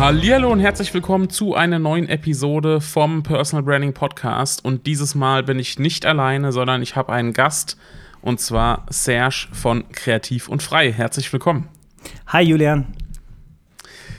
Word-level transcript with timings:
Hallo 0.00 0.50
und 0.50 0.60
herzlich 0.60 0.94
willkommen 0.94 1.28
zu 1.28 1.54
einer 1.54 1.78
neuen 1.78 2.08
Episode 2.08 2.80
vom 2.80 3.22
Personal 3.22 3.62
Branding 3.62 3.92
Podcast. 3.92 4.64
Und 4.64 4.86
dieses 4.86 5.14
Mal 5.14 5.42
bin 5.42 5.58
ich 5.58 5.78
nicht 5.78 6.06
alleine, 6.06 6.52
sondern 6.52 6.80
ich 6.80 6.96
habe 6.96 7.12
einen 7.12 7.34
Gast 7.34 7.76
und 8.22 8.40
zwar 8.40 8.86
Serge 8.88 9.48
von 9.52 9.86
Kreativ 9.92 10.48
und 10.48 10.62
Frei. 10.62 10.90
Herzlich 10.90 11.30
willkommen. 11.30 11.68
Hi 12.28 12.42
Julian. 12.42 12.86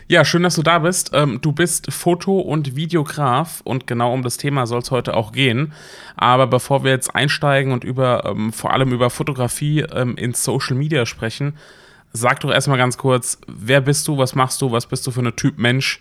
Ja, 0.08 0.24
schön, 0.24 0.44
dass 0.44 0.54
du 0.54 0.62
da 0.62 0.78
bist. 0.78 1.10
Ähm, 1.16 1.40
du 1.42 1.52
bist 1.52 1.92
Foto- 1.92 2.42
und 2.42 2.76
Videograf 2.76 3.62
und 3.64 3.88
genau 3.88 4.14
um 4.14 4.22
das 4.22 4.38
Thema 4.38 4.68
soll 4.68 4.82
es 4.82 4.92
heute 4.92 5.16
auch 5.16 5.32
gehen. 5.32 5.74
Aber 6.16 6.46
bevor 6.46 6.84
wir 6.84 6.92
jetzt 6.92 7.16
einsteigen 7.16 7.74
und 7.74 7.84
über 7.84 8.26
ähm, 8.26 8.54
vor 8.54 8.72
allem 8.72 8.92
über 8.92 9.10
Fotografie 9.10 9.80
ähm, 9.92 10.16
in 10.16 10.36
Social 10.36 10.78
Media 10.78 11.08
sprechen, 11.08 11.56
sag 12.14 12.40
doch 12.42 12.52
erstmal 12.52 12.78
ganz 12.78 12.98
kurz, 12.98 13.38
wer 13.48 13.82
bist 13.82 14.08
du, 14.08 14.18
was 14.18 14.36
machst 14.36 14.62
du, 14.62 14.72
was 14.72 14.86
bist 14.88 15.06
du 15.08 15.12
für 15.12 15.22
eine 15.22 15.36
Typ 15.36 15.58
Mensch 15.58 16.00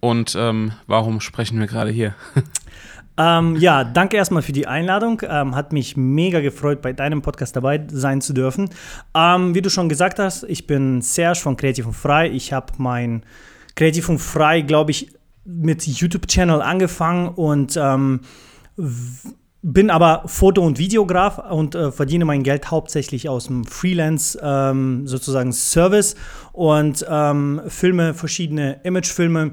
und 0.00 0.36
ähm, 0.38 0.72
warum 0.86 1.20
sprechen 1.20 1.58
wir 1.60 1.66
gerade 1.66 1.90
hier? 1.90 2.14
Ähm, 3.18 3.56
ja, 3.56 3.84
danke 3.84 4.16
erstmal 4.16 4.42
für 4.42 4.52
die 4.52 4.66
Einladung. 4.66 5.20
Ähm, 5.28 5.54
hat 5.54 5.72
mich 5.72 5.96
mega 5.96 6.40
gefreut, 6.40 6.80
bei 6.80 6.94
deinem 6.94 7.20
Podcast 7.20 7.54
dabei 7.54 7.86
sein 7.90 8.22
zu 8.22 8.32
dürfen. 8.32 8.70
Ähm, 9.14 9.54
wie 9.54 9.60
du 9.60 9.68
schon 9.68 9.88
gesagt 9.88 10.18
hast, 10.18 10.44
ich 10.44 10.66
bin 10.66 11.02
Serge 11.02 11.38
von 11.38 11.56
Kreativ 11.56 11.86
und 11.86 11.92
Frei. 11.92 12.30
Ich 12.30 12.52
habe 12.54 12.72
mein 12.78 13.22
Kreativ 13.74 14.08
und 14.08 14.18
Frei, 14.18 14.62
glaube 14.62 14.92
ich, 14.92 15.12
mit 15.44 15.86
YouTube-Channel 15.86 16.62
angefangen 16.62 17.28
und 17.28 17.76
ähm, 17.76 18.20
bin 19.62 19.90
aber 19.90 20.24
Foto- 20.26 20.62
und 20.62 20.78
Videograf 20.78 21.38
und 21.50 21.74
äh, 21.74 21.92
verdiene 21.92 22.24
mein 22.24 22.42
Geld 22.42 22.70
hauptsächlich 22.70 23.28
aus 23.28 23.46
dem 23.46 23.64
Freelance 23.64 24.38
ähm, 24.42 25.06
sozusagen 25.06 25.52
Service 25.52 26.16
und 26.52 27.06
ähm, 27.08 27.62
filme 27.68 28.12
verschiedene 28.12 28.80
Imagefilme, 28.82 29.52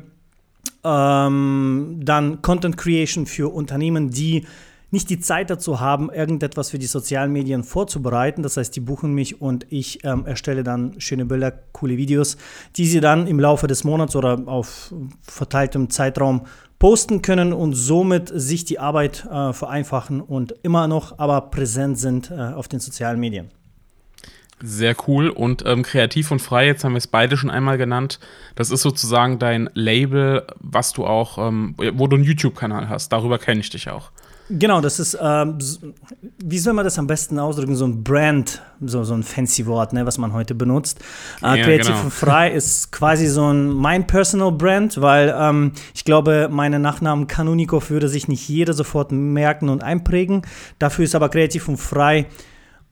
ähm, 0.84 2.00
dann 2.04 2.42
Content 2.42 2.78
Creation 2.78 3.28
für 3.28 3.54
Unternehmen, 3.54 4.10
die 4.10 4.48
nicht 4.92 5.12
die 5.12 5.20
Zeit 5.20 5.52
dazu 5.52 5.80
haben, 5.80 6.12
irgendetwas 6.12 6.72
für 6.72 6.80
die 6.80 6.88
sozialen 6.88 7.32
Medien 7.32 7.64
vorzubereiten. 7.64 8.42
Das 8.42 8.58
heißt, 8.58 8.76
die 8.76 8.80
buchen 8.80 9.14
mich 9.14 9.40
und 9.40 9.68
ich 9.70 10.04
ähm, 10.04 10.26
erstelle 10.26 10.64
dann 10.64 11.00
schöne 11.00 11.26
Bilder, 11.26 11.52
coole 11.72 11.98
Videos, 11.98 12.38
die 12.76 12.88
sie 12.88 13.00
dann 13.00 13.28
im 13.28 13.40
Laufe 13.40 13.68
des 13.68 13.84
Monats 13.84 14.16
oder 14.16 14.42
auf 14.48 14.92
verteiltem 15.22 15.92
Zeitraum 15.92 16.48
posten 16.80 17.22
können 17.22 17.54
und 17.54 17.74
somit 17.74 18.32
sich 18.34 18.66
die 18.66 18.80
Arbeit 18.80 19.26
äh, 19.26 19.54
vereinfachen 19.54 20.22
und 20.22 20.54
immer 20.64 20.88
noch 20.88 21.20
aber 21.20 21.42
präsent 21.42 22.00
sind 22.00 22.32
äh, 22.32 22.36
auf 22.36 22.68
den 22.68 22.80
sozialen 22.80 23.20
Medien. 23.20 23.52
Sehr 24.62 24.96
cool 25.08 25.30
und 25.30 25.64
ähm, 25.66 25.84
kreativ 25.84 26.32
und 26.32 26.42
frei, 26.42 26.66
jetzt 26.66 26.84
haben 26.84 26.94
wir 26.94 26.98
es 26.98 27.08
beide 27.08 27.38
schon 27.38 27.50
einmal 27.50 27.78
genannt. 27.78 28.20
Das 28.56 28.72
ist 28.72 28.82
sozusagen 28.82 29.40
dein 29.40 29.70
Label, 29.74 30.48
was 30.60 30.92
du 30.92 31.06
auch, 31.06 31.38
ähm, 31.38 31.76
wo 31.94 32.08
du 32.08 32.18
einen 32.18 32.26
YouTube-Kanal 32.26 32.90
hast. 32.90 33.10
Darüber 33.14 33.38
kenne 33.38 33.62
ich 33.62 33.70
dich 33.70 33.90
auch. 33.90 34.12
Genau, 34.50 34.82
das 34.82 35.00
ist, 35.00 35.18
ähm, 35.22 35.60
wie 36.44 36.58
soll 36.58 36.74
man 36.74 36.84
das 36.84 36.98
am 36.98 37.06
besten 37.06 37.38
ausdrücken? 37.38 37.76
So 37.76 37.86
ein 37.86 38.04
Brand, 38.04 38.62
so, 38.82 39.04
so 39.04 39.14
ein 39.14 39.22
fancy 39.22 39.68
Wort, 39.68 39.94
ne, 39.94 40.08
was 40.08 40.18
man 40.18 40.34
heute 40.34 40.56
benutzt. 40.56 41.00
Äh, 41.44 41.60
ja, 41.60 41.64
Kreativ 41.64 41.88
genau. 41.88 42.04
und 42.06 42.12
frei 42.12 42.52
ist 42.54 42.92
quasi 42.92 43.28
so 43.28 43.54
ein 43.54 43.70
mein 43.70 44.08
Personal 44.08 44.52
Brand, 44.52 45.00
weil 45.02 45.36
ähm, 45.38 45.74
ich 45.94 46.04
glaube, 46.04 46.50
meine 46.52 46.80
Nachnamen 46.80 47.28
Kanunikow 47.28 47.90
würde 47.92 48.10
sich 48.10 48.28
nicht 48.28 48.48
jeder 48.50 48.74
sofort 48.74 49.12
merken 49.12 49.70
und 49.70 49.84
einprägen. 49.84 50.42
Dafür 50.80 51.06
ist 51.06 51.14
aber 51.14 51.30
Kreativ 51.30 51.68
und 51.68 51.78
frei 51.78 52.26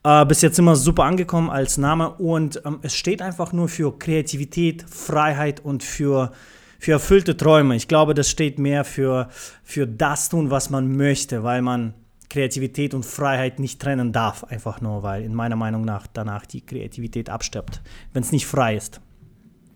äh, 0.04 0.26
bis 0.26 0.42
jetzt 0.42 0.60
immer 0.60 0.76
super 0.76 1.06
angekommen 1.06 1.50
als 1.50 1.78
Name 1.78 2.12
und 2.12 2.62
ähm, 2.66 2.80
es 2.84 2.96
steht 2.96 3.22
einfach 3.22 3.52
nur 3.52 3.68
für 3.68 3.98
Kreativität, 3.98 4.86
Freiheit 4.88 5.66
und 5.66 5.84
für 5.84 6.32
für 6.80 6.94
erfüllte 6.94 7.38
Träume. 7.38 7.76
Ich 7.76 7.88
glaube, 7.88 8.14
das 8.14 8.30
steht 8.30 8.60
mehr 8.60 8.84
für, 8.84 9.30
für 9.64 9.88
das 9.88 10.30
tun, 10.30 10.52
was 10.52 10.70
man 10.70 10.96
möchte, 10.96 11.44
weil 11.44 11.62
man 11.62 11.94
Kreativität 12.30 12.94
und 12.94 13.06
Freiheit 13.06 13.60
nicht 13.60 13.82
trennen 13.82 14.12
darf, 14.12 14.44
einfach 14.44 14.82
nur, 14.82 15.02
weil 15.04 15.24
in 15.24 15.34
meiner 15.34 15.56
Meinung 15.56 15.86
nach 15.86 16.08
danach 16.08 16.46
die 16.46 16.62
Kreativität 16.62 17.30
abstirbt, 17.30 17.82
wenn 18.14 18.24
es 18.24 18.32
nicht 18.32 18.46
frei 18.46 18.76
ist. 18.76 19.02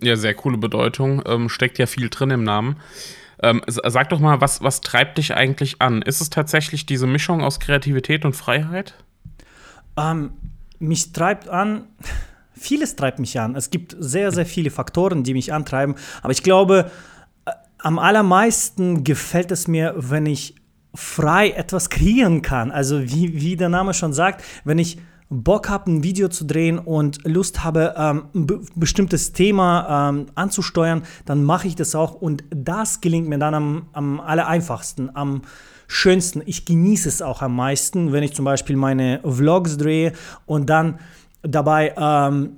Ja, 0.04 0.16
sehr 0.16 0.34
coole 0.34 0.58
Bedeutung. 0.58 1.22
Ähm, 1.26 1.48
steckt 1.48 1.78
ja 1.78 1.86
viel 1.86 2.10
drin 2.10 2.32
im 2.32 2.44
Namen. 2.44 2.78
Ähm, 3.44 3.62
sag 3.68 4.10
doch 4.10 4.20
mal, 4.20 4.42
was, 4.42 4.62
was 4.62 4.82
treibt 4.82 5.18
dich 5.18 5.34
eigentlich 5.34 5.82
an? 5.82 6.02
Ist 6.02 6.22
es 6.22 6.30
tatsächlich 6.30 6.86
diese 6.86 7.08
Mischung 7.08 7.42
aus 7.44 7.60
Kreativität 7.60 8.26
und 8.26 8.36
Freiheit? 8.36 8.96
Ähm, 9.98 10.32
mich 10.80 11.14
treibt 11.14 11.48
an, 11.50 11.88
vieles 12.62 12.96
treibt 12.96 13.20
mich 13.20 13.40
an. 13.40 13.56
Es 13.56 13.70
gibt 13.70 13.96
sehr, 14.00 14.32
sehr 14.32 14.46
viele 14.46 14.70
Faktoren, 14.70 15.24
die 15.24 15.34
mich 15.34 15.52
antreiben. 15.52 15.96
Aber 16.22 16.32
ich 16.32 16.44
glaube, 16.44 16.92
äh, 17.46 17.52
am 17.80 18.00
allermeisten 18.00 19.04
gefällt 19.04 19.52
es 19.52 19.68
mir, 19.68 19.94
wenn 19.98 20.26
ich 20.26 20.56
frei 20.94 21.52
etwas 21.52 21.90
kreieren 21.90 22.42
kann. 22.42 22.72
Also 22.72 23.02
wie, 23.04 23.40
wie 23.42 23.56
der 23.56 23.70
Name 23.70 23.94
schon 23.94 24.14
sagt, 24.14 24.44
wenn 24.64 24.78
ich 24.78 25.00
Bock 25.30 25.70
habe, 25.70 25.90
ein 25.90 26.04
Video 26.04 26.28
zu 26.28 26.44
drehen 26.44 26.78
und 26.78 27.26
Lust 27.26 27.64
habe, 27.64 27.96
ähm, 27.98 28.26
ein 28.36 28.48
be 28.48 28.62
bestimmtes 28.76 29.32
Thema 29.32 30.10
ähm, 30.10 30.26
anzusteuern, 30.36 31.04
dann 31.26 31.44
mache 31.44 31.68
ich 31.68 31.76
das 31.76 31.96
auch. 31.96 32.16
Und 32.16 32.44
das 32.50 33.00
gelingt 33.00 33.30
mir 33.30 33.40
dann 33.40 33.54
am, 33.54 33.88
am 33.94 34.20
aller 34.20 34.48
einfachsten, 34.48 35.10
am 35.16 35.44
schönsten. 35.88 36.42
Ich 36.46 36.66
genieße 36.66 37.08
es 37.08 37.22
auch 37.22 37.42
am 37.42 37.56
meisten, 37.56 38.12
wenn 38.12 38.24
ich 38.24 38.34
zum 38.34 38.44
Beispiel 38.44 38.76
meine 38.76 39.22
Vlogs 39.24 39.78
drehe 39.78 40.12
und 40.46 40.70
dann 40.70 41.00
dabei 41.44 41.94
ähm, 41.98 42.58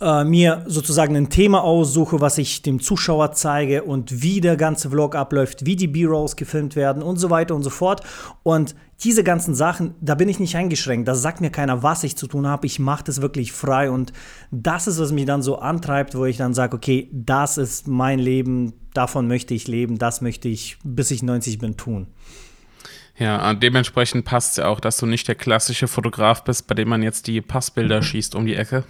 äh, 0.00 0.24
mir 0.24 0.64
sozusagen 0.66 1.16
ein 1.16 1.30
Thema 1.30 1.62
aussuche, 1.62 2.20
was 2.20 2.38
ich 2.38 2.62
dem 2.62 2.80
Zuschauer 2.80 3.32
zeige 3.32 3.84
und 3.84 4.22
wie 4.22 4.40
der 4.40 4.56
ganze 4.56 4.90
Vlog 4.90 5.14
abläuft, 5.14 5.66
wie 5.66 5.76
die 5.76 5.86
B-Rolls 5.86 6.36
gefilmt 6.36 6.76
werden 6.76 7.02
und 7.02 7.16
so 7.16 7.30
weiter 7.30 7.54
und 7.54 7.62
so 7.62 7.70
fort. 7.70 8.02
Und 8.42 8.74
diese 9.02 9.24
ganzen 9.24 9.54
Sachen, 9.54 9.94
da 10.00 10.14
bin 10.14 10.28
ich 10.28 10.40
nicht 10.40 10.56
eingeschränkt. 10.56 11.08
Da 11.08 11.14
sagt 11.14 11.40
mir 11.40 11.50
keiner, 11.50 11.82
was 11.82 12.04
ich 12.04 12.16
zu 12.16 12.26
tun 12.26 12.46
habe. 12.46 12.66
Ich 12.66 12.78
mache 12.78 13.04
das 13.04 13.20
wirklich 13.20 13.52
frei 13.52 13.90
und 13.90 14.12
das 14.50 14.86
ist, 14.86 14.98
was 14.98 15.12
mich 15.12 15.26
dann 15.26 15.42
so 15.42 15.58
antreibt, 15.58 16.16
wo 16.16 16.24
ich 16.24 16.36
dann 16.36 16.54
sage, 16.54 16.76
okay, 16.76 17.08
das 17.12 17.58
ist 17.58 17.88
mein 17.88 18.18
Leben, 18.18 18.74
davon 18.94 19.28
möchte 19.28 19.54
ich 19.54 19.68
leben, 19.68 19.98
das 19.98 20.20
möchte 20.20 20.48
ich, 20.48 20.78
bis 20.84 21.10
ich 21.10 21.22
90 21.22 21.58
bin, 21.58 21.76
tun. 21.76 22.08
Ja, 23.16 23.54
dementsprechend 23.54 24.24
passt 24.24 24.52
es 24.52 24.56
ja 24.56 24.66
auch, 24.66 24.80
dass 24.80 24.96
du 24.96 25.06
nicht 25.06 25.28
der 25.28 25.36
klassische 25.36 25.86
Fotograf 25.86 26.42
bist, 26.42 26.66
bei 26.66 26.74
dem 26.74 26.88
man 26.88 27.00
jetzt 27.00 27.28
die 27.28 27.40
Passbilder 27.40 28.02
schießt 28.02 28.34
um 28.34 28.44
die 28.44 28.56
Ecke. 28.56 28.82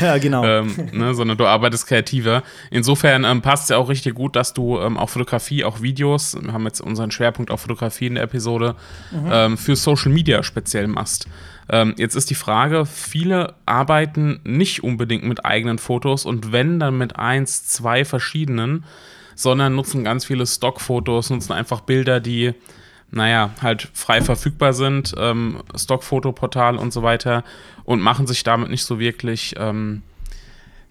ja, 0.00 0.16
genau. 0.16 0.42
ähm, 0.46 0.74
ne, 0.92 1.14
sondern 1.14 1.36
du 1.36 1.44
arbeitest 1.44 1.86
kreativer. 1.86 2.42
Insofern 2.70 3.24
ähm, 3.24 3.42
passt 3.42 3.64
es 3.64 3.68
ja 3.68 3.76
auch 3.76 3.90
richtig 3.90 4.14
gut, 4.14 4.34
dass 4.34 4.54
du 4.54 4.78
ähm, 4.80 4.96
auch 4.96 5.10
Fotografie, 5.10 5.64
auch 5.64 5.82
Videos, 5.82 6.38
wir 6.40 6.54
haben 6.54 6.64
jetzt 6.64 6.80
unseren 6.80 7.10
Schwerpunkt 7.10 7.50
auf 7.50 7.60
Fotografie 7.60 8.06
in 8.06 8.14
der 8.14 8.24
Episode, 8.24 8.76
mhm. 9.10 9.28
Ähm, 9.30 9.58
für 9.58 9.76
Social 9.76 10.10
Media 10.10 10.42
speziell 10.42 10.86
machst. 10.86 11.28
Ähm, 11.68 11.94
jetzt 11.98 12.14
ist 12.14 12.30
die 12.30 12.34
Frage, 12.34 12.86
viele 12.86 13.54
arbeiten 13.66 14.40
nicht 14.42 14.82
unbedingt 14.82 15.24
mit 15.24 15.44
eigenen 15.44 15.78
Fotos 15.78 16.24
und 16.24 16.50
wenn, 16.50 16.80
dann 16.80 16.96
mit 16.96 17.16
eins, 17.16 17.66
zwei 17.66 18.06
verschiedenen, 18.06 18.84
sondern 19.34 19.74
nutzen 19.74 20.02
ganz 20.02 20.24
viele 20.24 20.46
Stockfotos, 20.46 21.28
nutzen 21.28 21.52
einfach 21.52 21.82
Bilder, 21.82 22.20
die 22.20 22.54
naja, 23.10 23.50
halt 23.60 23.88
frei 23.92 24.22
verfügbar 24.22 24.72
sind, 24.72 25.14
ähm, 25.18 25.62
Stockfotoportal 25.74 26.76
und 26.76 26.92
so 26.92 27.02
weiter 27.02 27.44
und 27.84 28.00
machen 28.00 28.26
sich 28.26 28.42
damit 28.42 28.70
nicht 28.70 28.84
so 28.84 28.98
wirklich, 28.98 29.54
ähm, 29.58 30.02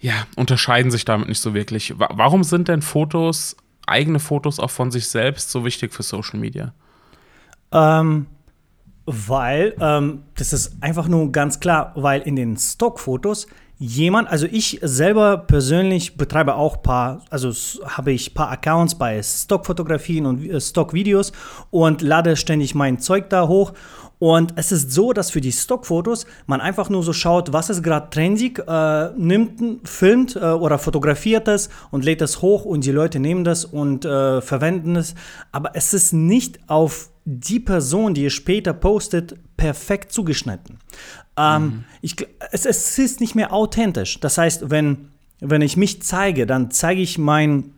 ja, 0.01 0.13
unterscheiden 0.35 0.91
sich 0.91 1.05
damit 1.05 1.29
nicht 1.29 1.41
so 1.41 1.53
wirklich. 1.53 1.93
Warum 1.97 2.43
sind 2.43 2.67
denn 2.67 2.81
Fotos, 2.81 3.55
eigene 3.85 4.19
Fotos 4.19 4.59
auch 4.59 4.69
von 4.71 4.91
sich 4.91 5.07
selbst 5.07 5.51
so 5.51 5.65
wichtig 5.65 5.93
für 5.93 6.03
Social 6.03 6.39
Media? 6.39 6.73
Ähm, 7.71 8.27
weil, 9.09 9.73
ähm, 9.79 10.23
das 10.35 10.53
ist 10.53 10.77
einfach 10.81 11.07
nur 11.07 11.31
ganz 11.31 11.59
klar, 11.59 11.93
weil 11.95 12.21
in 12.21 12.35
den 12.35 12.57
Stockfotos 12.57 13.47
jemand, 13.79 14.29
also 14.29 14.45
ich 14.45 14.79
selber 14.83 15.37
persönlich 15.37 16.17
betreibe 16.17 16.55
auch 16.55 16.83
paar, 16.83 17.23
also 17.29 17.51
habe 17.85 18.11
ich 18.11 18.33
paar 18.33 18.51
Accounts 18.51 18.95
bei 18.95 19.21
Stockfotografien 19.23 20.25
und 20.25 20.45
äh, 20.45 20.59
Stockvideos 20.61 21.31
und 21.71 22.01
lade 22.01 22.35
ständig 22.35 22.75
mein 22.75 22.99
Zeug 22.99 23.29
da 23.29 23.47
hoch. 23.47 23.73
Und 24.19 24.51
es 24.57 24.73
ist 24.73 24.91
so, 24.91 25.13
dass 25.13 25.31
für 25.31 25.39
die 25.39 25.53
Stockfotos 25.53 26.25
man 26.45 26.59
einfach 26.59 26.89
nur 26.89 27.03
so 27.03 27.13
schaut, 27.13 27.53
was 27.53 27.69
ist 27.69 27.81
gerade 27.81 28.09
trendig, 28.09 28.59
äh, 28.67 29.11
nimmt, 29.17 29.87
filmt 29.87 30.35
äh, 30.35 30.39
oder 30.39 30.77
fotografiert 30.77 31.47
es 31.47 31.69
und 31.89 32.03
lädt 32.03 32.21
es 32.21 32.41
hoch 32.41 32.65
und 32.65 32.83
die 32.83 32.91
Leute 32.91 33.21
nehmen 33.21 33.45
das 33.45 33.63
und 33.63 34.03
äh, 34.03 34.41
verwenden 34.41 34.97
es. 34.97 35.15
Aber 35.53 35.71
es 35.73 35.93
ist 35.93 36.11
nicht 36.11 36.59
auf 36.67 37.09
die 37.31 37.59
Person, 37.59 38.15
die 38.15 38.23
ihr 38.23 38.31
später 38.31 38.73
postet, 38.73 39.35
perfekt 39.55 40.11
zugeschnitten. 40.11 40.79
Ähm, 41.37 41.63
mhm. 41.63 41.83
ich, 42.01 42.15
es, 42.51 42.65
es 42.65 42.97
ist 42.97 43.19
nicht 43.19 43.35
mehr 43.35 43.53
authentisch. 43.53 44.19
Das 44.19 44.39
heißt, 44.39 44.71
wenn, 44.71 45.09
wenn 45.39 45.61
ich 45.61 45.77
mich 45.77 46.01
zeige, 46.01 46.47
dann 46.47 46.71
zeige 46.71 47.01
ich 47.01 47.19
mein, 47.19 47.75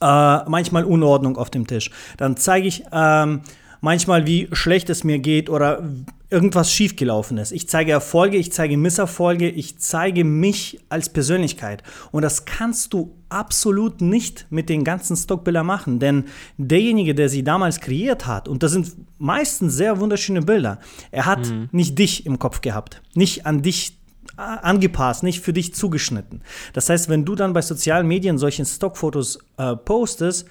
äh, 0.00 0.38
manchmal 0.48 0.84
Unordnung 0.84 1.36
auf 1.36 1.50
dem 1.50 1.68
Tisch. 1.68 1.90
Dann 2.16 2.36
zeige 2.36 2.66
ich 2.66 2.82
ähm, 2.90 3.42
manchmal, 3.80 4.26
wie 4.26 4.48
schlecht 4.52 4.90
es 4.90 5.04
mir 5.04 5.20
geht 5.20 5.48
oder 5.48 5.84
irgendwas 6.30 6.72
schiefgelaufen 6.72 7.38
ist. 7.38 7.50
Ich 7.50 7.68
zeige 7.68 7.90
Erfolge, 7.90 8.36
ich 8.36 8.52
zeige 8.52 8.76
Misserfolge, 8.76 9.48
ich 9.48 9.78
zeige 9.78 10.24
mich 10.24 10.80
als 10.88 11.08
Persönlichkeit. 11.08 11.82
Und 12.12 12.22
das 12.22 12.44
kannst 12.44 12.94
du 12.94 13.16
absolut 13.28 14.00
nicht 14.00 14.46
mit 14.50 14.68
den 14.68 14.84
ganzen 14.84 15.16
Stockbildern 15.16 15.66
machen, 15.66 15.98
denn 15.98 16.24
derjenige, 16.56 17.14
der 17.14 17.28
sie 17.28 17.42
damals 17.42 17.80
kreiert 17.80 18.26
hat, 18.26 18.48
und 18.48 18.62
das 18.62 18.72
sind 18.72 18.94
meistens 19.18 19.74
sehr 19.74 19.98
wunderschöne 19.98 20.42
Bilder, 20.42 20.78
er 21.10 21.26
hat 21.26 21.48
mhm. 21.48 21.68
nicht 21.72 21.98
dich 21.98 22.26
im 22.26 22.38
Kopf 22.38 22.60
gehabt, 22.60 23.02
nicht 23.14 23.46
an 23.46 23.62
dich 23.62 23.98
äh, 24.36 24.40
angepasst, 24.42 25.22
nicht 25.22 25.40
für 25.40 25.52
dich 25.52 25.74
zugeschnitten. 25.74 26.42
Das 26.72 26.88
heißt, 26.88 27.08
wenn 27.08 27.24
du 27.24 27.34
dann 27.34 27.52
bei 27.52 27.62
sozialen 27.62 28.06
Medien 28.06 28.38
solche 28.38 28.64
Stockfotos 28.64 29.38
äh, 29.56 29.74
postest, 29.76 30.46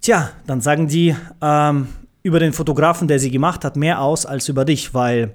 tja, 0.00 0.30
dann 0.46 0.60
sagen 0.60 0.88
die, 0.88 1.14
ähm, 1.42 1.88
über 2.26 2.40
den 2.40 2.52
Fotografen, 2.52 3.06
der 3.06 3.20
sie 3.20 3.30
gemacht 3.30 3.64
hat, 3.64 3.76
mehr 3.76 4.00
aus 4.00 4.26
als 4.26 4.48
über 4.48 4.64
dich, 4.64 4.92
weil 4.92 5.32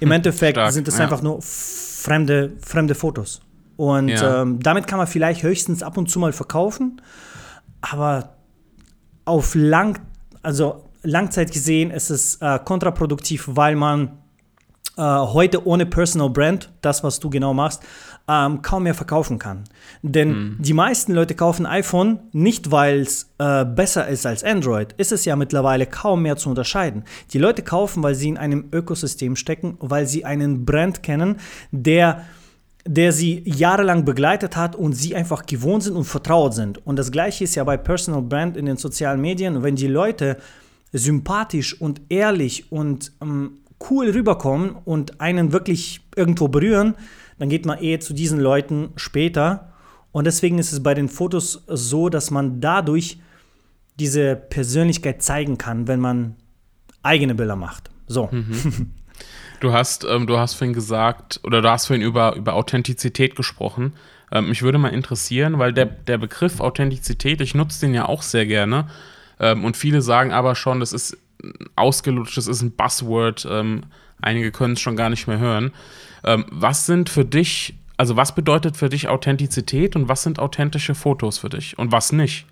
im 0.00 0.08
hm, 0.08 0.12
Endeffekt 0.12 0.56
Stark, 0.56 0.72
sind 0.72 0.88
es 0.88 0.98
ja. 0.98 1.04
einfach 1.04 1.22
nur 1.22 1.40
fremde, 1.40 2.54
fremde 2.60 2.96
Fotos. 2.96 3.40
Und 3.76 4.08
ja. 4.08 4.42
ähm, 4.42 4.58
damit 4.58 4.88
kann 4.88 4.98
man 4.98 5.06
vielleicht 5.06 5.44
höchstens 5.44 5.84
ab 5.84 5.96
und 5.96 6.10
zu 6.10 6.18
mal 6.18 6.32
verkaufen, 6.32 7.00
aber 7.80 8.34
auf 9.24 9.54
lang, 9.54 10.00
also 10.42 10.90
Langzeit 11.04 11.52
gesehen 11.52 11.92
ist 11.92 12.10
es 12.10 12.36
äh, 12.40 12.58
kontraproduktiv, 12.64 13.48
weil 13.52 13.76
man 13.76 14.18
äh, 14.96 15.02
heute 15.02 15.64
ohne 15.64 15.86
Personal 15.86 16.30
Brand, 16.30 16.72
das 16.80 17.04
was 17.04 17.20
du 17.20 17.30
genau 17.30 17.54
machst, 17.54 17.80
ähm, 18.26 18.62
kaum 18.62 18.84
mehr 18.84 18.94
verkaufen 18.94 19.38
kann. 19.38 19.64
Denn 20.02 20.28
mhm. 20.28 20.56
die 20.58 20.72
meisten 20.72 21.12
Leute 21.12 21.34
kaufen 21.34 21.66
iPhone 21.66 22.20
nicht, 22.32 22.70
weil 22.70 23.00
es 23.00 23.30
äh, 23.38 23.64
besser 23.64 24.08
ist 24.08 24.24
als 24.24 24.42
Android. 24.42 24.94
Ist 24.96 25.12
es 25.12 25.24
ja 25.24 25.36
mittlerweile 25.36 25.86
kaum 25.86 26.22
mehr 26.22 26.36
zu 26.36 26.48
unterscheiden. 26.48 27.04
Die 27.32 27.38
Leute 27.38 27.62
kaufen, 27.62 28.02
weil 28.02 28.14
sie 28.14 28.28
in 28.28 28.38
einem 28.38 28.68
Ökosystem 28.72 29.36
stecken, 29.36 29.76
weil 29.80 30.06
sie 30.06 30.24
einen 30.24 30.64
Brand 30.64 31.02
kennen, 31.02 31.36
der 31.70 32.24
der 32.86 33.12
sie 33.12 33.42
jahrelang 33.46 34.04
begleitet 34.04 34.58
hat 34.58 34.76
und 34.76 34.92
sie 34.92 35.16
einfach 35.16 35.46
gewohnt 35.46 35.84
sind 35.84 35.96
und 35.96 36.04
vertraut 36.04 36.52
sind. 36.52 36.86
Und 36.86 36.98
das 36.98 37.10
gleiche 37.10 37.44
ist 37.44 37.54
ja 37.54 37.64
bei 37.64 37.78
Personal 37.78 38.20
Brand 38.20 38.58
in 38.58 38.66
den 38.66 38.76
sozialen 38.76 39.22
Medien. 39.22 39.62
Wenn 39.62 39.74
die 39.74 39.86
Leute 39.86 40.36
sympathisch 40.92 41.80
und 41.80 42.02
ehrlich 42.10 42.70
und 42.70 43.12
ähm, 43.22 43.60
cool 43.88 44.10
rüberkommen 44.10 44.76
und 44.84 45.18
einen 45.20 45.52
wirklich 45.52 46.02
irgendwo 46.14 46.48
berühren, 46.48 46.94
dann 47.38 47.48
geht 47.48 47.66
man 47.66 47.78
eher 47.78 48.00
zu 48.00 48.14
diesen 48.14 48.40
Leuten 48.40 48.90
später. 48.96 49.72
Und 50.12 50.24
deswegen 50.24 50.58
ist 50.58 50.72
es 50.72 50.82
bei 50.82 50.94
den 50.94 51.08
Fotos 51.08 51.64
so, 51.66 52.08
dass 52.08 52.30
man 52.30 52.60
dadurch 52.60 53.18
diese 53.98 54.36
Persönlichkeit 54.36 55.22
zeigen 55.22 55.58
kann, 55.58 55.88
wenn 55.88 56.00
man 56.00 56.36
eigene 57.02 57.34
Bilder 57.34 57.56
macht. 57.56 57.90
So. 58.06 58.28
Mhm. 58.30 58.92
Du 59.60 59.72
hast, 59.72 60.04
ähm, 60.04 60.26
du 60.26 60.36
hast 60.36 60.54
vorhin 60.54 60.74
gesagt, 60.74 61.40
oder 61.42 61.62
du 61.62 61.70
hast 61.70 61.86
vorhin 61.86 62.04
über, 62.04 62.36
über 62.36 62.52
Authentizität 62.52 63.34
gesprochen. 63.34 63.94
Ähm, 64.30 64.48
mich 64.48 64.60
würde 64.60 64.76
mal 64.76 64.88
interessieren, 64.88 65.58
weil 65.58 65.72
der, 65.72 65.86
der 65.86 66.18
Begriff 66.18 66.60
Authentizität, 66.60 67.40
ich 67.40 67.54
nutze 67.54 67.80
den 67.80 67.94
ja 67.94 68.06
auch 68.06 68.20
sehr 68.20 68.44
gerne. 68.44 68.88
Ähm, 69.40 69.64
und 69.64 69.78
viele 69.78 70.02
sagen 70.02 70.32
aber 70.32 70.54
schon, 70.54 70.80
das 70.80 70.92
ist 70.92 71.16
ausgelutscht, 71.76 72.36
das 72.36 72.46
ist 72.46 72.60
ein 72.60 72.72
Buzzword. 72.72 73.46
Ähm, 73.50 73.84
einige 74.24 74.50
können 74.50 74.74
es 74.74 74.80
schon 74.80 74.96
gar 74.96 75.10
nicht 75.10 75.26
mehr 75.26 75.38
hören. 75.38 75.72
Ähm, 76.24 76.46
was 76.50 76.86
sind 76.86 77.08
für 77.08 77.24
dich, 77.24 77.74
also 77.96 78.16
was 78.16 78.34
bedeutet 78.34 78.76
für 78.76 78.88
dich 78.88 79.08
Authentizität 79.08 79.94
und 79.96 80.08
was 80.08 80.22
sind 80.22 80.38
authentische 80.38 80.94
Fotos 80.94 81.38
für 81.38 81.48
dich 81.48 81.78
und 81.78 81.92
was 81.92 82.12
nicht? 82.12 82.46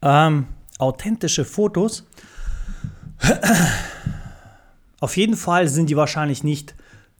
Ähm, 0.00 0.46
authentische 0.78 1.44
Fotos. 1.44 2.04
Auf 5.00 5.16
jeden 5.16 5.36
Fall 5.36 5.68
sind 5.68 5.90
die 5.90 5.96
wahrscheinlich 5.96 6.44
nicht 6.44 6.74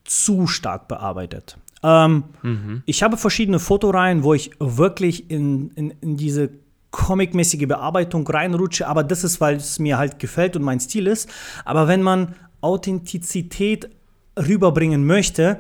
zu 0.05 0.47
stark 0.47 0.89
bearbeitet. 0.89 1.57
Ähm, 1.83 2.25
mhm. 2.43 2.83
Ich 2.87 3.03
habe 3.03 3.17
verschiedene 3.17 3.59
Fotoreihen, 3.59 4.23
wo 4.23 4.35
ich 4.35 4.51
wirklich 4.59 5.31
in, 5.31 5.71
in, 5.71 5.91
in 6.01 6.17
diese 6.17 6.51
comic-mäßige 6.91 7.67
Bearbeitung 7.67 8.27
reinrutsche, 8.27 8.87
aber 8.87 9.03
das 9.03 9.25
ist, 9.25 9.41
weil 9.41 9.57
es 9.57 9.79
mir 9.79 9.99
halt 9.99 10.19
gefällt 10.19 10.57
und 10.57 10.63
mein 10.63 10.79
Stil 10.79 11.07
ist. 11.07 11.29
Aber 11.65 11.89
wenn 11.89 12.03
man 12.03 12.35
Authentizität 12.62 13.91
rüberbringen 14.38 15.05
möchte, 15.05 15.59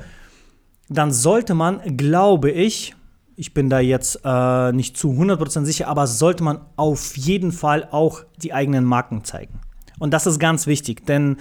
dann 0.88 1.12
sollte 1.12 1.54
man, 1.54 1.96
glaube 1.96 2.50
ich, 2.50 2.94
ich 3.36 3.54
bin 3.54 3.70
da 3.70 3.80
jetzt 3.80 4.20
äh, 4.24 4.72
nicht 4.72 4.96
zu 4.96 5.10
100% 5.10 5.64
sicher, 5.64 5.88
aber 5.88 6.06
sollte 6.06 6.44
man 6.44 6.60
auf 6.76 7.16
jeden 7.16 7.52
Fall 7.52 7.88
auch 7.90 8.22
die 8.42 8.52
eigenen 8.52 8.84
Marken 8.84 9.24
zeigen. 9.24 9.60
Und 9.98 10.12
das 10.12 10.26
ist 10.26 10.38
ganz 10.38 10.66
wichtig, 10.66 11.06
denn 11.06 11.36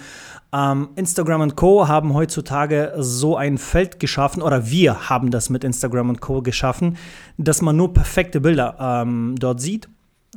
ähm, 0.52 0.90
Instagram 0.94 1.56
Co. 1.56 1.88
haben 1.88 2.14
heutzutage 2.14 2.92
so 2.98 3.36
ein 3.36 3.58
Feld 3.58 3.98
geschaffen, 3.98 4.42
oder 4.42 4.70
wir 4.70 5.08
haben 5.08 5.30
das 5.30 5.50
mit 5.50 5.64
Instagram 5.64 6.10
und 6.10 6.20
Co. 6.20 6.42
geschaffen, 6.42 6.96
dass 7.38 7.62
man 7.62 7.76
nur 7.76 7.92
perfekte 7.92 8.40
Bilder 8.40 8.76
ähm, 8.78 9.34
dort 9.38 9.60
sieht. 9.60 9.88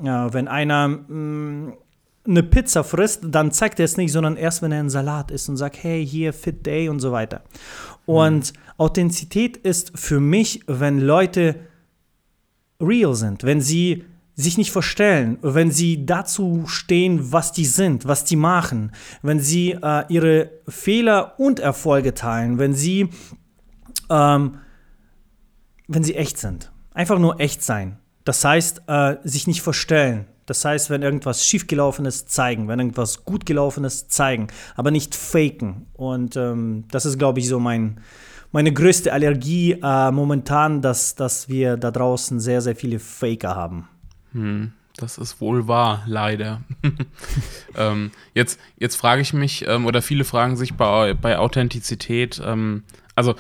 Ja, 0.02 0.34
wenn 0.34 0.48
einer 0.48 0.88
mh, 0.88 1.08
mm, 1.08 1.74
eine 2.28 2.44
Pizza 2.44 2.84
frisst, 2.84 3.22
dann 3.24 3.52
zeigt 3.52 3.80
er 3.80 3.86
es 3.86 3.98
nicht, 3.98 4.12
sondern 4.12 4.38
erst, 4.38 4.62
wenn 4.62 4.72
er 4.72 4.80
einen 4.80 4.90
Salat 4.90 5.32
isst 5.32 5.50
und 5.50 5.58
sagt, 5.58 5.84
hey, 5.84 6.06
hier, 6.06 6.34
Fit 6.34 6.66
Day 6.66 6.90
und 6.90 7.00
so 7.00 7.12
weiter. 7.12 7.44
Und 8.06 8.54
mhm. 8.54 8.60
Authentizität 8.78 9.58
ist 9.58 9.98
für 9.98 10.20
mich, 10.20 10.62
wenn 10.68 11.00
Leute 11.00 11.56
real 12.82 13.16
sind, 13.16 13.44
wenn 13.44 13.62
sie 13.62 14.04
sich 14.36 14.58
nicht 14.58 14.72
verstellen, 14.72 15.38
wenn 15.42 15.72
sie 15.72 16.06
dazu 16.06 16.64
stehen, 16.68 17.32
was 17.32 17.54
die 17.54 17.66
sind, 17.66 18.06
was 18.06 18.26
die 18.26 18.36
machen, 18.36 18.92
wenn 19.22 19.40
sie 19.40 19.72
äh, 19.72 20.04
ihre 20.10 20.52
Fehler 20.68 21.40
und 21.40 21.60
Erfolge 21.60 22.14
teilen, 22.14 22.60
wenn 22.60 22.74
sie, 22.74 23.10
ähm, 24.10 24.58
wenn 25.88 26.04
sie 26.04 26.16
echt 26.16 26.38
sind. 26.38 26.72
Einfach 26.94 27.18
nur 27.18 27.40
echt 27.40 27.64
sein. 27.64 27.98
Das 28.26 28.44
heißt, 28.44 28.82
äh, 28.88 29.16
sich 29.24 29.48
nicht 29.48 29.62
verstellen, 29.62 30.26
das 30.46 30.64
heißt, 30.64 30.90
wenn 30.90 31.02
irgendwas 31.02 31.46
schiefgelaufen 31.46 32.06
ist, 32.06 32.32
zeigen. 32.32 32.68
Wenn 32.68 32.80
irgendwas 32.80 33.26
gut 33.26 33.46
gelaufen 33.46 33.84
ist, 33.84 34.12
zeigen. 34.12 34.48
Aber 34.76 34.92
nicht 34.92 35.16
faken. 35.16 35.88
Und 35.94 36.36
ähm, 36.36 36.86
das 36.92 37.06
ist, 37.06 37.18
glaube 37.18 37.40
ich, 37.40 37.48
so 37.48 37.60
mein, 37.60 38.00
meine 38.52 38.72
größte 38.72 39.12
Allergie 39.12 39.80
äh, 39.82 40.12
momentan, 40.12 40.82
dass, 40.82 41.16
dass 41.16 41.50
wir 41.50 41.78
da 41.78 41.90
draußen 41.92 42.40
sehr, 42.40 42.62
sehr 42.62 42.76
viele 42.76 43.00
Faker 43.00 43.56
haben. 43.56 43.88
Hm, 44.34 44.72
das 44.98 45.18
ist 45.18 45.42
wohl 45.42 45.68
wahr, 45.68 46.04
leider. 46.06 46.62
ähm, 47.76 48.12
jetzt 48.34 48.60
jetzt 48.78 48.96
frage 48.96 49.22
ich 49.22 49.34
mich, 49.34 49.68
ähm, 49.68 49.86
oder 49.86 50.02
viele 50.02 50.26
fragen 50.26 50.58
sich 50.58 50.76
bei, 50.76 51.16
bei 51.16 51.40
Authentizität, 51.40 52.40
ähm, 52.46 52.84
also 53.16 53.36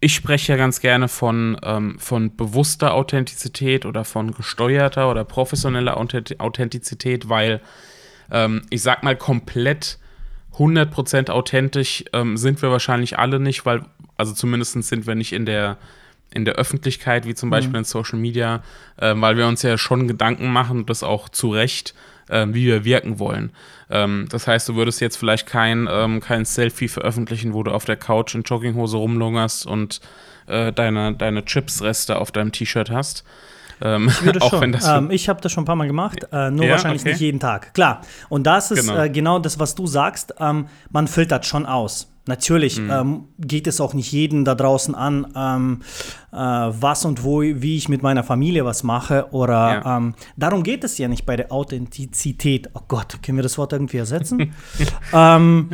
ich 0.00 0.14
spreche 0.14 0.52
ja 0.52 0.56
ganz 0.56 0.80
gerne 0.80 1.08
von, 1.08 1.58
ähm, 1.62 1.98
von 1.98 2.34
bewusster 2.34 2.94
Authentizität 2.94 3.84
oder 3.84 4.04
von 4.04 4.32
gesteuerter 4.32 5.10
oder 5.10 5.24
professioneller 5.24 5.96
Authentizität, 5.98 7.28
weil 7.28 7.60
ähm, 8.30 8.62
ich 8.70 8.82
sag 8.82 9.02
mal 9.02 9.16
komplett 9.16 9.98
100% 10.56 11.30
authentisch 11.30 12.04
ähm, 12.12 12.36
sind 12.36 12.62
wir 12.62 12.70
wahrscheinlich 12.70 13.18
alle 13.18 13.40
nicht, 13.40 13.66
weil, 13.66 13.82
also 14.16 14.32
zumindest 14.32 14.82
sind 14.82 15.06
wir 15.06 15.14
nicht 15.14 15.32
in 15.32 15.44
der, 15.44 15.76
in 16.32 16.46
der 16.46 16.54
Öffentlichkeit, 16.54 17.26
wie 17.26 17.34
zum 17.34 17.50
Beispiel 17.50 17.70
mhm. 17.70 17.80
in 17.80 17.84
Social 17.84 18.18
Media, 18.18 18.62
äh, 18.96 19.14
weil 19.16 19.36
wir 19.36 19.46
uns 19.46 19.62
ja 19.62 19.76
schon 19.76 20.08
Gedanken 20.08 20.50
machen, 20.50 20.86
das 20.86 21.02
auch 21.02 21.28
zu 21.28 21.50
Recht 21.50 21.94
äh, 22.30 22.46
wie 22.48 22.66
wir 22.66 22.84
wirken 22.84 23.18
wollen. 23.18 23.52
Ähm, 23.90 24.26
das 24.30 24.46
heißt, 24.46 24.68
du 24.68 24.76
würdest 24.76 25.00
jetzt 25.00 25.16
vielleicht 25.16 25.46
kein, 25.46 25.88
ähm, 25.90 26.20
kein 26.20 26.44
Selfie 26.44 26.88
veröffentlichen, 26.88 27.52
wo 27.52 27.62
du 27.62 27.72
auf 27.72 27.84
der 27.84 27.96
Couch 27.96 28.34
in 28.34 28.42
Jogginghose 28.42 28.96
rumlungerst 28.96 29.66
und 29.66 30.00
äh, 30.46 30.72
deine, 30.72 31.14
deine 31.14 31.44
Chipsreste 31.44 32.18
auf 32.18 32.32
deinem 32.32 32.52
T-Shirt 32.52 32.90
hast. 32.90 33.24
Ähm, 33.82 34.08
ich 34.08 34.22
würde 34.22 34.40
schon. 34.48 34.76
Ähm, 34.86 35.10
ich 35.10 35.28
habe 35.28 35.40
das 35.40 35.52
schon 35.52 35.62
ein 35.62 35.66
paar 35.66 35.76
Mal 35.76 35.86
gemacht, 35.86 36.26
äh, 36.32 36.50
nur 36.50 36.66
ja, 36.66 36.72
wahrscheinlich 36.72 37.02
okay. 37.02 37.10
nicht 37.12 37.20
jeden 37.20 37.40
Tag. 37.40 37.74
Klar. 37.74 38.02
Und 38.28 38.46
das 38.46 38.70
ist 38.70 38.86
genau, 38.86 39.02
äh, 39.02 39.10
genau 39.10 39.38
das, 39.38 39.58
was 39.58 39.74
du 39.74 39.86
sagst. 39.86 40.34
Ähm, 40.38 40.66
man 40.90 41.08
filtert 41.08 41.46
schon 41.46 41.66
aus. 41.66 42.09
Natürlich 42.26 42.78
mhm. 42.78 42.90
ähm, 42.90 43.24
geht 43.38 43.66
es 43.66 43.80
auch 43.80 43.94
nicht 43.94 44.12
jeden 44.12 44.44
da 44.44 44.54
draußen 44.54 44.94
an, 44.94 45.32
ähm, 45.34 45.80
äh, 46.32 46.36
was 46.36 47.04
und 47.04 47.24
wo, 47.24 47.40
wie 47.40 47.76
ich 47.76 47.88
mit 47.88 48.02
meiner 48.02 48.22
Familie 48.22 48.64
was 48.64 48.82
mache. 48.82 49.28
Oder 49.32 49.82
ja. 49.84 49.96
ähm, 49.96 50.14
darum 50.36 50.62
geht 50.62 50.84
es 50.84 50.98
ja 50.98 51.08
nicht 51.08 51.24
bei 51.24 51.36
der 51.36 51.50
Authentizität. 51.50 52.70
Oh 52.74 52.82
Gott, 52.86 53.22
können 53.22 53.38
wir 53.38 53.42
das 53.42 53.58
Wort 53.58 53.72
irgendwie 53.72 53.98
ersetzen? 53.98 54.54
Ähm, 55.12 55.70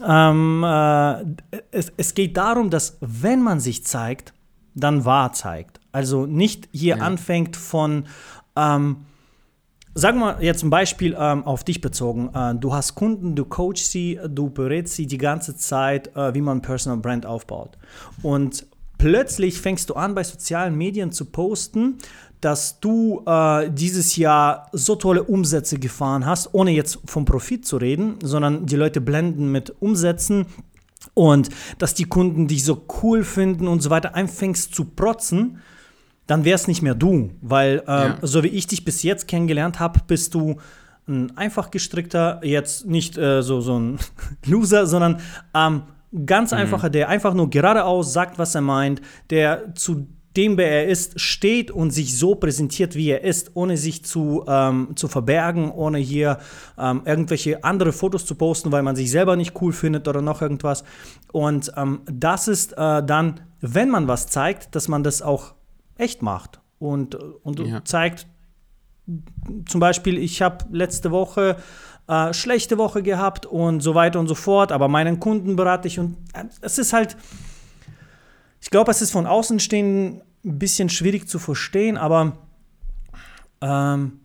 ja. 0.00 0.30
Ähm, 0.30 0.64
äh, 0.64 1.58
es, 1.70 1.92
es, 1.96 2.14
geht 2.14 2.36
darum, 2.36 2.70
dass 2.70 2.98
wenn 3.00 3.42
man 3.42 3.60
sich 3.60 3.84
zeigt, 3.84 4.32
dann 4.74 5.04
wahr 5.04 5.32
zeigt. 5.32 5.80
Also 5.92 6.26
nicht 6.26 6.68
hier 6.72 6.96
ja. 6.96 7.02
anfängt 7.04 7.56
von 7.56 8.06
ähm, 8.56 9.04
Sagen 9.94 10.20
wir 10.20 10.38
jetzt 10.40 10.62
ein 10.62 10.70
Beispiel 10.70 11.16
ähm, 11.18 11.44
auf 11.44 11.64
dich 11.64 11.80
bezogen. 11.80 12.30
Äh, 12.32 12.54
du 12.54 12.72
hast 12.72 12.94
Kunden, 12.94 13.34
du 13.34 13.44
coachst 13.44 13.90
sie, 13.90 14.20
du 14.28 14.48
berätst 14.48 14.94
sie 14.94 15.06
die 15.06 15.18
ganze 15.18 15.56
Zeit, 15.56 16.14
äh, 16.16 16.32
wie 16.32 16.40
man 16.40 16.62
Personal 16.62 16.98
Brand 16.98 17.26
aufbaut. 17.26 17.76
Und 18.22 18.66
plötzlich 18.98 19.60
fängst 19.60 19.90
du 19.90 19.94
an, 19.94 20.14
bei 20.14 20.22
sozialen 20.22 20.76
Medien 20.76 21.10
zu 21.10 21.24
posten, 21.24 21.98
dass 22.40 22.78
du 22.78 23.22
äh, 23.26 23.68
dieses 23.68 24.14
Jahr 24.14 24.68
so 24.72 24.94
tolle 24.94 25.24
Umsätze 25.24 25.78
gefahren 25.78 26.24
hast, 26.24 26.54
ohne 26.54 26.70
jetzt 26.70 27.00
vom 27.04 27.24
Profit 27.24 27.66
zu 27.66 27.76
reden, 27.76 28.14
sondern 28.22 28.66
die 28.66 28.76
Leute 28.76 29.00
blenden 29.00 29.50
mit 29.50 29.74
Umsätzen 29.80 30.46
und 31.14 31.48
dass 31.78 31.94
die 31.94 32.04
Kunden 32.04 32.46
dich 32.46 32.64
so 32.64 32.84
cool 33.02 33.24
finden 33.24 33.66
und 33.66 33.82
so 33.82 33.90
weiter, 33.90 34.14
anfängst 34.14 34.72
zu 34.72 34.84
protzen 34.84 35.58
dann 36.30 36.44
wär's 36.44 36.68
nicht 36.68 36.82
mehr 36.82 36.94
du. 36.94 37.32
Weil, 37.40 37.82
äh, 37.86 37.90
ja. 37.90 38.18
so 38.22 38.42
wie 38.44 38.48
ich 38.48 38.66
dich 38.66 38.84
bis 38.84 39.02
jetzt 39.02 39.26
kennengelernt 39.26 39.80
habe, 39.80 40.00
bist 40.06 40.34
du 40.34 40.56
ein 41.08 41.36
einfach 41.36 41.70
gestrickter, 41.70 42.40
jetzt 42.44 42.86
nicht 42.86 43.18
äh, 43.18 43.42
so, 43.42 43.60
so 43.60 43.78
ein 43.78 43.98
Loser, 44.46 44.86
sondern 44.86 45.20
ähm, 45.54 45.82
ganz 46.24 46.52
mhm. 46.52 46.58
einfacher, 46.58 46.90
der 46.90 47.08
einfach 47.08 47.34
nur 47.34 47.50
geradeaus 47.50 48.12
sagt, 48.12 48.38
was 48.38 48.54
er 48.54 48.60
meint, 48.60 49.00
der 49.30 49.74
zu 49.74 50.06
dem, 50.36 50.56
wer 50.56 50.70
er 50.70 50.86
ist, 50.86 51.20
steht 51.20 51.72
und 51.72 51.90
sich 51.90 52.16
so 52.16 52.36
präsentiert, 52.36 52.94
wie 52.94 53.10
er 53.10 53.24
ist, 53.24 53.50
ohne 53.54 53.76
sich 53.76 54.04
zu, 54.04 54.44
ähm, 54.46 54.90
zu 54.94 55.08
verbergen, 55.08 55.72
ohne 55.72 55.98
hier 55.98 56.38
ähm, 56.78 57.02
irgendwelche 57.04 57.64
andere 57.64 57.92
Fotos 57.92 58.24
zu 58.26 58.36
posten, 58.36 58.70
weil 58.70 58.84
man 58.84 58.94
sich 58.94 59.10
selber 59.10 59.34
nicht 59.34 59.60
cool 59.60 59.72
findet 59.72 60.06
oder 60.06 60.22
noch 60.22 60.40
irgendwas. 60.40 60.84
Und 61.32 61.72
ähm, 61.76 62.02
das 62.06 62.46
ist 62.46 62.74
äh, 62.74 63.02
dann, 63.02 63.40
wenn 63.60 63.90
man 63.90 64.06
was 64.06 64.28
zeigt, 64.28 64.76
dass 64.76 64.86
man 64.86 65.02
das 65.02 65.20
auch 65.20 65.54
echt 66.00 66.22
macht 66.22 66.60
und, 66.78 67.14
und 67.14 67.60
ja. 67.60 67.84
zeigt, 67.84 68.26
zum 69.66 69.80
Beispiel, 69.80 70.18
ich 70.18 70.40
habe 70.42 70.64
letzte 70.70 71.10
Woche 71.10 71.56
äh, 72.10 72.32
schlechte 72.32 72.78
Woche 72.78 73.02
gehabt 73.02 73.46
und 73.46 73.80
so 73.80 73.94
weiter 73.94 74.18
und 74.18 74.26
so 74.26 74.34
fort, 74.34 74.72
aber 74.72 74.88
meinen 74.88 75.20
Kunden 75.20 75.56
berate 75.56 75.88
ich 75.88 75.98
und 75.98 76.16
äh, 76.34 76.44
es 76.60 76.78
ist 76.78 76.92
halt, 76.92 77.16
ich 78.60 78.70
glaube, 78.70 78.90
es 78.90 79.00
ist 79.00 79.12
von 79.12 79.26
Außenstehenden 79.26 80.22
ein 80.44 80.58
bisschen 80.58 80.88
schwierig 80.88 81.28
zu 81.28 81.38
verstehen, 81.38 81.96
aber 81.96 82.38
ähm, 83.60 84.20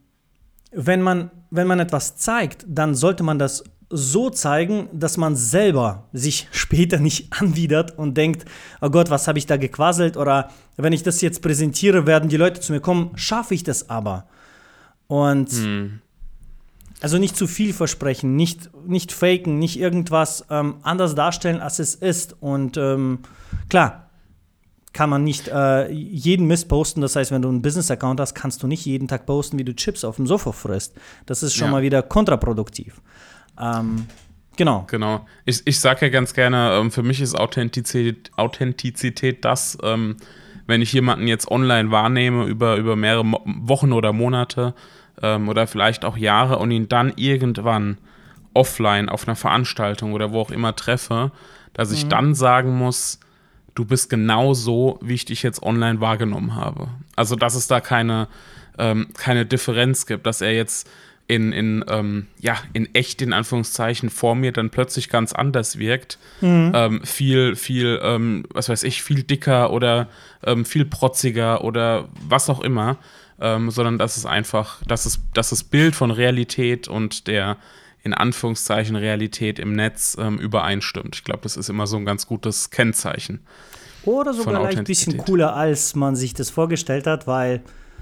wenn, 0.72 1.02
man, 1.02 1.32
wenn 1.52 1.68
man 1.68 1.80
etwas 1.80 2.16
zeigt, 2.16 2.66
dann 2.68 2.96
sollte 2.96 3.24
man 3.24 3.38
das 3.38 3.64
so 3.96 4.30
zeigen, 4.30 4.90
dass 4.94 5.18
man 5.18 5.36
selber 5.36 6.04
sich 6.14 6.48
später 6.52 7.00
nicht 7.00 7.34
anwidert 7.40 7.98
und 7.98 8.16
denkt, 8.16 8.46
oh 8.82 8.90
Gott, 8.90 9.10
was 9.10 9.28
habe 9.28 9.40
ich 9.40 9.46
da 9.46 9.58
gequasselt 9.58 10.18
oder 10.18 10.50
wenn 10.78 10.94
ich 10.94 11.04
das 11.04 11.22
jetzt 11.22 11.42
präsentiere, 11.42 12.06
werden 12.06 12.30
die 12.30 12.38
Leute 12.38 12.62
zu 12.62 12.74
mir 12.74 12.82
kommen, 12.82 13.12
schaffe 13.16 13.54
ich 13.54 13.64
das 13.64 13.90
aber. 13.90 14.28
Und 15.08 15.52
hm. 15.52 16.02
also 17.02 17.18
nicht 17.18 17.38
zu 17.38 17.48
viel 17.48 17.74
versprechen, 17.74 18.36
nicht, 18.36 18.70
nicht 18.86 19.12
faken, 19.12 19.60
nicht 19.60 19.80
irgendwas 19.80 20.46
ähm, 20.50 20.76
anders 20.82 21.16
darstellen, 21.16 21.62
als 21.62 21.80
es 21.80 21.96
ist. 21.96 22.36
Und 22.40 22.78
ähm, 22.78 23.20
klar, 23.70 24.06
kann 24.96 25.10
man 25.10 25.26
nicht 25.26 25.50
äh, 25.50 25.92
jeden 25.92 26.48
Mist 26.48 26.70
posten. 26.70 27.02
Das 27.02 27.18
heißt, 27.18 27.30
wenn 27.32 27.42
du 27.42 27.50
einen 27.50 27.62
Business-Account 27.62 28.22
hast, 28.22 28.34
kannst 28.34 28.64
du 28.64 28.68
nicht 28.68 28.86
jeden 28.86 29.10
Tag 29.10 29.26
posten, 29.26 29.60
wie 29.60 29.66
du 29.66 29.76
Chips 29.76 30.06
auf 30.06 30.16
dem 30.16 30.26
Sofa 30.26 30.54
frisst. 30.54 30.96
Das 31.26 31.44
ist 31.44 31.54
schon 31.54 31.68
ja. 31.68 31.72
mal 31.72 31.82
wieder 31.82 32.02
kontraproduktiv. 32.02 33.02
Ähm, 33.60 34.08
genau. 34.58 34.86
Genau. 34.90 35.26
Ich, 35.46 35.62
ich 35.66 35.80
sage 35.80 36.06
ja 36.06 36.12
ganz 36.12 36.34
gerne, 36.34 36.78
ähm, 36.80 36.92
für 36.92 37.04
mich 37.04 37.22
ist 37.22 37.36
Authentizität, 37.36 38.32
Authentizität 38.36 39.46
das, 39.46 39.78
ähm, 39.84 40.18
wenn 40.68 40.82
ich 40.82 40.94
jemanden 40.94 41.28
jetzt 41.28 41.50
online 41.50 41.92
wahrnehme 41.92 42.46
über, 42.46 42.78
über 42.78 42.96
mehrere 42.96 43.26
Wochen 43.46 43.94
oder 43.94 44.14
Monate 44.14 44.74
ähm, 45.22 45.48
oder 45.48 45.68
vielleicht 45.68 46.06
auch 46.06 46.18
Jahre 46.18 46.58
und 46.58 46.72
ihn 46.72 46.90
dann 46.90 47.14
irgendwann 47.16 47.98
offline 48.54 49.10
auf 49.10 49.28
einer 49.28 49.36
Veranstaltung 49.36 50.14
oder 50.14 50.32
wo 50.32 50.40
auch 50.40 50.52
immer 50.52 50.76
treffe, 50.76 51.32
dass 51.74 51.92
ich 51.92 52.06
mhm. 52.06 52.10
dann 52.10 52.36
sagen 52.36 52.76
muss, 52.78 53.20
du 53.76 53.86
bist 53.86 54.10
genau 54.10 54.54
so, 54.54 54.98
wie 55.02 55.14
ich 55.14 55.26
dich 55.26 55.44
jetzt 55.44 55.62
online 55.62 56.00
wahrgenommen 56.00 56.56
habe. 56.56 56.88
Also, 57.16 57.36
dass 57.36 57.56
es 57.56 57.68
da 57.68 57.82
keine, 57.82 58.28
keine 58.78 59.46
Differenz 59.46 60.06
gibt, 60.06 60.26
dass 60.26 60.42
er 60.42 60.54
jetzt 60.54 60.90
in, 61.28 61.52
in, 61.52 61.84
ähm, 61.88 62.28
ja, 62.40 62.58
in 62.74 62.94
echt, 62.94 63.22
in 63.22 63.34
Anführungszeichen, 63.34 64.10
vor 64.10 64.36
mir 64.36 64.52
dann 64.52 64.70
plötzlich 64.70 65.10
ganz 65.10 65.34
anders 65.34 65.80
wirkt. 65.80 66.20
Mhm. 66.42 66.72
Ähm, 66.74 67.02
viel, 67.04 67.56
viel, 67.56 68.00
ähm, 68.04 68.44
was 68.54 68.70
weiß 68.70 68.84
ich, 68.84 69.02
viel 69.02 69.24
dicker 69.24 69.72
oder 69.72 70.08
ähm, 70.46 70.66
viel 70.66 70.86
protziger 70.86 71.64
oder 71.64 72.10
was 72.28 72.50
auch 72.50 72.62
immer. 72.62 72.98
Ähm, 73.38 73.70
sondern 73.70 73.98
dass 73.98 74.16
es 74.16 74.26
einfach, 74.26 74.82
dass 74.88 75.06
es, 75.06 75.20
dass 75.34 75.50
das 75.50 75.64
Bild 75.64 75.94
von 75.94 76.10
Realität 76.10 76.88
und 76.88 77.28
der 77.28 77.58
in 78.02 78.14
Anführungszeichen 78.14 78.96
Realität 78.96 79.60
im 79.60 79.74
Netz 79.74 80.16
ähm, 80.18 80.38
übereinstimmt. 80.38 81.16
Ich 81.16 81.24
glaube, 81.24 81.42
das 81.42 81.58
ist 81.58 81.70
immer 81.70 81.88
so 81.88 81.98
ein 81.98 82.06
ganz 82.06 82.28
gutes 82.28 82.70
Kennzeichen. 82.70 83.42
Oder 84.06 84.34
sogar 84.34 84.64
ein 84.64 84.84
bisschen 84.84 85.18
cooler, 85.18 85.56
als 85.56 85.96
man 85.96 86.16
sich 86.16 86.36
das 86.36 86.52
vorgestellt 86.52 87.08
hat, 87.08 87.26
weil 87.26 87.62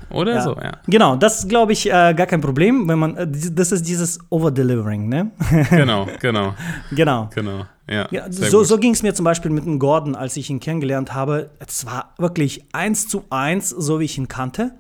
oder 0.10 0.36
ja. 0.36 0.42
so, 0.42 0.56
ja. 0.56 0.72
Genau, 0.88 1.16
das 1.16 1.40
ist, 1.40 1.50
glaube 1.50 1.74
ich, 1.74 1.88
äh, 1.88 2.14
gar 2.14 2.26
kein 2.26 2.42
Problem, 2.42 2.88
wenn 2.88 3.00
man, 3.00 3.18
äh, 3.18 3.28
das 3.28 3.72
ist 3.72 3.88
dieses 3.88 4.20
Overdelivering, 4.30 5.08
ne? 5.10 5.32
genau, 5.70 6.08
genau. 6.20 6.54
genau. 6.92 7.30
Genau, 7.34 7.66
ja. 7.90 8.08
ja 8.12 8.32
so 8.32 8.64
so 8.64 8.78
ging 8.78 8.94
es 8.94 9.04
mir 9.04 9.14
zum 9.14 9.24
Beispiel 9.26 9.52
mit 9.52 9.66
dem 9.66 9.80
Gordon, 9.80 10.16
als 10.16 10.38
ich 10.38 10.50
ihn 10.50 10.60
kennengelernt 10.60 11.14
habe. 11.14 11.52
Es 11.60 11.86
war 11.86 12.14
wirklich 12.18 12.66
eins 12.74 13.08
zu 13.08 13.26
eins, 13.30 13.70
so 13.70 14.00
wie 14.00 14.06
ich 14.06 14.18
ihn 14.18 14.28
kannte. 14.28 14.72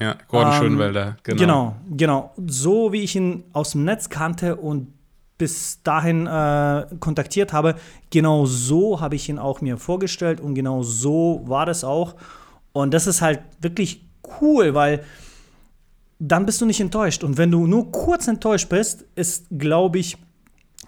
Ja, 0.00 0.16
Gordon 0.28 0.52
ähm, 0.52 0.58
Schönwelder, 0.58 1.16
genau. 1.22 1.38
Genau, 1.40 1.76
genau. 1.90 2.34
So 2.46 2.92
wie 2.92 3.02
ich 3.02 3.14
ihn 3.14 3.44
aus 3.52 3.72
dem 3.72 3.84
Netz 3.84 4.08
kannte 4.08 4.56
und 4.56 4.88
bis 5.38 5.82
dahin 5.82 6.26
äh, 6.26 6.86
kontaktiert 7.00 7.52
habe, 7.52 7.74
genau 8.10 8.46
so 8.46 9.00
habe 9.00 9.16
ich 9.16 9.28
ihn 9.28 9.38
auch 9.38 9.60
mir 9.60 9.76
vorgestellt 9.76 10.40
und 10.40 10.54
genau 10.54 10.82
so 10.82 11.42
war 11.46 11.66
das 11.66 11.84
auch. 11.84 12.14
Und 12.72 12.94
das 12.94 13.06
ist 13.06 13.22
halt 13.22 13.40
wirklich 13.60 14.04
cool, 14.40 14.74
weil 14.74 15.04
dann 16.18 16.46
bist 16.46 16.60
du 16.60 16.66
nicht 16.66 16.80
enttäuscht. 16.80 17.24
Und 17.24 17.36
wenn 17.36 17.50
du 17.50 17.66
nur 17.66 17.90
kurz 17.90 18.28
enttäuscht 18.28 18.68
bist, 18.68 19.04
ist, 19.16 19.46
glaube 19.50 19.98
ich, 19.98 20.16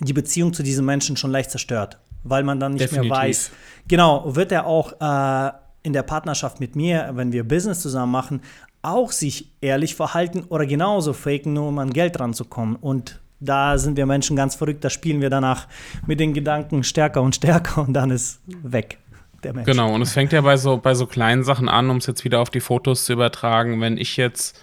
die 0.00 0.12
Beziehung 0.12 0.52
zu 0.52 0.62
diesem 0.62 0.84
Menschen 0.84 1.16
schon 1.16 1.30
leicht 1.30 1.50
zerstört, 1.50 1.98
weil 2.22 2.44
man 2.44 2.60
dann 2.60 2.72
nicht 2.72 2.84
Definitiv. 2.84 3.10
mehr 3.10 3.20
weiß. 3.20 3.50
Genau, 3.88 4.36
wird 4.36 4.52
er 4.52 4.66
auch 4.66 4.92
äh, 5.00 5.52
in 5.82 5.92
der 5.92 6.02
Partnerschaft 6.02 6.60
mit 6.60 6.76
mir, 6.76 7.10
wenn 7.14 7.32
wir 7.32 7.46
Business 7.46 7.80
zusammen 7.80 8.12
machen, 8.12 8.42
auch 8.82 9.12
sich 9.12 9.50
ehrlich 9.60 9.94
verhalten 9.94 10.44
oder 10.48 10.66
genauso 10.66 11.12
faken, 11.12 11.54
nur 11.54 11.68
um 11.68 11.78
an 11.78 11.92
Geld 11.92 12.20
ranzukommen. 12.20 12.76
Und 12.76 13.20
da 13.40 13.76
sind 13.78 13.96
wir 13.96 14.06
Menschen 14.06 14.36
ganz 14.36 14.54
verrückt, 14.54 14.84
da 14.84 14.90
spielen 14.90 15.20
wir 15.20 15.30
danach 15.30 15.66
mit 16.06 16.20
den 16.20 16.32
Gedanken 16.32 16.84
stärker 16.84 17.22
und 17.22 17.34
stärker 17.34 17.82
und 17.82 17.92
dann 17.92 18.10
ist 18.10 18.40
weg 18.46 18.98
der 19.44 19.54
Mensch. 19.54 19.66
Genau, 19.66 19.94
und 19.94 20.02
es 20.02 20.12
fängt 20.12 20.32
ja 20.32 20.40
bei 20.40 20.56
so, 20.56 20.78
bei 20.78 20.94
so 20.94 21.06
kleinen 21.06 21.44
Sachen 21.44 21.68
an, 21.68 21.90
um 21.90 21.98
es 21.98 22.06
jetzt 22.06 22.24
wieder 22.24 22.40
auf 22.40 22.50
die 22.50 22.60
Fotos 22.60 23.04
zu 23.04 23.12
übertragen. 23.12 23.80
Wenn 23.80 23.96
ich 23.98 24.16
jetzt 24.16 24.58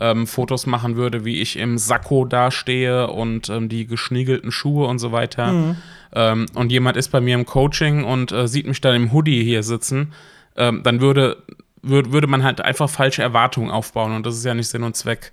ähm, 0.00 0.26
Fotos 0.26 0.66
machen 0.66 0.96
würde, 0.96 1.24
wie 1.24 1.40
ich 1.40 1.58
im 1.58 1.78
Sakko 1.78 2.24
dastehe 2.24 3.08
und 3.08 3.48
ähm, 3.48 3.68
die 3.68 3.86
geschniegelten 3.86 4.52
Schuhe 4.52 4.86
und 4.86 4.98
so 4.98 5.12
weiter. 5.12 5.52
Mhm. 5.52 5.76
Ähm, 6.14 6.46
und 6.54 6.70
jemand 6.70 6.96
ist 6.96 7.08
bei 7.08 7.20
mir 7.20 7.34
im 7.34 7.46
Coaching 7.46 8.04
und 8.04 8.32
äh, 8.32 8.46
sieht 8.46 8.66
mich 8.66 8.80
dann 8.80 8.94
im 8.94 9.12
Hoodie 9.12 9.42
hier 9.42 9.62
sitzen, 9.62 10.12
ähm, 10.56 10.82
dann 10.82 11.00
würde, 11.00 11.42
würd, 11.82 12.12
würde 12.12 12.26
man 12.26 12.42
halt 12.42 12.60
einfach 12.60 12.90
falsche 12.90 13.22
Erwartungen 13.22 13.70
aufbauen 13.70 14.14
und 14.14 14.26
das 14.26 14.36
ist 14.36 14.44
ja 14.44 14.54
nicht 14.54 14.68
Sinn 14.68 14.82
und 14.82 14.96
Zweck. 14.96 15.32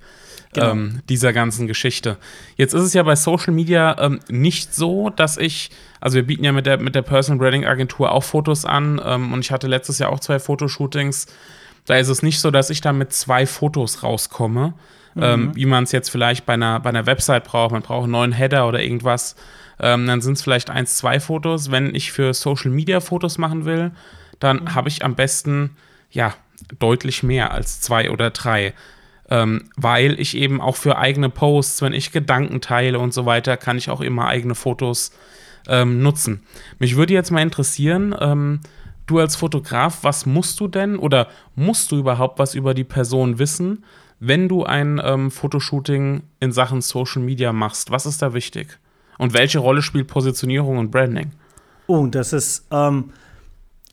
Genau. 0.54 0.72
Ähm, 0.72 1.02
dieser 1.10 1.34
ganzen 1.34 1.68
Geschichte. 1.68 2.18
Jetzt 2.56 2.74
ist 2.74 2.84
es 2.84 2.94
ja 2.94 3.04
bei 3.04 3.16
Social 3.16 3.54
Media 3.54 3.96
ähm, 4.00 4.20
nicht 4.30 4.74
so, 4.74 5.10
dass 5.10 5.38
ich, 5.38 5.72
also 6.00 6.16
wir 6.16 6.24
bieten 6.26 6.44
ja 6.44 6.52
mit 6.52 6.66
der, 6.66 6.80
mit 6.80 6.96
der 6.96 7.02
Personal 7.02 7.40
Branding 7.40 7.66
Agentur 7.66 8.12
auch 8.12 8.24
Fotos 8.24 8.66
an 8.66 9.02
ähm, 9.04 9.34
und 9.34 9.40
ich 9.40 9.52
hatte 9.52 9.68
letztes 9.68 10.00
Jahr 10.00 10.12
auch 10.12 10.20
zwei 10.20 10.40
Fotoshootings. 10.40 11.28
Da 11.86 11.96
ist 11.96 12.10
es 12.10 12.22
nicht 12.24 12.40
so, 12.40 12.52
dass 12.52 12.70
ich 12.70 12.82
da 12.82 12.94
mit 12.94 13.14
zwei 13.14 13.46
Fotos 13.46 14.04
rauskomme, 14.04 14.74
ähm, 15.18 15.48
mhm. 15.48 15.56
wie 15.56 15.66
man 15.66 15.84
es 15.84 15.92
jetzt 15.92 16.10
vielleicht 16.10 16.46
bei 16.46 16.54
einer, 16.54 16.80
bei 16.80 16.90
einer 16.90 17.06
Website 17.06 17.44
braucht. 17.44 17.72
Man 17.72 17.82
braucht 17.82 18.04
einen 18.04 18.12
neuen 18.12 18.32
Header 18.32 18.68
oder 18.68 18.82
irgendwas. 18.82 19.36
Ähm, 19.80 20.08
dann 20.08 20.22
sind 20.22 20.34
es 20.34 20.44
vielleicht 20.44 20.70
eins, 20.70 20.96
zwei 20.96 21.20
Fotos. 21.20 21.72
Wenn 21.72 21.94
ich 21.94 22.12
für 22.12 22.34
Social 22.34 22.72
Media 22.72 23.00
Fotos 23.00 23.38
machen 23.38 23.66
will, 23.66 23.92
dann 24.40 24.62
mhm. 24.62 24.76
habe 24.76 24.90
ich 24.90 25.04
am 25.04 25.16
besten, 25.16 25.76
ja, 26.12 26.34
deutlich 26.80 27.24
mehr 27.24 27.52
als 27.52 27.82
zwei 27.82 28.12
oder 28.12 28.30
drei. 28.30 28.74
Ähm, 29.30 29.70
weil 29.78 30.20
ich 30.20 30.36
eben 30.36 30.60
auch 30.60 30.76
für 30.76 30.98
eigene 30.98 31.30
Posts, 31.30 31.82
wenn 31.82 31.94
ich 31.94 32.12
Gedanken 32.12 32.62
teile 32.62 33.00
und 33.00 33.14
so 33.14 33.26
weiter, 33.26 33.58
kann 33.58 33.78
ich 33.78 33.90
auch 33.90 34.02
immer 34.02 34.28
eigene 34.28 34.54
Fotos 34.54 35.12
ähm, 35.68 36.02
nutzen. 36.02 36.44
Mich 36.80 36.96
würde 36.96 37.14
jetzt 37.14 37.32
mal 37.32 37.42
interessieren, 37.42 38.16
ähm, 38.20 38.60
du 39.06 39.20
als 39.20 39.36
Fotograf, 39.36 40.00
was 40.04 40.26
musst 40.26 40.60
du 40.60 40.68
denn 40.68 40.98
oder 40.98 41.28
musst 41.56 41.92
du 41.92 41.98
überhaupt 41.98 42.40
was 42.40 42.56
über 42.56 42.74
die 42.74 42.84
Person 42.84 43.40
wissen, 43.40 43.84
wenn 44.20 44.48
du 44.48 44.64
ein 44.64 45.02
ähm, 45.04 45.32
Fotoshooting 45.32 46.24
in 46.40 46.52
Sachen 46.52 46.82
Social 46.82 47.22
Media 47.22 47.54
machst? 47.54 47.92
Was 47.92 48.06
ist 48.06 48.22
da 48.22 48.34
wichtig? 48.34 48.80
Und 49.18 49.34
welche 49.34 49.60
Rolle 49.60 49.82
spielt 49.82 50.08
Positionierung 50.08 50.78
und 50.78 50.92
Branding? 50.92 51.32
Oh, 51.88 52.08
das 52.08 52.34
ist, 52.34 52.66
ähm, 52.72 53.12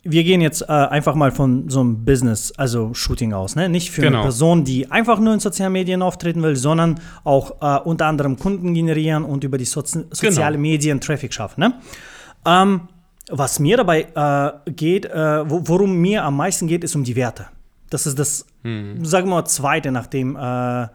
wir 0.03 0.23
gehen 0.23 0.41
jetzt 0.41 0.63
äh, 0.63 0.65
einfach 0.71 1.13
mal 1.13 1.31
von 1.31 1.69
so 1.69 1.79
einem 1.81 2.03
Business, 2.05 2.51
also 2.57 2.93
Shooting 2.93 3.33
aus, 3.33 3.55
ne? 3.55 3.69
Nicht 3.69 3.91
für 3.91 4.01
Genau. 4.01 4.17
eine 4.17 4.23
Person, 4.23 4.63
die 4.63 4.89
einfach 4.89 5.19
nur 5.19 5.33
in 5.33 5.39
sozialen 5.39 5.73
Medien 5.73 6.01
auftreten 6.01 6.41
will, 6.41 6.55
sondern 6.55 6.99
auch 7.23 7.61
äh, 7.61 7.79
unter 7.83 8.07
anderem 8.07 8.37
Kunden 8.39 8.73
generieren 8.73 9.23
und 9.23 9.43
über 9.43 9.57
die 9.59 9.65
Sozi 9.65 10.05
soziale 10.09 10.55
Genau. 10.57 10.61
Medien 10.69 10.99
Traffic 11.01 11.33
schaffen, 11.33 11.59
ne? 11.61 11.73
Ähm, 12.45 12.81
was 13.29 13.59
mir 13.59 13.77
dabei 13.77 14.07
äh, 14.65 14.71
geht, 14.71 15.05
äh, 15.05 15.49
wo, 15.49 15.61
worum 15.65 15.95
mir 15.97 16.23
am 16.23 16.35
meisten 16.35 16.67
geht, 16.67 16.83
ist 16.83 16.95
um 16.95 17.03
die 17.03 17.15
Werte. 17.15 17.45
Das 17.91 18.07
ist 18.07 18.17
das, 18.17 18.45
sagen 18.63 19.27
wir 19.27 19.35
mal, 19.35 19.45
zweite 19.45 19.91
nach 19.91 20.07
dem, 20.07 20.35
äh, 20.35 20.87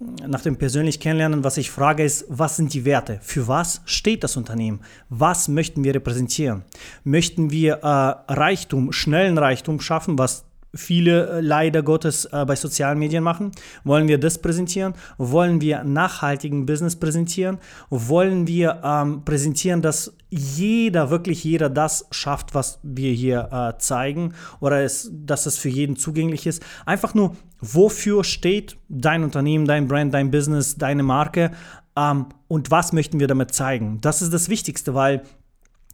nach 0.00 0.42
dem 0.42 0.56
persönlich 0.56 1.00
kennenlernen, 1.00 1.42
was 1.42 1.56
ich 1.56 1.70
frage, 1.70 2.04
ist, 2.04 2.24
was 2.28 2.56
sind 2.56 2.72
die 2.72 2.84
Werte? 2.84 3.18
Für 3.20 3.48
was 3.48 3.82
steht 3.84 4.22
das 4.22 4.36
Unternehmen? 4.36 4.80
Was 5.08 5.48
möchten 5.48 5.82
wir 5.82 5.94
repräsentieren? 5.94 6.62
Möchten 7.02 7.50
wir 7.50 7.74
äh, 7.82 8.32
Reichtum, 8.32 8.92
schnellen 8.92 9.38
Reichtum 9.38 9.80
schaffen, 9.80 10.16
was 10.18 10.44
viele 10.74 11.28
äh, 11.28 11.40
leider 11.40 11.82
Gottes 11.82 12.26
äh, 12.26 12.44
bei 12.46 12.56
sozialen 12.56 12.98
Medien 12.98 13.22
machen? 13.22 13.52
Wollen 13.84 14.08
wir 14.08 14.18
das 14.18 14.38
präsentieren? 14.38 14.94
Wollen 15.16 15.60
wir 15.60 15.84
nachhaltigen 15.84 16.66
Business 16.66 16.96
präsentieren? 16.96 17.58
Wollen 17.90 18.46
wir 18.46 18.80
ähm, 18.84 19.24
präsentieren, 19.24 19.82
dass 19.82 20.14
jeder, 20.30 21.10
wirklich 21.10 21.42
jeder 21.42 21.70
das 21.70 22.06
schafft, 22.10 22.54
was 22.54 22.80
wir 22.82 23.12
hier 23.12 23.48
äh, 23.50 23.78
zeigen 23.78 24.34
oder 24.60 24.82
es, 24.82 25.10
dass 25.12 25.46
es 25.46 25.56
für 25.56 25.70
jeden 25.70 25.96
zugänglich 25.96 26.46
ist? 26.46 26.62
Einfach 26.84 27.14
nur, 27.14 27.34
wofür 27.60 28.24
steht 28.24 28.76
dein 28.88 29.24
Unternehmen, 29.24 29.66
dein 29.66 29.88
Brand, 29.88 30.12
dein 30.12 30.30
Business, 30.30 30.76
deine 30.76 31.02
Marke 31.02 31.50
ähm, 31.96 32.26
und 32.46 32.70
was 32.70 32.92
möchten 32.92 33.20
wir 33.20 33.26
damit 33.26 33.52
zeigen? 33.52 34.00
Das 34.00 34.22
ist 34.22 34.32
das 34.32 34.48
Wichtigste, 34.48 34.94
weil 34.94 35.22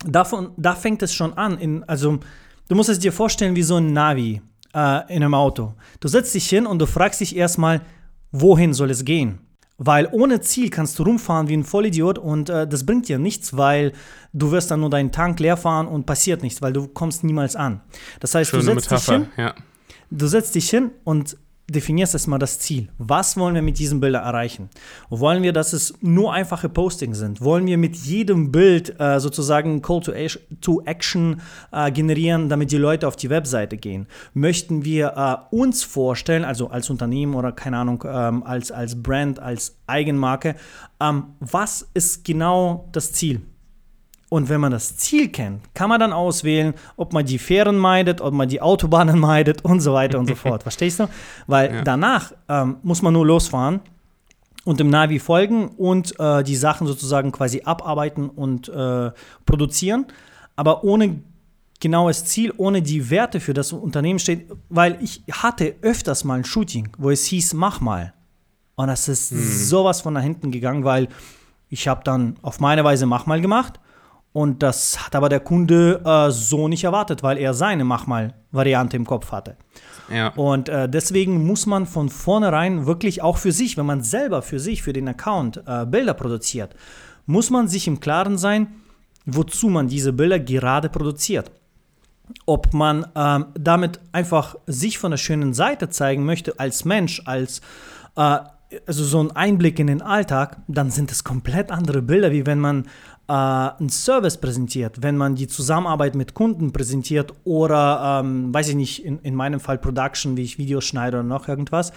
davon, 0.04 0.50
da 0.56 0.74
fängt 0.74 1.02
es 1.02 1.14
schon 1.14 1.34
an. 1.34 1.58
In, 1.58 1.84
also, 1.84 2.18
du 2.68 2.74
musst 2.74 2.88
es 2.88 2.98
dir 2.98 3.12
vorstellen 3.12 3.56
wie 3.56 3.62
so 3.62 3.76
ein 3.76 3.92
Navi 3.92 4.42
äh, 4.74 5.14
in 5.14 5.22
einem 5.22 5.34
Auto. 5.34 5.74
Du 6.00 6.08
setzt 6.08 6.34
dich 6.34 6.48
hin 6.48 6.66
und 6.66 6.78
du 6.78 6.86
fragst 6.86 7.20
dich 7.20 7.36
erstmal, 7.36 7.80
wohin 8.32 8.74
soll 8.74 8.90
es 8.90 9.04
gehen? 9.04 9.38
Weil 9.76 10.08
ohne 10.12 10.40
Ziel 10.40 10.70
kannst 10.70 10.98
du 10.98 11.02
rumfahren 11.02 11.48
wie 11.48 11.56
ein 11.56 11.64
Vollidiot 11.64 12.18
und 12.18 12.48
äh, 12.48 12.66
das 12.66 12.86
bringt 12.86 13.08
dir 13.08 13.18
nichts, 13.18 13.56
weil 13.56 13.92
du 14.32 14.52
wirst 14.52 14.70
dann 14.70 14.80
nur 14.80 14.90
deinen 14.90 15.10
Tank 15.10 15.40
leer 15.40 15.56
fahren 15.56 15.88
und 15.88 16.06
passiert 16.06 16.42
nichts, 16.42 16.62
weil 16.62 16.72
du 16.72 16.86
kommst 16.86 17.24
niemals 17.24 17.56
an. 17.56 17.80
Das 18.20 18.34
heißt, 18.34 18.52
du 18.52 18.60
setzt 18.60 18.90
dich 18.90 19.04
hin, 19.04 19.20
Metapher, 19.22 19.42
ja. 19.42 19.54
du 20.10 20.26
setzt 20.28 20.54
dich 20.54 20.70
hin 20.70 20.90
und 21.02 21.36
definierst 21.68 22.14
erstmal 22.14 22.38
das 22.38 22.58
Ziel. 22.58 22.88
Was 22.98 23.36
wollen 23.36 23.54
wir 23.54 23.62
mit 23.62 23.78
diesen 23.78 24.00
Bildern 24.00 24.24
erreichen? 24.24 24.68
Wollen 25.08 25.42
wir, 25.42 25.52
dass 25.52 25.72
es 25.72 25.94
nur 26.00 26.32
einfache 26.32 26.68
Postings 26.68 27.18
sind? 27.18 27.40
Wollen 27.40 27.66
wir 27.66 27.78
mit 27.78 27.96
jedem 27.96 28.52
Bild 28.52 29.00
äh, 29.00 29.18
sozusagen 29.18 29.80
Call 29.80 30.00
to, 30.00 30.12
to 30.60 30.82
Action 30.84 31.40
äh, 31.72 31.90
generieren, 31.90 32.48
damit 32.48 32.70
die 32.70 32.76
Leute 32.76 33.08
auf 33.08 33.16
die 33.16 33.30
Webseite 33.30 33.76
gehen? 33.76 34.06
Möchten 34.34 34.84
wir 34.84 35.14
äh, 35.50 35.56
uns 35.56 35.84
vorstellen, 35.84 36.44
also 36.44 36.68
als 36.68 36.90
Unternehmen 36.90 37.34
oder 37.34 37.52
keine 37.52 37.78
Ahnung, 37.78 38.04
ähm, 38.06 38.42
als, 38.42 38.70
als 38.70 39.02
Brand, 39.02 39.38
als 39.38 39.76
Eigenmarke, 39.86 40.56
ähm, 41.00 41.24
was 41.40 41.88
ist 41.94 42.24
genau 42.24 42.88
das 42.92 43.12
Ziel? 43.12 43.40
Und 44.34 44.48
wenn 44.48 44.60
man 44.60 44.72
das 44.72 44.96
Ziel 44.96 45.28
kennt, 45.28 45.62
kann 45.74 45.88
man 45.88 46.00
dann 46.00 46.12
auswählen, 46.12 46.74
ob 46.96 47.12
man 47.12 47.24
die 47.24 47.38
Fähren 47.38 47.76
meidet, 47.78 48.20
ob 48.20 48.34
man 48.34 48.48
die 48.48 48.60
Autobahnen 48.60 49.16
meidet 49.30 49.64
und 49.64 49.78
so 49.78 49.92
weiter 49.94 50.18
und 50.18 50.26
so 50.26 50.34
fort. 50.34 50.62
Verstehst 50.68 50.98
du? 50.98 51.06
Weil 51.46 51.72
Ja. 51.72 51.82
danach 51.82 52.32
ähm, 52.48 52.78
muss 52.82 53.00
man 53.00 53.12
nur 53.12 53.24
losfahren 53.24 53.78
und 54.64 54.80
dem 54.80 54.90
Navi 54.90 55.20
folgen 55.20 55.68
und 55.68 56.18
äh, 56.18 56.42
die 56.42 56.56
Sachen 56.56 56.88
sozusagen 56.88 57.30
quasi 57.30 57.62
abarbeiten 57.64 58.28
und 58.28 58.68
äh, 58.70 59.12
produzieren. 59.46 60.06
Aber 60.56 60.82
ohne 60.82 61.20
genaues 61.78 62.24
Ziel, 62.24 62.52
ohne 62.56 62.82
die 62.82 63.10
Werte 63.10 63.38
für 63.38 63.54
das 63.54 63.72
Unternehmen 63.72 64.18
steht, 64.18 64.50
weil 64.68 64.98
ich 65.00 65.22
hatte 65.30 65.76
öfters 65.80 66.24
mal 66.24 66.38
ein 66.38 66.44
Shooting, 66.44 66.88
wo 66.98 67.10
es 67.10 67.24
hieß, 67.26 67.54
mach 67.54 67.80
mal. 67.80 68.14
Und 68.74 68.88
das 68.88 69.06
ist 69.06 69.28
sowas 69.68 70.00
von 70.00 70.14
nach 70.14 70.22
hinten 70.24 70.50
gegangen, 70.50 70.82
weil 70.82 71.06
ich 71.68 71.86
habe 71.86 72.02
dann 72.02 72.34
auf 72.42 72.58
meine 72.58 72.82
Weise 72.82 73.06
mach 73.06 73.26
mal 73.26 73.40
gemacht 73.40 73.78
und 74.34 74.64
das 74.64 75.06
hat 75.06 75.14
aber 75.14 75.28
der 75.28 75.38
Kunde 75.38 76.02
äh, 76.04 76.28
so 76.32 76.66
nicht 76.66 76.82
erwartet, 76.82 77.22
weil 77.22 77.38
er 77.38 77.54
seine 77.54 77.84
mach 77.84 78.08
mal 78.08 78.34
Variante 78.50 78.96
im 78.96 79.06
Kopf 79.06 79.30
hatte. 79.30 79.56
ja. 80.12 80.28
Und 80.34 80.68
äh, 80.68 80.88
deswegen 80.88 81.46
muss 81.46 81.66
man 81.66 81.86
von 81.86 82.08
vornherein 82.08 82.84
wirklich 82.84 83.22
auch 83.22 83.38
für 83.38 83.52
sich, 83.52 83.76
wenn 83.76 83.86
man 83.86 84.02
selber 84.02 84.42
für 84.42 84.58
sich, 84.58 84.82
für 84.82 84.92
den 84.92 85.06
Account 85.06 85.62
äh, 85.66 85.86
Bilder 85.86 86.14
produziert, 86.14 86.74
muss 87.26 87.50
man 87.50 87.68
sich 87.68 87.86
im 87.86 88.00
Klaren 88.00 88.36
sein, 88.36 88.66
wozu 89.24 89.68
man 89.68 89.86
diese 89.86 90.12
Bilder 90.12 90.40
gerade 90.40 90.88
produziert. 90.88 91.52
Ob 92.44 92.74
man 92.74 93.06
ähm, 93.14 93.46
damit 93.54 94.00
einfach 94.10 94.56
sich 94.66 94.98
von 94.98 95.12
der 95.12 95.18
schönen 95.18 95.54
Seite 95.54 95.90
zeigen 95.90 96.24
möchte 96.24 96.58
als 96.58 96.84
Mensch, 96.84 97.22
als 97.24 97.60
äh, 98.16 98.38
also 98.86 99.04
so 99.04 99.20
ein 99.20 99.30
Einblick 99.30 99.78
in 99.78 99.86
den 99.86 100.02
Alltag, 100.02 100.56
dann 100.66 100.90
sind 100.90 101.12
es 101.12 101.22
komplett 101.22 101.70
andere 101.70 102.02
Bilder, 102.02 102.32
wie 102.32 102.46
wenn 102.46 102.58
man 102.58 102.88
äh, 103.28 103.32
einen 103.32 103.88
Service 103.88 104.38
präsentiert, 104.38 105.02
wenn 105.02 105.16
man 105.16 105.34
die 105.34 105.48
Zusammenarbeit 105.48 106.14
mit 106.14 106.34
Kunden 106.34 106.72
präsentiert 106.72 107.32
oder, 107.44 108.20
ähm, 108.22 108.52
weiß 108.52 108.68
ich 108.68 108.74
nicht, 108.74 109.04
in, 109.04 109.18
in 109.20 109.34
meinem 109.34 109.60
Fall 109.60 109.78
Production, 109.78 110.36
wie 110.36 110.42
ich 110.42 110.58
Videos 110.58 110.84
schneide 110.84 111.18
oder 111.18 111.26
noch 111.26 111.48
irgendwas. 111.48 111.92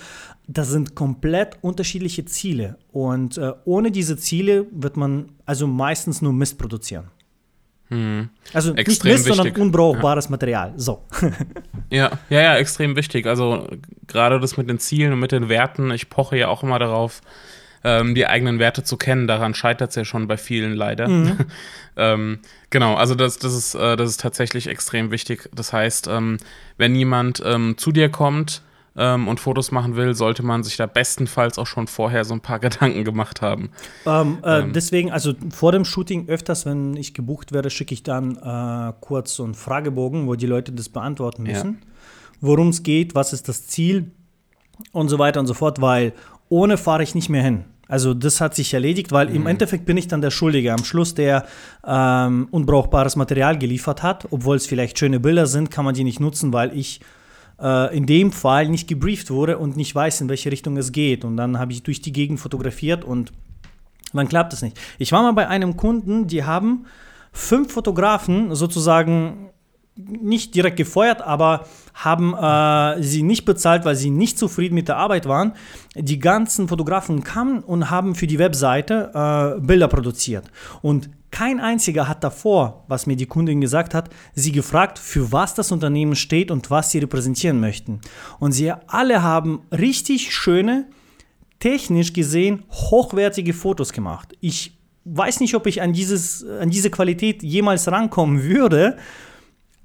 Das 0.48 0.70
sind 0.70 0.96
komplett 0.96 1.58
unterschiedliche 1.62 2.26
Ziele 2.26 2.78
und 2.92 3.38
äh, 3.38 3.54
ohne 3.66 3.92
diese 3.92 4.18
Ziele 4.18 4.68
wird 4.72 4.98
man 4.98 5.30
also 5.46 5.68
meistens 5.68 6.22
nur 6.22 6.34
Mist 6.34 6.58
produzieren. 6.58 7.12
Also 7.90 8.74
Extrem 8.76 8.84
nicht 8.84 9.04
Mist, 9.04 9.26
sondern 9.28 9.46
wichtig. 9.46 9.62
unbrauchbares 9.62 10.30
Material. 10.30 10.74
So. 10.76 11.04
Ja, 11.90 12.12
ja, 12.30 12.42
ja, 12.42 12.58
extrem 12.58 12.98
wichtig. 12.98 13.28
Also 13.28 13.66
gerade 14.08 14.42
das 14.42 14.58
mit 14.58 14.70
den 14.70 14.78
Zielen 14.78 15.14
und 15.14 15.20
mit 15.22 15.32
den 15.32 15.48
Werten, 15.48 15.90
ich 15.92 16.10
poche 16.10 16.38
ja 16.38 16.50
auch 16.50 16.62
immer 16.62 16.80
darauf, 16.80 17.22
ähm, 17.84 18.16
die 18.16 18.28
eigenen 18.28 18.60
Werte 18.60 18.84
zu 18.84 18.98
kennen. 18.98 19.28
Daran 19.28 19.54
scheitert 19.54 19.90
es 19.92 19.96
ja 19.96 20.06
schon 20.06 20.28
bei 20.28 20.38
vielen 20.38 20.74
leider. 20.74 21.08
ähm, 21.98 22.40
genau, 22.70 22.96
also 22.96 23.16
das, 23.16 23.38
das, 23.40 23.54
ist, 23.54 23.76
äh, 23.76 23.96
das 23.96 24.10
ist 24.10 24.20
tatsächlich 24.22 24.68
extrem 24.68 25.12
wichtig. 25.12 25.50
Das 25.54 25.74
heißt, 25.74 26.08
ähm, 26.08 26.38
wenn 26.78 26.96
jemand 26.96 27.42
ähm, 27.46 27.78
zu 27.78 27.92
dir 27.92 28.10
kommt 28.10 28.62
ähm, 28.96 29.28
und 29.28 29.40
Fotos 29.40 29.72
machen 29.72 29.96
will, 29.96 30.16
sollte 30.16 30.44
man 30.44 30.64
sich 30.64 30.76
da 30.78 30.86
bestenfalls 30.88 31.58
auch 31.60 31.68
schon 31.68 31.88
vorher 31.88 32.26
so 32.26 32.34
ein 32.34 32.42
paar 32.42 32.60
Gedanken 32.68 33.04
gemacht 33.04 33.42
haben. 33.42 33.70
Ähm, 34.06 34.40
äh, 34.44 34.64
deswegen, 34.72 35.12
also 35.12 35.34
vor 35.52 35.72
dem 35.72 35.86
Shooting 35.86 36.28
öfters, 36.30 36.66
wenn 36.66 36.96
ich 36.96 37.14
gebucht 37.14 37.52
werde, 37.52 37.70
schicke 37.70 37.94
ich 37.94 38.04
dann 38.04 38.36
äh, 38.38 38.94
kurz 39.02 39.36
so 39.36 39.44
einen 39.44 39.54
Fragebogen, 39.54 40.28
wo 40.28 40.36
die 40.36 40.48
Leute 40.48 40.72
das 40.72 40.90
beantworten 40.90 41.46
Ja. 41.46 41.54
müssen. 41.54 41.82
Worum 42.40 42.70
es 42.70 42.84
geht, 42.84 43.16
was 43.16 43.34
ist 43.34 43.48
das 43.48 43.66
Ziel 43.68 44.12
und 44.92 45.10
so 45.10 45.18
weiter 45.18 45.40
und 45.40 45.48
so 45.48 45.56
fort, 45.56 45.82
weil 45.82 46.14
ohne 46.50 46.78
fahre 46.78 47.04
ich 47.04 47.16
nicht 47.16 47.30
mehr 47.30 47.44
hin. 47.44 47.66
Also 47.88 48.14
das 48.14 48.42
hat 48.42 48.54
sich 48.54 48.74
erledigt, 48.74 49.12
weil 49.12 49.34
im 49.34 49.48
Endeffekt 49.48 49.86
bin 49.86 49.96
ich 49.96 50.08
dann 50.08 50.22
der 50.22 50.32
Schuldige 50.32 50.74
am 50.74 50.84
Schluss, 50.84 51.14
der 51.14 51.46
ähm, 51.86 52.48
unbrauchbares 52.52 53.16
Material 53.16 53.58
geliefert 53.58 54.04
hat. 54.04 54.28
Obwohl 54.32 54.58
es 54.58 54.68
vielleicht 54.68 55.00
schöne 55.00 55.20
Bilder 55.20 55.48
sind, 55.48 55.72
kann 55.72 55.86
man 55.86 55.94
die 55.94 56.04
nicht 56.04 56.20
nutzen, 56.20 56.52
weil 56.52 56.78
ich 56.78 57.00
äh, 57.62 57.96
in 57.96 58.06
dem 58.06 58.32
Fall 58.32 58.68
nicht 58.68 58.90
gebrieft 58.90 59.30
wurde 59.30 59.58
und 59.58 59.78
nicht 59.78 59.96
weiß, 59.96 60.22
in 60.22 60.30
welche 60.30 60.52
Richtung 60.52 60.76
es 60.76 60.92
geht. 60.92 61.24
Und 61.24 61.38
dann 61.38 61.60
habe 61.60 61.72
ich 61.72 61.84
durch 61.84 62.02
die 62.02 62.12
Gegend 62.12 62.40
fotografiert 62.40 63.06
und 63.06 63.32
dann 64.14 64.28
klappt 64.28 64.54
es 64.54 64.62
nicht. 64.62 64.78
Ich 64.98 65.12
war 65.12 65.22
mal 65.22 65.34
bei 65.34 65.48
einem 65.48 65.78
Kunden, 65.78 66.28
die 66.28 66.44
haben 66.44 66.86
fünf 67.32 67.72
Fotografen 67.72 68.54
sozusagen 68.56 69.50
nicht 69.98 70.56
direkt 70.56 70.78
gefeuert, 70.78 71.22
aber 71.22 71.66
haben 71.94 72.34
äh, 72.34 73.02
sie 73.02 73.24
nicht 73.24 73.46
bezahlt, 73.46 73.86
weil 73.86 73.96
sie 73.96 74.10
nicht 74.10 74.38
zufrieden 74.38 74.76
mit 74.76 74.88
der 74.88 74.98
Arbeit 74.98 75.28
waren. 75.28 75.54
Die 75.96 76.20
ganzen 76.20 76.68
Fotografen 76.68 77.24
kamen 77.24 77.60
und 77.60 77.90
haben 77.90 78.16
für 78.16 78.28
die 78.28 78.40
Webseite 78.40 79.58
äh, 79.58 79.60
Bilder 79.60 79.88
produziert. 79.88 80.46
Und 80.82 81.10
kein 81.32 81.60
einziger 81.60 82.08
hat 82.08 82.24
davor, 82.24 82.86
was 82.88 83.06
mir 83.06 83.16
die 83.16 83.26
Kundin 83.26 83.60
gesagt 83.62 83.94
hat, 83.94 84.10
sie 84.34 84.52
gefragt, 84.52 84.98
für 84.98 85.32
was 85.32 85.54
das 85.54 85.72
Unternehmen 85.72 86.16
steht 86.16 86.52
und 86.52 86.72
was 86.72 86.92
sie 86.92 87.00
repräsentieren 87.00 87.60
möchten. 87.60 88.00
Und 88.40 88.54
sie 88.54 88.72
alle 88.88 89.24
haben 89.24 89.62
richtig 89.72 90.34
schöne, 90.34 90.86
technisch 91.60 92.14
gesehen 92.14 92.64
hochwertige 92.72 93.54
Fotos 93.54 93.92
gemacht. 93.92 94.36
Ich 94.40 94.78
weiß 95.06 95.40
nicht, 95.40 95.56
ob 95.56 95.68
ich 95.68 95.82
an, 95.82 95.94
dieses, 95.94 96.46
an 96.46 96.70
diese 96.70 96.90
Qualität 96.90 97.44
jemals 97.44 97.90
rankommen 97.90 98.44
würde, 98.44 98.98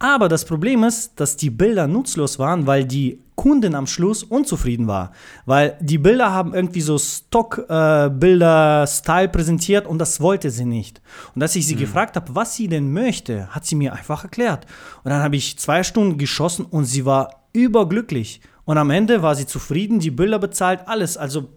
aber 0.03 0.29
das 0.29 0.45
Problem 0.45 0.83
ist, 0.83 1.21
dass 1.21 1.37
die 1.37 1.51
Bilder 1.51 1.87
nutzlos 1.87 2.41
waren, 2.41 2.67
weil 2.67 2.85
die 2.85 3.21
Kunden 3.37 3.77
am 3.77 3.87
Schluss 3.87 4.25
unzufrieden 4.25 4.89
war. 4.89 5.13
Weil 5.47 5.79
die 5.81 5.99
Bilder 5.99 6.33
haben 6.33 6.55
irgendwie 6.55 6.81
so 6.81 6.99
Stock-Bilder-Style 6.99 9.27
äh, 9.27 9.29
präsentiert 9.29 9.87
und 9.87 9.99
das 9.99 10.21
wollte 10.21 10.51
sie 10.51 10.65
nicht. 10.65 11.01
Und 11.37 11.43
als 11.43 11.55
ich 11.55 11.69
sie 11.69 11.77
mhm. 11.77 11.81
gefragt 11.81 12.17
habe, 12.17 12.35
was 12.35 12.57
sie 12.57 12.67
denn 12.67 12.93
möchte, 12.93 13.47
hat 13.55 13.65
sie 13.65 13.77
mir 13.77 13.93
einfach 13.93 14.25
erklärt. 14.25 14.67
Und 15.05 15.11
dann 15.11 15.23
habe 15.23 15.37
ich 15.37 15.57
zwei 15.57 15.85
Stunden 15.85 16.19
geschossen 16.19 16.67
und 16.67 16.85
sie 16.85 17.07
war 17.07 17.45
überglücklich. 17.53 18.41
Und 18.65 18.79
am 18.79 18.91
Ende 18.91 19.23
war 19.23 19.37
sie 19.37 19.47
zufrieden, 19.47 20.01
die 20.01 20.11
Bilder 20.11 20.41
bezahlt, 20.41 20.89
alles. 20.89 21.17
Also 21.17 21.51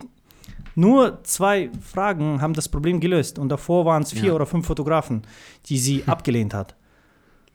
nur 0.75 1.23
zwei 1.23 1.71
Fragen 1.81 2.41
haben 2.41 2.53
das 2.53 2.69
Problem 2.69 2.99
gelöst. 2.99 3.39
Und 3.39 3.49
davor 3.49 3.86
waren 3.86 4.03
es 4.03 4.12
vier 4.12 4.25
ja. 4.25 4.34
oder 4.34 4.45
fünf 4.45 4.67
Fotografen, 4.67 5.23
die 5.65 5.79
sie 5.79 6.03
abgelehnt 6.05 6.53
hat. 6.53 6.75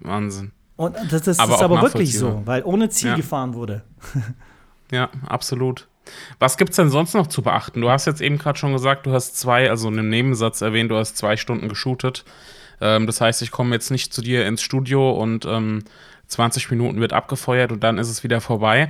Wahnsinn. 0.01 0.51
Und 0.81 0.97
das, 1.11 1.21
das 1.25 1.39
aber 1.39 1.57
ist 1.57 1.63
aber 1.63 1.83
wirklich 1.83 2.17
so, 2.17 2.41
weil 2.47 2.63
ohne 2.65 2.89
Ziel 2.89 3.11
ja. 3.11 3.17
gefahren 3.17 3.53
wurde. 3.53 3.83
ja, 4.91 5.11
absolut. 5.27 5.89
Was 6.39 6.57
gibt 6.57 6.71
es 6.71 6.77
denn 6.77 6.89
sonst 6.89 7.13
noch 7.13 7.27
zu 7.27 7.43
beachten? 7.43 7.83
Du 7.83 7.91
hast 7.91 8.07
jetzt 8.07 8.23
eben 8.23 8.39
gerade 8.39 8.59
schon 8.59 8.73
gesagt, 8.73 9.05
du 9.05 9.13
hast 9.13 9.39
zwei, 9.39 9.69
also 9.69 9.89
in 9.89 9.99
einem 9.99 10.09
Nebensatz 10.09 10.63
erwähnt, 10.63 10.91
du 10.91 10.97
hast 10.97 11.19
zwei 11.19 11.37
Stunden 11.37 11.69
geshootet. 11.69 12.25
Ähm, 12.81 13.07
das 13.07 13.21
heißt, 13.21 13.43
ich 13.43 13.51
komme 13.51 13.75
jetzt 13.75 13.91
nicht 13.91 14.15
zu 14.15 14.23
dir 14.23 14.47
ins 14.47 14.63
Studio 14.63 15.11
und 15.11 15.45
ähm, 15.45 15.85
20 16.29 16.71
Minuten 16.71 16.99
wird 16.99 17.13
abgefeuert 17.13 17.73
und 17.73 17.85
dann 17.85 17.99
ist 17.99 18.09
es 18.09 18.25
wieder 18.25 18.41
vorbei, 18.41 18.89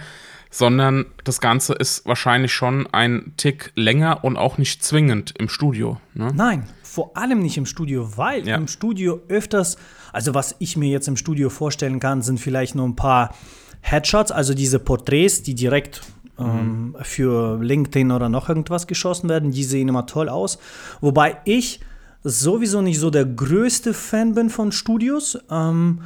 sondern 0.48 1.06
das 1.24 1.40
Ganze 1.40 1.72
ist 1.72 2.06
wahrscheinlich 2.06 2.52
schon 2.52 2.86
ein 2.92 3.32
Tick 3.36 3.72
länger 3.74 4.22
und 4.22 4.36
auch 4.36 4.58
nicht 4.58 4.84
zwingend 4.84 5.34
im 5.40 5.48
Studio. 5.48 6.00
Ne? 6.14 6.30
Nein, 6.32 6.68
vor 6.90 7.16
allem 7.16 7.40
nicht 7.40 7.56
im 7.56 7.66
Studio, 7.66 8.16
weil 8.16 8.46
ja. 8.46 8.56
im 8.56 8.68
Studio 8.68 9.20
öfters 9.28 9.76
also 10.12 10.34
was 10.34 10.56
ich 10.58 10.76
mir 10.76 10.88
jetzt 10.88 11.08
im 11.08 11.16
Studio 11.16 11.50
vorstellen 11.50 12.00
kann, 12.00 12.22
sind 12.22 12.40
vielleicht 12.40 12.74
nur 12.74 12.86
ein 12.86 12.96
paar 12.96 13.34
Headshots, 13.80 14.32
also 14.32 14.54
diese 14.54 14.78
Porträts, 14.78 15.42
die 15.42 15.54
direkt 15.54 16.02
ähm, 16.38 16.94
mhm. 16.94 16.96
für 17.02 17.62
LinkedIn 17.62 18.10
oder 18.10 18.28
noch 18.28 18.48
irgendwas 18.48 18.86
geschossen 18.86 19.28
werden. 19.28 19.52
Die 19.52 19.64
sehen 19.64 19.88
immer 19.88 20.06
toll 20.06 20.28
aus. 20.28 20.58
Wobei 21.00 21.38
ich 21.44 21.80
sowieso 22.22 22.82
nicht 22.82 22.98
so 22.98 23.10
der 23.10 23.24
größte 23.24 23.94
Fan 23.94 24.34
bin 24.34 24.50
von 24.50 24.72
Studios. 24.72 25.38
Ähm, 25.50 26.00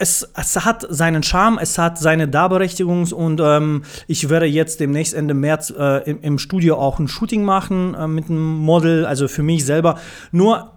es, 0.00 0.26
es, 0.34 0.64
hat 0.64 0.86
seinen 0.88 1.22
Charme, 1.22 1.58
es 1.60 1.78
hat 1.78 1.98
seine 1.98 2.26
Darberechtigung 2.26 3.04
und 3.12 3.40
ähm, 3.42 3.82
ich 4.08 4.28
werde 4.28 4.46
jetzt 4.46 4.80
demnächst 4.80 5.14
Ende 5.14 5.34
März 5.34 5.72
äh, 5.76 6.10
im, 6.10 6.20
im, 6.22 6.38
Studio 6.38 6.76
auch 6.76 6.98
ein 6.98 7.06
Shooting 7.06 7.44
machen 7.44 7.94
äh, 7.94 8.06
mit 8.08 8.30
einem 8.30 8.56
Model, 8.58 9.04
also 9.04 9.28
für 9.28 9.42
mich 9.42 9.64
selber. 9.64 9.98
Nur, 10.32 10.72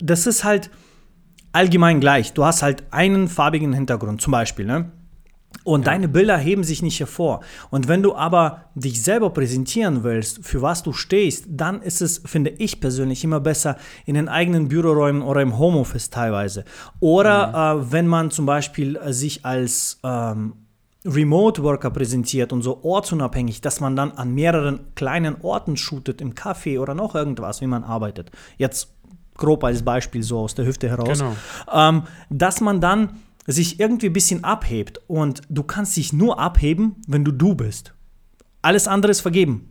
das 0.00 0.26
ist 0.26 0.44
halt, 0.44 0.70
allgemein 1.52 2.00
gleich. 2.00 2.32
Du 2.32 2.44
hast 2.44 2.62
halt 2.62 2.84
einen 2.90 3.28
farbigen 3.28 3.72
Hintergrund, 3.72 4.20
zum 4.20 4.32
Beispiel, 4.32 4.64
ne? 4.64 4.90
Und 5.64 5.82
ja. 5.82 5.92
deine 5.92 6.08
Bilder 6.08 6.36
heben 6.36 6.64
sich 6.64 6.82
nicht 6.82 6.98
hervor. 6.98 7.40
Und 7.70 7.88
wenn 7.88 8.02
du 8.02 8.14
aber 8.14 8.64
dich 8.74 9.02
selber 9.02 9.30
präsentieren 9.30 10.02
willst, 10.02 10.44
für 10.44 10.62
was 10.62 10.82
du 10.82 10.92
stehst, 10.92 11.46
dann 11.48 11.82
ist 11.82 12.02
es, 12.02 12.22
finde 12.24 12.50
ich 12.50 12.80
persönlich, 12.80 13.24
immer 13.24 13.40
besser 13.40 13.76
in 14.06 14.14
den 14.14 14.28
eigenen 14.28 14.68
Büroräumen 14.68 15.22
oder 15.22 15.42
im 15.42 15.58
Homeoffice 15.58 16.10
teilweise. 16.10 16.64
Oder 17.00 17.76
mhm. 17.76 17.82
äh, 17.82 17.92
wenn 17.92 18.06
man 18.06 18.30
zum 18.30 18.46
Beispiel 18.46 18.96
äh, 18.96 19.12
sich 19.12 19.44
als 19.44 19.98
ähm, 20.02 20.54
Remote 21.04 21.62
Worker 21.62 21.90
präsentiert 21.90 22.52
und 22.52 22.62
so 22.62 22.82
ortsunabhängig, 22.84 23.60
dass 23.60 23.80
man 23.80 23.96
dann 23.96 24.12
an 24.12 24.34
mehreren 24.34 24.80
kleinen 24.94 25.36
Orten 25.42 25.76
shootet, 25.76 26.20
im 26.20 26.34
Café 26.34 26.78
oder 26.78 26.94
noch 26.94 27.14
irgendwas, 27.14 27.60
wie 27.60 27.66
man 27.66 27.82
arbeitet. 27.82 28.30
Jetzt 28.56 28.94
grob 29.36 29.64
als 29.64 29.82
Beispiel 29.82 30.22
so 30.22 30.38
aus 30.40 30.54
der 30.54 30.66
Hüfte 30.66 30.88
heraus, 30.88 31.18
genau. 31.18 31.34
ähm, 31.72 32.02
dass 32.30 32.60
man 32.60 32.80
dann 32.80 33.20
sich 33.46 33.80
irgendwie 33.80 34.06
ein 34.06 34.12
bisschen 34.12 34.44
abhebt 34.44 35.00
und 35.08 35.42
du 35.48 35.62
kannst 35.62 35.96
dich 35.96 36.12
nur 36.12 36.38
abheben, 36.38 36.96
wenn 37.06 37.24
du 37.24 37.32
du 37.32 37.54
bist. 37.54 37.94
Alles 38.62 38.86
andere 38.86 39.10
ist 39.10 39.20
vergeben. 39.20 39.68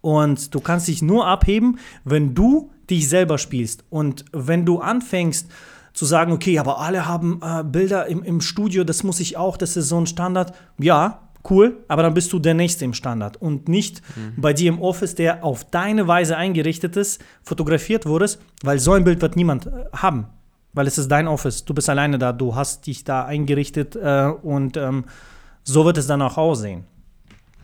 Und 0.00 0.52
du 0.52 0.60
kannst 0.60 0.88
dich 0.88 1.00
nur 1.00 1.26
abheben, 1.26 1.78
wenn 2.04 2.34
du 2.34 2.70
dich 2.90 3.08
selber 3.08 3.38
spielst. 3.38 3.84
Und 3.88 4.24
wenn 4.32 4.66
du 4.66 4.80
anfängst 4.80 5.48
zu 5.92 6.04
sagen, 6.04 6.32
okay, 6.32 6.58
aber 6.58 6.80
alle 6.80 7.06
haben 7.06 7.40
äh, 7.42 7.62
Bilder 7.62 8.06
im, 8.06 8.22
im 8.24 8.40
Studio, 8.40 8.82
das 8.82 9.04
muss 9.04 9.20
ich 9.20 9.36
auch, 9.36 9.56
das 9.56 9.76
ist 9.76 9.88
so 9.88 10.00
ein 10.00 10.06
Standard. 10.06 10.54
Ja, 10.78 11.28
cool, 11.48 11.84
aber 11.88 12.02
dann 12.02 12.14
bist 12.14 12.32
du 12.32 12.38
der 12.38 12.54
Nächste 12.54 12.84
im 12.84 12.94
Standard 12.94 13.36
und 13.40 13.68
nicht 13.68 14.02
mhm. 14.16 14.40
bei 14.40 14.52
dir 14.52 14.68
im 14.68 14.80
Office, 14.80 15.14
der 15.14 15.44
auf 15.44 15.64
deine 15.70 16.08
Weise 16.08 16.36
eingerichtet 16.36 16.96
ist, 16.96 17.22
fotografiert 17.42 18.06
wurdest, 18.06 18.40
weil 18.62 18.78
so 18.78 18.92
ein 18.92 19.04
Bild 19.04 19.20
wird 19.22 19.36
niemand 19.36 19.66
äh, 19.66 19.70
haben, 19.92 20.26
weil 20.72 20.86
es 20.86 20.98
ist 20.98 21.08
dein 21.08 21.28
Office, 21.28 21.64
du 21.64 21.74
bist 21.74 21.88
alleine 21.88 22.18
da, 22.18 22.32
du 22.32 22.54
hast 22.54 22.86
dich 22.86 23.04
da 23.04 23.24
eingerichtet 23.24 23.96
äh, 23.96 24.32
und 24.42 24.76
ähm, 24.76 25.04
so 25.64 25.84
wird 25.84 25.98
es 25.98 26.06
dann 26.06 26.22
auch 26.22 26.38
aussehen. 26.38 26.84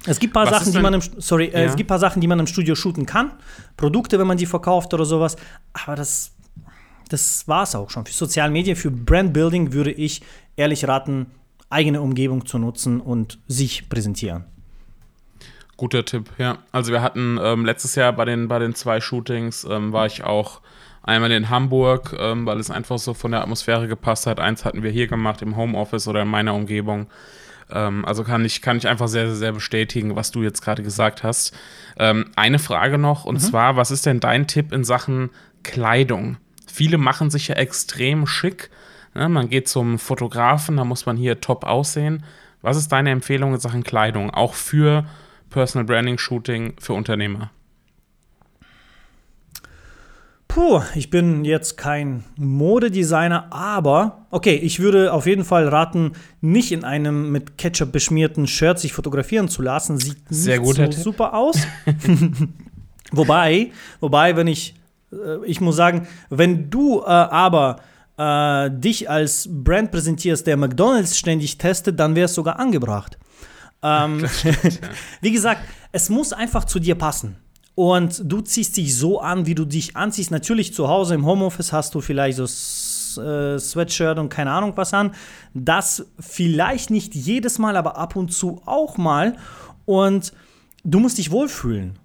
Es 0.06 0.20
gibt 0.20 0.36
ein 0.36 0.44
paar 0.44 0.46
Sachen, 0.46 0.72
die 0.72 0.78
man 0.78 0.94
im, 0.94 1.00
sorry, 1.18 1.46
äh, 1.46 1.64
es 1.64 1.74
gibt 1.74 1.88
paar 1.88 1.98
Sachen, 1.98 2.20
die 2.20 2.28
man 2.28 2.38
im 2.38 2.46
Studio 2.46 2.74
shooten 2.74 3.04
kann, 3.04 3.32
Produkte, 3.76 4.18
wenn 4.18 4.26
man 4.26 4.36
die 4.36 4.46
verkauft 4.46 4.94
oder 4.94 5.04
sowas, 5.04 5.36
aber 5.72 5.96
das 5.96 6.32
das 7.08 7.48
war 7.48 7.62
es 7.62 7.74
auch 7.74 7.90
schon. 7.90 8.06
Für 8.06 8.12
Soziale 8.12 8.52
Medien, 8.52 8.76
für 8.76 8.90
Brandbuilding 8.90 9.72
würde 9.72 9.92
ich 9.92 10.22
ehrlich 10.56 10.86
raten, 10.86 11.26
eigene 11.70 12.00
Umgebung 12.00 12.46
zu 12.46 12.58
nutzen 12.58 13.00
und 13.00 13.38
sich 13.46 13.88
präsentieren. 13.88 14.44
Guter 15.76 16.04
Tipp, 16.04 16.30
ja. 16.38 16.58
Also 16.72 16.92
wir 16.92 17.02
hatten 17.02 17.38
ähm, 17.40 17.64
letztes 17.64 17.94
Jahr 17.94 18.12
bei 18.12 18.24
den, 18.24 18.48
bei 18.48 18.58
den 18.58 18.74
zwei 18.74 19.00
Shootings, 19.00 19.64
ähm, 19.64 19.92
war 19.92 20.06
ich 20.06 20.24
auch 20.24 20.60
einmal 21.08 21.32
in 21.32 21.50
Hamburg, 21.50 22.14
ähm, 22.18 22.46
weil 22.46 22.60
es 22.60 22.70
einfach 22.70 22.98
so 22.98 23.14
von 23.14 23.32
der 23.32 23.42
Atmosphäre 23.42 23.88
gepasst 23.88 24.26
hat. 24.26 24.40
Eins 24.40 24.64
hatten 24.64 24.82
wir 24.82 24.90
hier 24.90 25.08
gemacht 25.08 25.42
im 25.42 25.56
Homeoffice 25.56 26.06
oder 26.06 26.22
in 26.22 26.28
meiner 26.28 26.54
Umgebung. 26.54 27.06
Ähm, 27.70 28.04
also 28.04 28.24
kann 28.24 28.44
ich, 28.44 28.62
kann 28.62 28.76
ich 28.76 28.86
einfach 28.86 29.08
sehr, 29.08 29.26
sehr, 29.26 29.36
sehr 29.36 29.52
bestätigen, 29.52 30.16
was 30.16 30.30
du 30.30 30.42
jetzt 30.42 30.62
gerade 30.62 30.82
gesagt 30.82 31.22
hast. 31.22 31.56
Ähm, 31.98 32.30
eine 32.36 32.58
Frage 32.58 32.98
noch, 32.98 33.24
und 33.24 33.36
mhm. 33.36 33.40
zwar, 33.40 33.76
was 33.76 33.90
ist 33.90 34.06
denn 34.06 34.20
dein 34.20 34.46
Tipp 34.46 34.72
in 34.72 34.84
Sachen 34.84 35.30
Kleidung? 35.64 36.36
Viele 36.66 36.98
machen 36.98 37.30
sich 37.30 37.48
ja 37.48 37.56
extrem 37.56 38.26
schick 38.26 38.70
Ne, 39.18 39.28
man 39.28 39.48
geht 39.48 39.68
zum 39.68 39.98
Fotografen, 39.98 40.76
da 40.76 40.84
muss 40.84 41.06
man 41.06 41.16
hier 41.16 41.40
top 41.40 41.64
aussehen. 41.64 42.24
Was 42.62 42.76
ist 42.76 42.92
deine 42.92 43.10
Empfehlung 43.10 43.54
in 43.54 43.60
Sachen 43.60 43.82
Kleidung, 43.82 44.30
auch 44.30 44.54
für 44.54 45.06
Personal 45.50 45.86
Branding 45.86 46.18
Shooting 46.18 46.74
für 46.78 46.92
Unternehmer? 46.92 47.50
Puh, 50.58 50.82
ich 50.96 51.08
bin 51.08 51.44
jetzt 51.44 51.76
kein 51.76 52.24
Modedesigner, 52.36 53.46
aber 53.50 54.26
okay, 54.32 54.56
ich 54.56 54.80
würde 54.80 55.12
auf 55.12 55.24
jeden 55.24 55.44
Fall 55.44 55.68
raten, 55.68 56.14
nicht 56.40 56.72
in 56.72 56.82
einem 56.82 57.30
mit 57.30 57.58
Ketchup 57.58 57.92
beschmierten 57.92 58.48
Shirt 58.48 58.80
sich 58.80 58.92
fotografieren 58.92 59.48
zu 59.48 59.62
lassen. 59.62 59.98
Sieht 59.98 60.18
Sehr 60.28 60.58
nicht 60.58 60.94
so 60.94 61.00
super 61.00 61.34
aus. 61.34 61.58
wobei, 63.12 63.70
wobei, 64.00 64.34
wenn 64.34 64.48
ich, 64.48 64.74
äh, 65.12 65.46
ich 65.46 65.60
muss 65.60 65.76
sagen, 65.76 66.08
wenn 66.28 66.70
du 66.70 67.02
äh, 67.02 67.04
aber 67.04 67.76
äh, 68.16 68.68
dich 68.68 69.08
als 69.08 69.48
Brand 69.48 69.92
präsentierst, 69.92 70.44
der 70.44 70.56
McDonald's 70.56 71.16
ständig 71.16 71.58
testet, 71.58 72.00
dann 72.00 72.16
wäre 72.16 72.24
es 72.24 72.34
sogar 72.34 72.58
angebracht. 72.58 73.16
Ähm, 73.80 74.26
stimmt, 74.26 74.64
ja. 74.64 74.88
Wie 75.20 75.30
gesagt, 75.30 75.60
es 75.92 76.10
muss 76.10 76.32
einfach 76.32 76.64
zu 76.64 76.80
dir 76.80 76.96
passen. 76.96 77.36
Und 77.78 78.22
du 78.24 78.40
ziehst 78.40 78.76
dich 78.76 78.96
so 78.96 79.20
an, 79.20 79.46
wie 79.46 79.54
du 79.54 79.64
dich 79.64 79.96
anziehst. 79.96 80.32
Natürlich 80.32 80.74
zu 80.74 80.88
Hause 80.88 81.14
im 81.14 81.24
Homeoffice 81.24 81.72
hast 81.72 81.94
du 81.94 82.00
vielleicht 82.00 82.36
so 82.36 82.42
äh, 83.22 83.56
Sweatshirt 83.56 84.18
und 84.18 84.30
keine 84.30 84.50
Ahnung 84.50 84.72
was 84.74 84.92
an. 84.92 85.12
Das 85.54 86.04
vielleicht 86.18 86.90
nicht 86.90 87.14
jedes 87.14 87.60
Mal, 87.60 87.76
aber 87.76 87.96
ab 87.96 88.16
und 88.16 88.32
zu 88.32 88.60
auch 88.66 88.96
mal. 88.96 89.36
Und 89.84 90.32
du 90.82 90.98
musst 90.98 91.18
dich 91.18 91.30
wohlfühlen. 91.30 92.00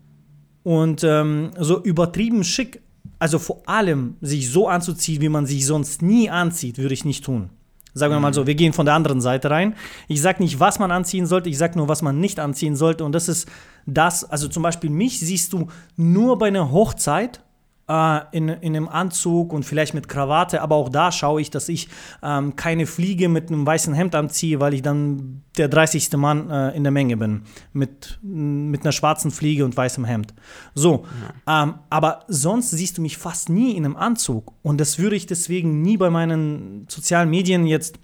Und 0.61 1.03
ähm, 1.03 1.49
so 1.57 1.81
übertrieben 1.81 2.43
schick 2.43 2.83
also 3.17 3.39
vor 3.39 3.63
allem 3.65 4.17
sich 4.21 4.51
so 4.51 4.67
anzuziehen, 4.67 5.23
wie 5.23 5.29
man 5.29 5.47
sich 5.47 5.65
sonst 5.65 6.03
nie 6.03 6.29
anzieht, 6.29 6.77
würde 6.77 6.93
ich 6.93 7.03
nicht 7.03 7.25
tun. 7.25 7.49
Sagen 7.95 8.13
wir 8.13 8.19
mal 8.19 8.33
so, 8.33 8.41
mhm. 8.41 8.47
wir 8.47 8.55
gehen 8.55 8.73
von 8.73 8.85
der 8.85 8.93
anderen 8.93 9.21
Seite 9.21 9.49
rein. 9.49 9.75
Ich 10.07 10.21
sage 10.21 10.43
nicht, 10.43 10.59
was 10.59 10.77
man 10.77 10.91
anziehen 10.91 11.25
sollte, 11.25 11.49
ich 11.49 11.57
sage 11.57 11.79
nur, 11.79 11.87
was 11.87 12.03
man 12.03 12.19
nicht 12.19 12.39
anziehen 12.39 12.75
sollte. 12.75 13.03
Und 13.05 13.13
das 13.13 13.27
ist 13.27 13.47
das, 13.85 14.23
also 14.23 14.47
zum 14.47 14.63
Beispiel 14.63 14.89
mich 14.89 15.19
siehst 15.19 15.53
du 15.53 15.67
nur 15.95 16.37
bei 16.37 16.47
einer 16.47 16.71
Hochzeit 16.71 17.41
äh, 17.87 18.19
in, 18.31 18.47
in 18.47 18.75
einem 18.75 18.87
Anzug 18.87 19.51
und 19.51 19.63
vielleicht 19.63 19.93
mit 19.93 20.07
Krawatte, 20.07 20.61
aber 20.61 20.75
auch 20.75 20.89
da 20.89 21.11
schaue 21.11 21.41
ich, 21.41 21.49
dass 21.49 21.67
ich 21.69 21.89
ähm, 22.21 22.55
keine 22.55 22.85
Fliege 22.85 23.29
mit 23.29 23.49
einem 23.49 23.65
weißen 23.65 23.93
Hemd 23.93 24.15
anziehe, 24.15 24.59
weil 24.59 24.73
ich 24.73 24.81
dann 24.81 25.43
der 25.57 25.67
30. 25.67 26.13
Mann 26.13 26.49
äh, 26.49 26.75
in 26.75 26.83
der 26.83 26.91
Menge 26.91 27.17
bin. 27.17 27.43
Mit, 27.73 28.19
mit 28.21 28.83
einer 28.83 28.91
schwarzen 28.91 29.31
Fliege 29.31 29.65
und 29.65 29.75
weißem 29.75 30.05
Hemd. 30.05 30.33
So, 30.73 31.05
ja. 31.45 31.63
ähm, 31.63 31.75
aber 31.89 32.23
sonst 32.27 32.71
siehst 32.71 32.97
du 32.97 33.01
mich 33.01 33.17
fast 33.17 33.49
nie 33.49 33.75
in 33.75 33.85
einem 33.85 33.95
Anzug. 33.97 34.53
Und 34.61 34.79
das 34.79 34.97
würde 34.97 35.15
ich 35.15 35.25
deswegen 35.25 35.81
nie 35.81 35.97
bei 35.97 36.09
meinen 36.09 36.85
sozialen 36.89 37.29
Medien 37.29 37.65
jetzt 37.67 37.99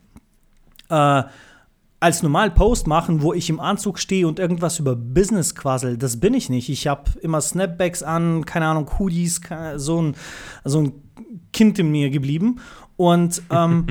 äh, 0.89 1.23
als 1.99 2.23
normal 2.23 2.51
Post 2.51 2.87
machen, 2.87 3.21
wo 3.21 3.33
ich 3.33 3.49
im 3.49 3.59
Anzug 3.59 3.99
stehe 3.99 4.27
und 4.27 4.39
irgendwas 4.39 4.79
über 4.79 4.95
Business 4.95 5.53
quassel. 5.53 5.97
Das 5.97 6.19
bin 6.19 6.33
ich 6.33 6.49
nicht. 6.49 6.69
Ich 6.69 6.87
habe 6.87 7.11
immer 7.21 7.41
Snapbacks 7.41 8.03
an, 8.03 8.45
keine 8.45 8.67
Ahnung, 8.67 8.89
Hoodies, 8.97 9.41
so 9.75 10.01
ein, 10.01 10.15
so 10.63 10.81
ein 10.81 10.93
Kind 11.51 11.77
in 11.77 11.91
mir 11.91 12.09
geblieben. 12.09 12.61
Und 12.95 13.41
ähm, 13.49 13.87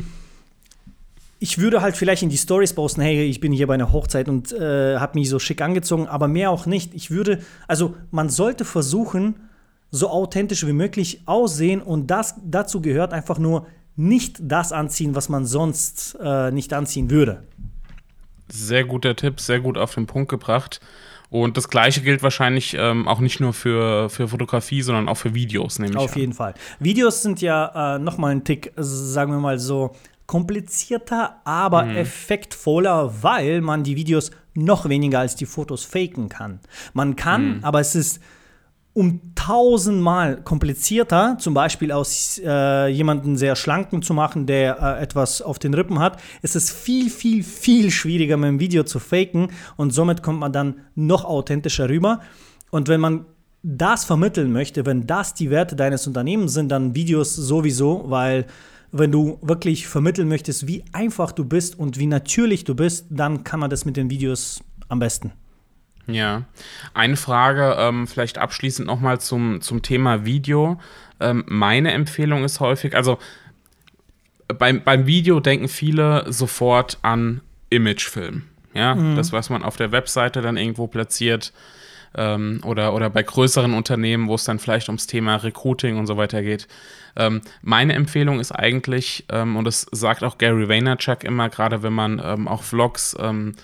ich 1.38 1.58
würde 1.58 1.82
halt 1.82 1.96
vielleicht 1.96 2.22
in 2.22 2.30
die 2.30 2.38
Stories 2.38 2.72
posten, 2.72 3.02
hey, 3.02 3.24
ich 3.24 3.40
bin 3.40 3.52
hier 3.52 3.66
bei 3.66 3.74
einer 3.74 3.92
Hochzeit 3.92 4.28
und 4.28 4.52
äh, 4.52 4.96
habe 4.96 5.18
mich 5.18 5.28
so 5.28 5.38
schick 5.38 5.60
angezogen, 5.60 6.06
aber 6.06 6.28
mehr 6.28 6.50
auch 6.50 6.64
nicht. 6.64 6.94
Ich 6.94 7.10
würde, 7.10 7.40
also 7.66 7.94
man 8.10 8.30
sollte 8.30 8.64
versuchen, 8.64 9.36
so 9.90 10.08
authentisch 10.10 10.66
wie 10.66 10.72
möglich 10.72 11.22
aussehen 11.26 11.80
und 11.80 12.08
das 12.08 12.36
dazu 12.44 12.80
gehört 12.82 13.12
einfach 13.12 13.38
nur 13.38 13.66
nicht 13.96 14.38
das 14.40 14.72
anziehen, 14.72 15.14
was 15.14 15.28
man 15.28 15.44
sonst 15.44 16.16
äh, 16.22 16.50
nicht 16.52 16.72
anziehen 16.72 17.10
würde. 17.10 17.42
Sehr 18.50 18.84
guter 18.84 19.16
Tipp, 19.16 19.40
sehr 19.40 19.60
gut 19.60 19.78
auf 19.78 19.94
den 19.94 20.06
Punkt 20.06 20.30
gebracht. 20.30 20.80
Und 21.30 21.56
das 21.58 21.68
gleiche 21.68 22.00
gilt 22.00 22.22
wahrscheinlich 22.22 22.74
ähm, 22.78 23.06
auch 23.06 23.20
nicht 23.20 23.38
nur 23.38 23.52
für, 23.52 24.08
für 24.08 24.28
Fotografie, 24.28 24.80
sondern 24.80 25.08
auch 25.08 25.16
für 25.16 25.34
Videos, 25.34 25.78
nämlich. 25.78 25.98
Auf 25.98 26.14
an. 26.14 26.20
jeden 26.20 26.32
Fall. 26.32 26.54
Videos 26.78 27.22
sind 27.22 27.42
ja 27.42 27.96
äh, 27.96 27.98
nochmal 27.98 28.32
ein 28.32 28.44
Tick, 28.44 28.72
sagen 28.76 29.32
wir 29.32 29.38
mal 29.38 29.58
so, 29.58 29.94
komplizierter, 30.26 31.40
aber 31.44 31.84
mhm. 31.84 31.96
effektvoller, 31.96 33.22
weil 33.22 33.60
man 33.60 33.82
die 33.82 33.96
Videos 33.96 34.30
noch 34.54 34.88
weniger 34.88 35.20
als 35.20 35.36
die 35.36 35.46
Fotos 35.46 35.84
faken 35.84 36.28
kann. 36.28 36.60
Man 36.92 37.16
kann, 37.16 37.56
mhm. 37.56 37.64
aber 37.64 37.80
es 37.80 37.94
ist 37.94 38.20
um 38.94 39.20
tausendmal 39.34 40.42
komplizierter, 40.42 41.36
zum 41.38 41.54
Beispiel 41.54 41.92
aus 41.92 42.40
äh, 42.44 42.88
jemanden 42.88 43.36
sehr 43.36 43.54
schlanken 43.54 44.02
zu 44.02 44.12
machen, 44.12 44.46
der 44.46 44.78
äh, 44.80 45.02
etwas 45.02 45.40
auf 45.40 45.58
den 45.58 45.74
Rippen 45.74 46.00
hat, 46.00 46.20
ist 46.42 46.56
es 46.56 46.70
viel, 46.70 47.08
viel, 47.08 47.42
viel 47.44 47.90
schwieriger 47.90 48.36
mit 48.36 48.48
dem 48.48 48.60
Video 48.60 48.82
zu 48.82 48.98
faken 48.98 49.52
und 49.76 49.92
somit 49.92 50.22
kommt 50.22 50.40
man 50.40 50.52
dann 50.52 50.80
noch 50.94 51.24
authentischer 51.24 51.88
rüber. 51.88 52.20
Und 52.70 52.88
wenn 52.88 53.00
man 53.00 53.24
das 53.62 54.04
vermitteln 54.04 54.52
möchte, 54.52 54.86
wenn 54.86 55.06
das 55.06 55.34
die 55.34 55.50
Werte 55.50 55.76
deines 55.76 56.06
Unternehmens 56.06 56.54
sind, 56.54 56.68
dann 56.70 56.94
Videos 56.94 57.34
sowieso, 57.34 58.04
weil 58.06 58.46
wenn 58.90 59.12
du 59.12 59.38
wirklich 59.42 59.86
vermitteln 59.86 60.28
möchtest, 60.28 60.66
wie 60.66 60.84
einfach 60.92 61.32
du 61.32 61.44
bist 61.44 61.78
und 61.78 61.98
wie 61.98 62.06
natürlich 62.06 62.64
du 62.64 62.74
bist, 62.74 63.06
dann 63.10 63.44
kann 63.44 63.60
man 63.60 63.70
das 63.70 63.84
mit 63.84 63.96
den 63.96 64.10
Videos 64.10 64.60
am 64.88 64.98
besten. 64.98 65.32
Ja, 66.08 66.44
eine 66.94 67.16
Frage 67.16 67.76
ähm, 67.78 68.06
vielleicht 68.06 68.38
abschließend 68.38 68.86
nochmal 68.86 69.20
zum, 69.20 69.60
zum 69.60 69.82
Thema 69.82 70.24
Video. 70.24 70.80
Ähm, 71.20 71.44
meine 71.46 71.92
Empfehlung 71.92 72.44
ist 72.44 72.60
häufig, 72.60 72.96
also 72.96 73.18
beim, 74.48 74.82
beim 74.82 75.06
Video 75.06 75.40
denken 75.40 75.68
viele 75.68 76.24
sofort 76.32 76.98
an 77.02 77.42
Imagefilm. 77.68 78.44
Ja, 78.72 78.94
mhm. 78.94 79.16
das, 79.16 79.32
was 79.32 79.50
man 79.50 79.62
auf 79.62 79.76
der 79.76 79.92
Webseite 79.92 80.40
dann 80.40 80.56
irgendwo 80.56 80.86
platziert 80.86 81.52
ähm, 82.14 82.60
oder, 82.64 82.94
oder 82.94 83.10
bei 83.10 83.22
größeren 83.22 83.74
Unternehmen, 83.74 84.28
wo 84.28 84.34
es 84.34 84.44
dann 84.44 84.58
vielleicht 84.58 84.88
ums 84.88 85.06
Thema 85.06 85.36
Recruiting 85.36 85.98
und 85.98 86.06
so 86.06 86.16
weiter 86.16 86.42
geht. 86.42 86.68
Ähm, 87.16 87.42
meine 87.60 87.94
Empfehlung 87.94 88.40
ist 88.40 88.52
eigentlich, 88.52 89.26
ähm, 89.30 89.56
und 89.56 89.64
das 89.64 89.86
sagt 89.90 90.24
auch 90.24 90.38
Gary 90.38 90.68
Vaynerchuk 90.68 91.24
immer, 91.24 91.48
gerade 91.48 91.82
wenn 91.82 91.92
man 91.92 92.22
ähm, 92.24 92.48
auch 92.48 92.62
Vlogs 92.62 93.16
ähm, 93.20 93.54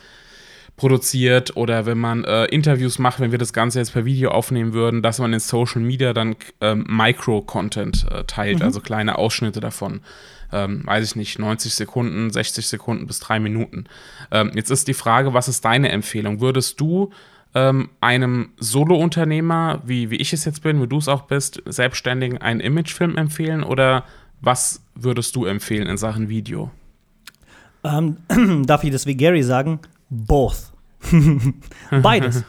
produziert 0.76 1.56
oder 1.56 1.86
wenn 1.86 1.98
man 1.98 2.24
äh, 2.24 2.46
Interviews 2.46 2.98
macht, 2.98 3.20
wenn 3.20 3.30
wir 3.30 3.38
das 3.38 3.52
Ganze 3.52 3.78
jetzt 3.78 3.92
per 3.92 4.04
Video 4.04 4.30
aufnehmen 4.30 4.72
würden, 4.72 5.02
dass 5.02 5.18
man 5.18 5.32
in 5.32 5.40
Social 5.40 5.80
Media 5.80 6.12
dann 6.12 6.34
ähm, 6.60 6.84
Micro-Content 6.88 8.06
äh, 8.10 8.24
teilt, 8.24 8.58
mhm. 8.58 8.64
also 8.64 8.80
kleine 8.80 9.16
Ausschnitte 9.18 9.60
davon. 9.60 10.00
Ähm, 10.52 10.82
weiß 10.84 11.04
ich 11.04 11.16
nicht, 11.16 11.38
90 11.38 11.74
Sekunden, 11.74 12.30
60 12.30 12.66
Sekunden 12.66 13.06
bis 13.06 13.20
drei 13.20 13.38
Minuten. 13.40 13.84
Ähm, 14.30 14.50
jetzt 14.54 14.70
ist 14.70 14.88
die 14.88 14.94
Frage, 14.94 15.32
was 15.32 15.48
ist 15.48 15.64
deine 15.64 15.90
Empfehlung? 15.90 16.40
Würdest 16.40 16.80
du 16.80 17.12
ähm, 17.54 17.90
einem 18.00 18.50
Solo-Unternehmer, 18.58 19.80
wie, 19.84 20.10
wie 20.10 20.16
ich 20.16 20.32
es 20.32 20.44
jetzt 20.44 20.62
bin, 20.62 20.82
wie 20.82 20.88
du 20.88 20.98
es 20.98 21.08
auch 21.08 21.22
bist, 21.22 21.62
Selbstständigen 21.66 22.38
einen 22.38 22.60
Imagefilm 22.60 23.16
empfehlen 23.16 23.62
oder 23.62 24.04
was 24.40 24.82
würdest 24.94 25.36
du 25.36 25.44
empfehlen 25.44 25.86
in 25.86 25.96
Sachen 25.96 26.28
Video? 26.28 26.70
Ähm, 27.84 28.16
darf 28.66 28.82
ich 28.82 28.90
das 28.90 29.06
wie 29.06 29.16
Gary 29.16 29.42
sagen? 29.42 29.78
Both. 30.10 30.72
Beides. 32.02 32.44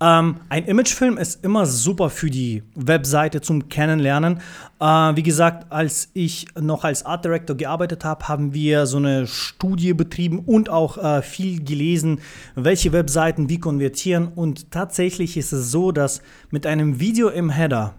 Ähm, 0.00 0.36
ein 0.48 0.64
Imagefilm 0.66 1.16
ist 1.16 1.44
immer 1.44 1.66
super 1.66 2.10
für 2.10 2.28
die 2.28 2.62
Webseite 2.74 3.40
zum 3.40 3.68
Kennenlernen. 3.68 4.40
Äh, 4.80 4.84
wie 4.84 5.22
gesagt, 5.22 5.70
als 5.70 6.10
ich 6.14 6.46
noch 6.60 6.84
als 6.84 7.06
Art 7.06 7.24
Director 7.24 7.56
gearbeitet 7.56 8.04
habe, 8.04 8.28
haben 8.28 8.52
wir 8.52 8.86
so 8.86 8.96
eine 8.96 9.26
Studie 9.26 9.94
betrieben 9.94 10.40
und 10.40 10.68
auch 10.68 10.98
äh, 10.98 11.22
viel 11.22 11.64
gelesen, 11.64 12.20
welche 12.56 12.92
Webseiten 12.92 13.48
wie 13.48 13.58
konvertieren. 13.58 14.28
Und 14.28 14.70
tatsächlich 14.72 15.36
ist 15.36 15.52
es 15.52 15.70
so, 15.70 15.92
dass 15.92 16.22
mit 16.50 16.66
einem 16.66 16.98
Video 16.98 17.28
im 17.28 17.50
Header 17.50 17.94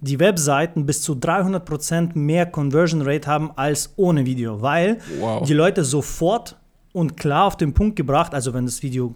die 0.00 0.20
Webseiten 0.20 0.84
bis 0.84 1.00
zu 1.00 1.14
300% 1.14 2.10
mehr 2.16 2.44
Conversion 2.44 3.00
Rate 3.02 3.26
haben 3.26 3.50
als 3.56 3.94
ohne 3.96 4.26
Video, 4.26 4.60
weil 4.60 4.98
wow. 5.18 5.46
die 5.46 5.54
Leute 5.54 5.82
sofort 5.82 6.56
und 6.96 7.18
klar 7.18 7.44
auf 7.44 7.58
den 7.58 7.74
Punkt 7.74 7.94
gebracht, 7.94 8.32
also 8.32 8.54
wenn 8.54 8.64
das 8.64 8.82
Video 8.82 9.14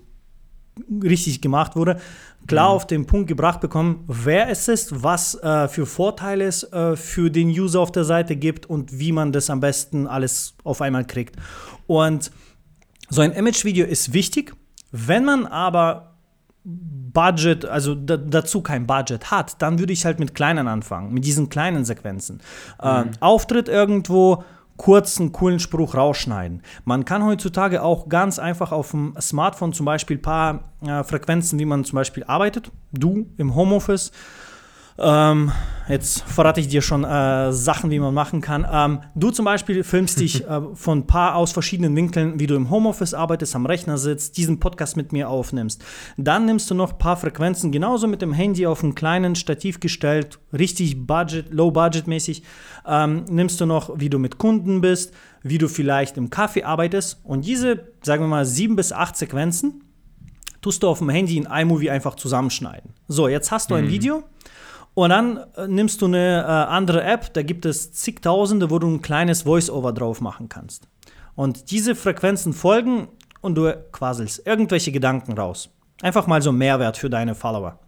richtig 1.03 1.41
gemacht 1.41 1.77
wurde, 1.77 1.99
klar 2.47 2.69
mhm. 2.69 2.75
auf 2.77 2.87
den 2.87 3.07
Punkt 3.07 3.27
gebracht 3.27 3.61
bekommen, 3.61 4.05
wer 4.07 4.51
es 4.51 4.69
ist, 4.69 5.03
was 5.03 5.35
äh, 5.37 5.67
für 5.67 5.87
Vorteile 5.87 6.45
es 6.45 6.63
äh, 6.63 6.95
für 6.95 7.31
den 7.31 7.49
User 7.49 7.81
auf 7.81 7.91
der 7.91 8.05
Seite 8.05 8.37
gibt 8.37 8.67
und 8.67 8.99
wie 8.99 9.13
man 9.13 9.33
das 9.33 9.49
am 9.49 9.61
besten 9.61 10.07
alles 10.07 10.53
auf 10.63 10.83
einmal 10.83 11.07
kriegt. 11.07 11.37
Und 11.87 12.31
so 13.09 13.23
ein 13.23 13.33
Image-Video 13.33 13.87
ist 13.87 14.13
wichtig. 14.13 14.55
Wenn 14.93 15.25
man 15.25 15.47
aber 15.47 16.19
Budget, 16.63 17.65
also 17.65 17.95
dazu 17.95 18.61
kein 18.61 18.87
Budget 18.87 19.31
hat, 19.31 19.63
dann 19.63 19.79
würde 19.79 19.95
ich 19.95 20.05
halt 20.05 20.21
mit 20.21 20.35
kleinen 20.35 20.69
anfangen, 20.69 21.15
mit 21.15 21.25
diesen 21.25 21.49
kleinen 21.49 21.87
Sequenzen. 21.87 22.43
Äh, 22.79 23.05
mhm. 23.05 23.09
Äh, 23.09 23.13
Auftritt 23.21 23.71
irgendwo, 23.71 24.45
kurzen, 24.81 25.31
coolen 25.33 25.59
Spruch 25.59 25.95
rausschneiden. 25.95 26.63
Man 26.87 27.05
kann 27.05 27.23
heutzutage 27.23 27.83
auch 27.83 28.09
ganz 28.09 28.39
einfach 28.39 28.73
auf 28.73 28.93
dem 28.93 29.15
Smartphone 29.21 29.75
zum 29.75 29.85
Beispiel 29.85 30.17
ein 30.17 30.23
paar 30.23 30.71
äh, 30.81 31.05
Frequenzen, 31.05 31.59
wie 31.59 31.67
man 31.67 31.85
zum 31.85 31.97
Beispiel 31.97 32.25
arbeitet, 32.25 32.73
du 32.91 33.27
im 33.37 33.55
Homeoffice, 33.55 34.11
ähm, 35.01 35.53
jetzt 35.89 36.23
verrate 36.23 36.61
ich 36.61 36.69
dir 36.69 36.83
schon 36.83 37.05
äh, 37.05 37.53
Sachen, 37.53 37.91
wie 37.91 37.99
man 37.99 38.15
machen 38.15 38.41
kann. 38.41 38.67
Ähm, 38.71 39.01
du 39.15 39.31
zum 39.31 39.45
Beispiel 39.45 39.83
filmst 39.83 40.21
dich 40.21 40.45
äh, 40.49 40.61
von 40.75 40.99
ein 40.99 41.07
paar 41.07 41.35
aus 41.37 41.53
verschiedenen 41.53 41.97
Winkeln, 41.97 42.39
wie 42.39 42.47
du 42.47 42.55
im 42.55 42.71
Homeoffice 42.71 43.15
arbeitest, 43.15 43.57
am 43.57 43.67
Rechner 43.67 43.99
sitzt, 43.99 44.37
diesen 44.37 44.61
Podcast 44.61 44.97
mit 44.97 45.13
mir 45.13 45.29
aufnimmst. 45.29 45.83
Dann 46.17 46.47
nimmst 46.47 46.71
du 46.71 46.75
noch 46.75 46.93
ein 46.93 46.99
paar 46.99 47.17
Frequenzen, 47.17 47.73
genauso 47.73 48.07
mit 48.07 48.23
dem 48.23 48.33
Handy 48.33 48.67
auf 48.67 48.83
einen 48.83 48.95
kleinen 48.95 49.35
Stativ 49.35 49.81
gestellt, 49.81 50.39
richtig 50.53 51.07
Budget, 51.07 51.53
Low-Budget-mäßig. 51.53 52.43
Ähm, 52.87 53.25
nimmst 53.29 53.61
du 53.61 53.67
noch, 53.67 53.99
wie 53.99 54.11
du 54.11 54.19
mit 54.19 54.39
Kunden 54.39 54.81
bist, 54.81 55.13
wie 55.43 55.59
du 55.59 55.69
vielleicht 55.69 56.17
im 56.17 56.31
Kaffee 56.31 56.65
arbeitest. 56.65 57.21
Und 57.25 57.47
diese, 57.47 57.89
sagen 58.03 58.25
wir 58.25 58.29
mal, 58.29 58.45
sieben 58.45 58.77
bis 58.77 58.93
acht 58.93 59.17
Sequenzen 59.17 59.85
tust 60.61 60.83
du 60.83 60.89
auf 60.89 60.99
dem 60.99 61.09
Handy 61.09 61.39
in 61.39 61.47
iMovie 61.47 61.91
einfach 61.91 62.15
zusammenschneiden. 62.17 62.93
So, 63.09 63.29
jetzt 63.29 63.51
hast 63.51 63.71
du 63.71 63.75
ein 63.75 63.87
mhm. 63.87 63.91
Video 63.91 64.25
und 65.05 65.11
dann 65.11 65.39
äh, 65.57 65.67
nimmst 65.67 66.03
du 66.03 66.07
eine 66.07 66.43
äh, 66.43 66.47
andere 66.47 67.03
App, 67.03 67.33
da 67.33 67.43
gibt 67.43 67.65
es 67.65 67.93
zigtausende, 67.93 68.71
wo 68.71 68.79
du 68.79 68.87
ein 68.89 69.01
kleines 69.01 69.43
Voice-Over 69.43 69.93
drauf 69.93 70.21
machen 70.21 70.49
kannst. 70.49 70.89
Und 71.35 71.71
diese 71.71 71.95
Frequenzen 71.95 72.53
folgen 72.53 73.09
und 73.41 73.55
du 73.55 73.73
quasselst 73.93 74.47
irgendwelche 74.47 74.93
Gedanken 74.93 75.33
raus. 75.33 75.71
Einfach 76.03 76.27
mal 76.27 76.43
so 76.43 76.53
Mehrwert 76.53 76.99
für 76.99 77.09
deine 77.09 77.35
Follower. 77.35 77.79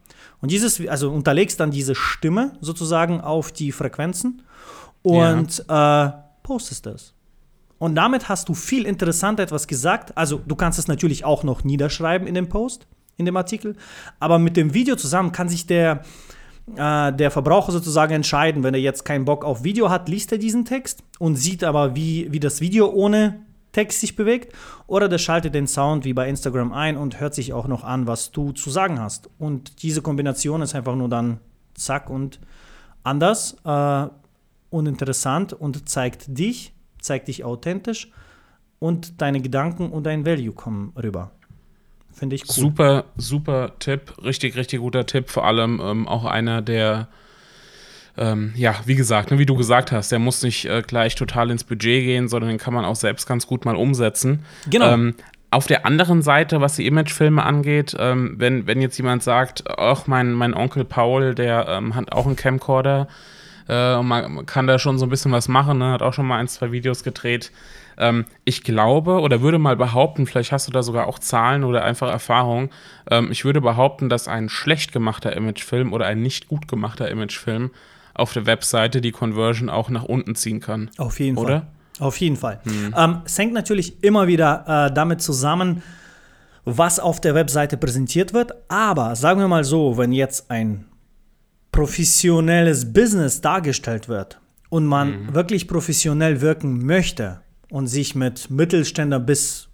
Und 0.40 0.50
dieses, 0.50 0.80
also 0.88 1.10
unterlegst 1.10 1.60
dann 1.60 1.70
diese 1.70 1.94
Stimme 1.94 2.52
sozusagen 2.60 3.20
auf 3.20 3.52
die 3.52 3.72
Frequenzen 3.72 4.42
und 5.02 5.64
ja. 5.68 6.06
äh, 6.06 6.12
postest 6.42 6.86
das. 6.86 7.12
Und 7.78 7.94
damit 7.94 8.30
hast 8.30 8.48
du 8.48 8.54
viel 8.54 8.86
interessanter 8.86 9.42
etwas 9.42 9.66
gesagt. 9.66 10.16
Also 10.16 10.40
du 10.46 10.56
kannst 10.56 10.78
es 10.78 10.88
natürlich 10.88 11.24
auch 11.24 11.42
noch 11.42 11.62
niederschreiben 11.62 12.26
in 12.26 12.34
dem 12.34 12.48
Post, 12.48 12.86
in 13.18 13.26
dem 13.26 13.36
Artikel. 13.36 13.76
Aber 14.18 14.38
mit 14.38 14.56
dem 14.56 14.72
Video 14.72 14.96
zusammen 14.96 15.32
kann 15.32 15.48
sich 15.48 15.66
der, 15.66 16.02
äh, 16.76 17.12
der 17.12 17.30
Verbraucher 17.30 17.72
sozusagen 17.72 18.12
entscheiden. 18.14 18.62
Wenn 18.62 18.74
er 18.74 18.80
jetzt 18.80 19.04
keinen 19.04 19.24
Bock 19.24 19.44
auf 19.44 19.64
Video 19.64 19.90
hat, 19.90 20.08
liest 20.08 20.32
er 20.32 20.38
diesen 20.38 20.64
Text 20.64 21.02
und 21.18 21.36
sieht 21.36 21.64
aber, 21.64 21.94
wie, 21.94 22.30
wie 22.32 22.40
das 22.40 22.60
Video 22.60 22.90
ohne 22.90 23.40
Text 23.72 24.00
sich 24.00 24.16
bewegt. 24.16 24.54
Oder 24.86 25.08
der 25.08 25.18
schaltet 25.18 25.54
den 25.54 25.66
Sound 25.66 26.04
wie 26.04 26.12
bei 26.12 26.28
Instagram 26.28 26.72
ein 26.72 26.96
und 26.96 27.20
hört 27.20 27.34
sich 27.34 27.52
auch 27.52 27.66
noch 27.66 27.84
an, 27.84 28.06
was 28.06 28.30
du 28.30 28.52
zu 28.52 28.70
sagen 28.70 29.00
hast. 29.00 29.30
Und 29.38 29.82
diese 29.82 30.02
Kombination 30.02 30.62
ist 30.62 30.74
einfach 30.74 30.94
nur 30.94 31.08
dann 31.08 31.40
zack 31.74 32.10
und 32.10 32.38
anders 33.02 33.56
äh, 33.64 34.06
und 34.70 34.86
interessant 34.86 35.52
und 35.52 35.88
zeigt 35.88 36.38
dich, 36.38 36.72
zeigt 37.00 37.28
dich 37.28 37.44
authentisch 37.44 38.10
und 38.78 39.20
deine 39.20 39.40
Gedanken 39.40 39.90
und 39.90 40.04
dein 40.04 40.26
Value 40.26 40.52
kommen 40.52 40.92
rüber. 41.00 41.32
Finde 42.22 42.36
ich 42.36 42.42
cool. 42.42 42.54
Super, 42.54 43.04
super 43.16 43.72
Tipp. 43.80 44.12
Richtig, 44.22 44.54
richtig 44.54 44.78
guter 44.78 45.06
Tipp. 45.06 45.28
Vor 45.28 45.44
allem 45.44 45.80
ähm, 45.82 46.06
auch 46.06 46.24
einer, 46.24 46.62
der, 46.62 47.08
ähm, 48.16 48.52
ja, 48.54 48.76
wie 48.84 48.94
gesagt, 48.94 49.32
ne, 49.32 49.40
wie 49.40 49.44
du 49.44 49.56
gesagt 49.56 49.90
hast, 49.90 50.12
der 50.12 50.20
muss 50.20 50.40
nicht 50.44 50.66
äh, 50.66 50.82
gleich 50.86 51.16
total 51.16 51.50
ins 51.50 51.64
Budget 51.64 52.04
gehen, 52.04 52.28
sondern 52.28 52.50
den 52.50 52.58
kann 52.58 52.74
man 52.74 52.84
auch 52.84 52.94
selbst 52.94 53.26
ganz 53.26 53.48
gut 53.48 53.64
mal 53.64 53.74
umsetzen. 53.74 54.44
Genau. 54.70 54.92
Ähm, 54.92 55.16
auf 55.50 55.66
der 55.66 55.84
anderen 55.84 56.22
Seite, 56.22 56.60
was 56.60 56.76
die 56.76 56.86
Imagefilme 56.86 57.42
angeht, 57.42 57.96
ähm, 57.98 58.36
wenn, 58.38 58.68
wenn 58.68 58.80
jetzt 58.80 58.98
jemand 58.98 59.24
sagt, 59.24 59.64
ach, 59.68 60.06
mein, 60.06 60.30
mein 60.32 60.54
Onkel 60.54 60.84
Paul, 60.84 61.34
der 61.34 61.66
ähm, 61.68 61.96
hat 61.96 62.12
auch 62.12 62.26
einen 62.26 62.36
Camcorder, 62.36 63.08
Äh, 63.68 64.02
man 64.02 64.46
kann 64.46 64.66
da 64.66 64.78
schon 64.78 64.98
so 64.98 65.06
ein 65.06 65.08
bisschen 65.08 65.32
was 65.32 65.48
machen, 65.48 65.78
ne? 65.78 65.92
hat 65.92 66.02
auch 66.02 66.12
schon 66.12 66.26
mal 66.26 66.38
ein, 66.38 66.48
zwei 66.48 66.70
Videos 66.72 67.02
gedreht. 67.04 67.50
Ähm, 67.98 68.24
ich 68.44 68.62
glaube 68.62 69.20
oder 69.20 69.40
würde 69.42 69.58
mal 69.58 69.76
behaupten, 69.76 70.26
vielleicht 70.26 70.52
hast 70.52 70.68
du 70.68 70.72
da 70.72 70.82
sogar 70.82 71.06
auch 71.06 71.18
Zahlen 71.18 71.64
oder 71.64 71.84
einfach 71.84 72.10
Erfahrung. 72.10 72.70
Ähm, 73.10 73.30
ich 73.30 73.44
würde 73.44 73.60
behaupten, 73.60 74.08
dass 74.08 74.28
ein 74.28 74.48
schlecht 74.48 74.92
gemachter 74.92 75.36
Imagefilm 75.36 75.92
oder 75.92 76.06
ein 76.06 76.22
nicht 76.22 76.48
gut 76.48 76.68
gemachter 76.68 77.10
Imagefilm 77.10 77.70
auf 78.14 78.32
der 78.32 78.46
Webseite 78.46 79.00
die 79.00 79.12
Conversion 79.12 79.70
auch 79.70 79.88
nach 79.88 80.04
unten 80.04 80.34
ziehen 80.34 80.60
kann. 80.60 80.90
Auf 80.98 81.18
jeden 81.20 81.38
oder? 81.38 81.60
Fall. 81.60 81.66
Auf 82.00 82.16
jeden 82.16 82.36
Fall. 82.36 82.60
Hm. 82.64 82.94
Ähm, 82.96 83.22
es 83.24 83.38
hängt 83.38 83.52
natürlich 83.52 84.02
immer 84.02 84.26
wieder 84.26 84.88
äh, 84.88 84.94
damit 84.94 85.20
zusammen, 85.20 85.82
was 86.64 86.98
auf 86.98 87.20
der 87.20 87.34
Webseite 87.34 87.76
präsentiert 87.76 88.32
wird. 88.32 88.52
Aber 88.68 89.14
sagen 89.14 89.40
wir 89.40 89.48
mal 89.48 89.64
so, 89.64 89.98
wenn 89.98 90.12
jetzt 90.12 90.50
ein 90.50 90.86
professionelles 91.70 92.92
Business 92.92 93.40
dargestellt 93.40 94.08
wird 94.08 94.40
und 94.68 94.86
man 94.86 95.26
mhm. 95.26 95.34
wirklich 95.34 95.68
professionell 95.68 96.40
wirken 96.40 96.84
möchte 96.84 97.41
und 97.72 97.86
sich 97.86 98.14
mit 98.14 98.50
Mittelständler 98.50 99.18
bis 99.18 99.68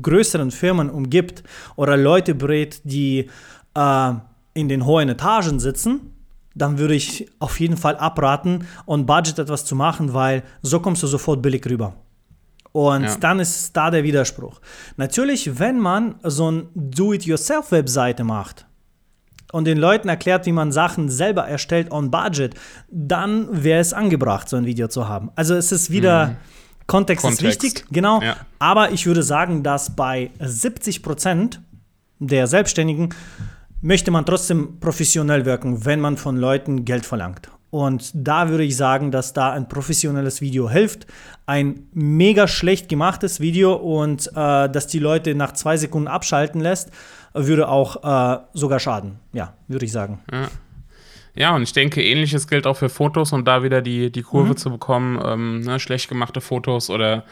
größeren 0.00 0.50
Firmen 0.50 0.90
umgibt 0.90 1.42
oder 1.76 1.96
Leute 1.96 2.34
berät, 2.34 2.82
die 2.84 3.30
äh, 3.74 4.12
in 4.52 4.68
den 4.68 4.84
hohen 4.84 5.08
Etagen 5.08 5.58
sitzen, 5.58 6.12
dann 6.54 6.78
würde 6.78 6.94
ich 6.94 7.26
auf 7.38 7.58
jeden 7.58 7.76
Fall 7.76 7.96
abraten, 7.96 8.66
on 8.86 9.06
Budget 9.06 9.38
etwas 9.38 9.64
zu 9.64 9.74
machen, 9.74 10.12
weil 10.12 10.42
so 10.60 10.80
kommst 10.80 11.02
du 11.02 11.06
sofort 11.06 11.40
billig 11.40 11.64
rüber. 11.66 11.94
Und 12.72 13.04
ja. 13.04 13.16
dann 13.16 13.40
ist 13.40 13.72
da 13.74 13.90
der 13.90 14.04
Widerspruch. 14.04 14.60
Natürlich, 14.98 15.58
wenn 15.58 15.80
man 15.80 16.16
so 16.22 16.48
eine 16.48 16.66
Do-it-yourself-Webseite 16.74 18.24
macht 18.24 18.66
und 19.52 19.64
den 19.64 19.78
Leuten 19.78 20.10
erklärt, 20.10 20.44
wie 20.44 20.52
man 20.52 20.70
Sachen 20.70 21.08
selber 21.08 21.48
erstellt 21.48 21.90
on 21.90 22.10
Budget, 22.10 22.54
dann 22.90 23.64
wäre 23.64 23.80
es 23.80 23.94
angebracht, 23.94 24.50
so 24.50 24.56
ein 24.56 24.66
Video 24.66 24.88
zu 24.88 25.08
haben. 25.08 25.30
Also 25.34 25.54
es 25.54 25.72
ist 25.72 25.90
wieder, 25.90 26.26
mhm. 26.26 26.36
Kontext, 26.88 27.22
Kontext, 27.22 27.44
ist 27.44 27.62
wichtig, 27.62 27.84
genau. 27.92 28.20
Ja. 28.22 28.36
Aber 28.58 28.90
ich 28.90 29.06
würde 29.06 29.22
sagen, 29.22 29.62
dass 29.62 29.94
bei 29.94 30.30
70 30.40 31.02
Prozent 31.02 31.60
der 32.18 32.46
Selbstständigen 32.46 33.14
möchte 33.80 34.10
man 34.10 34.24
trotzdem 34.26 34.80
professionell 34.80 35.44
wirken, 35.44 35.84
wenn 35.84 36.00
man 36.00 36.16
von 36.16 36.36
Leuten 36.36 36.84
Geld 36.84 37.06
verlangt. 37.06 37.50
Und 37.70 38.10
da 38.14 38.48
würde 38.48 38.64
ich 38.64 38.76
sagen, 38.76 39.10
dass 39.10 39.34
da 39.34 39.52
ein 39.52 39.68
professionelles 39.68 40.40
Video 40.40 40.70
hilft. 40.70 41.06
Ein 41.44 41.86
mega 41.92 42.48
schlecht 42.48 42.88
gemachtes 42.88 43.40
Video 43.40 43.74
und 43.74 44.26
äh, 44.28 44.70
dass 44.70 44.86
die 44.86 44.98
Leute 44.98 45.34
nach 45.34 45.52
zwei 45.52 45.76
Sekunden 45.76 46.08
abschalten 46.08 46.62
lässt, 46.62 46.90
würde 47.34 47.68
auch 47.68 48.02
äh, 48.02 48.40
sogar 48.54 48.80
schaden. 48.80 49.18
Ja, 49.34 49.52
würde 49.68 49.84
ich 49.84 49.92
sagen. 49.92 50.20
Ja. 50.32 50.48
Ja. 51.38 51.54
und 51.54 51.62
ich 51.62 51.72
denke, 51.72 52.02
ähnliches 52.02 52.46
gilt 52.48 52.66
auch 52.66 52.76
für 52.76 52.88
Fotos, 52.88 53.32
um 53.32 53.44
da 53.44 53.62
wieder 53.62 53.82
die, 53.82 54.10
die 54.10 54.22
Kurve 54.22 54.50
mhm. 54.50 54.56
zu 54.56 54.70
bekommen. 54.70 55.20
Ähm, 55.24 55.60
ne, 55.60 55.80
schlecht 55.80 56.08
gemachte 56.08 56.40
Fotos 56.40 56.90
oder 56.90 57.24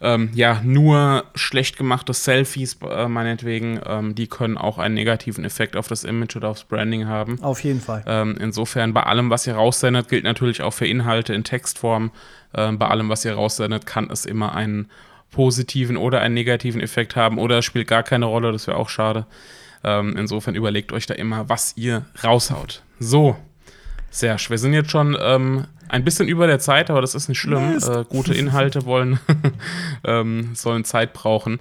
ähm, 0.00 0.30
ja, 0.34 0.60
nur 0.62 1.24
schlecht 1.34 1.78
gemachte 1.78 2.12
Selfies, 2.12 2.78
äh, 2.82 3.08
meinetwegen, 3.08 3.80
ähm, 3.86 4.14
die 4.14 4.26
können 4.26 4.58
auch 4.58 4.78
einen 4.78 4.94
negativen 4.94 5.44
Effekt 5.44 5.76
auf 5.76 5.88
das 5.88 6.04
Image 6.04 6.36
oder 6.36 6.48
aufs 6.48 6.64
Branding 6.64 7.06
haben. 7.06 7.42
Auf 7.42 7.64
jeden 7.64 7.80
Fall. 7.80 8.04
Ähm, 8.06 8.36
insofern, 8.38 8.92
bei 8.92 9.04
allem, 9.04 9.30
was 9.30 9.46
ihr 9.46 9.54
raussendet, 9.54 10.08
gilt 10.08 10.24
natürlich 10.24 10.60
auch 10.60 10.72
für 10.72 10.86
Inhalte 10.86 11.32
in 11.32 11.44
Textform. 11.44 12.10
Ähm, 12.54 12.78
bei 12.78 12.88
allem, 12.88 13.08
was 13.08 13.24
ihr 13.24 13.34
raussendet, 13.34 13.86
kann 13.86 14.10
es 14.10 14.26
immer 14.26 14.54
einen 14.54 14.90
positiven 15.30 15.96
oder 15.96 16.20
einen 16.20 16.34
negativen 16.34 16.80
Effekt 16.80 17.16
haben 17.16 17.38
oder 17.38 17.58
es 17.58 17.64
spielt 17.64 17.88
gar 17.88 18.02
keine 18.02 18.26
Rolle, 18.26 18.52
das 18.52 18.66
wäre 18.66 18.76
auch 18.76 18.88
schade. 18.88 19.26
Ähm, 19.86 20.16
insofern 20.16 20.56
überlegt 20.56 20.92
euch 20.92 21.06
da 21.06 21.14
immer, 21.14 21.48
was 21.48 21.74
ihr 21.76 22.04
raushaut. 22.22 22.82
So, 22.98 23.36
Serge, 24.10 24.46
wir 24.48 24.58
sind 24.58 24.72
jetzt 24.72 24.90
schon 24.90 25.16
ähm, 25.20 25.66
ein 25.88 26.02
bisschen 26.02 26.26
über 26.26 26.48
der 26.48 26.58
Zeit, 26.58 26.90
aber 26.90 27.00
das 27.00 27.14
ist 27.14 27.28
nicht 27.28 27.38
schlimm. 27.38 27.78
Äh, 27.78 28.04
gute 28.08 28.34
Inhalte 28.34 28.84
wollen, 28.84 29.20
ähm, 30.04 30.50
sollen 30.54 30.84
Zeit 30.84 31.12
brauchen. 31.12 31.60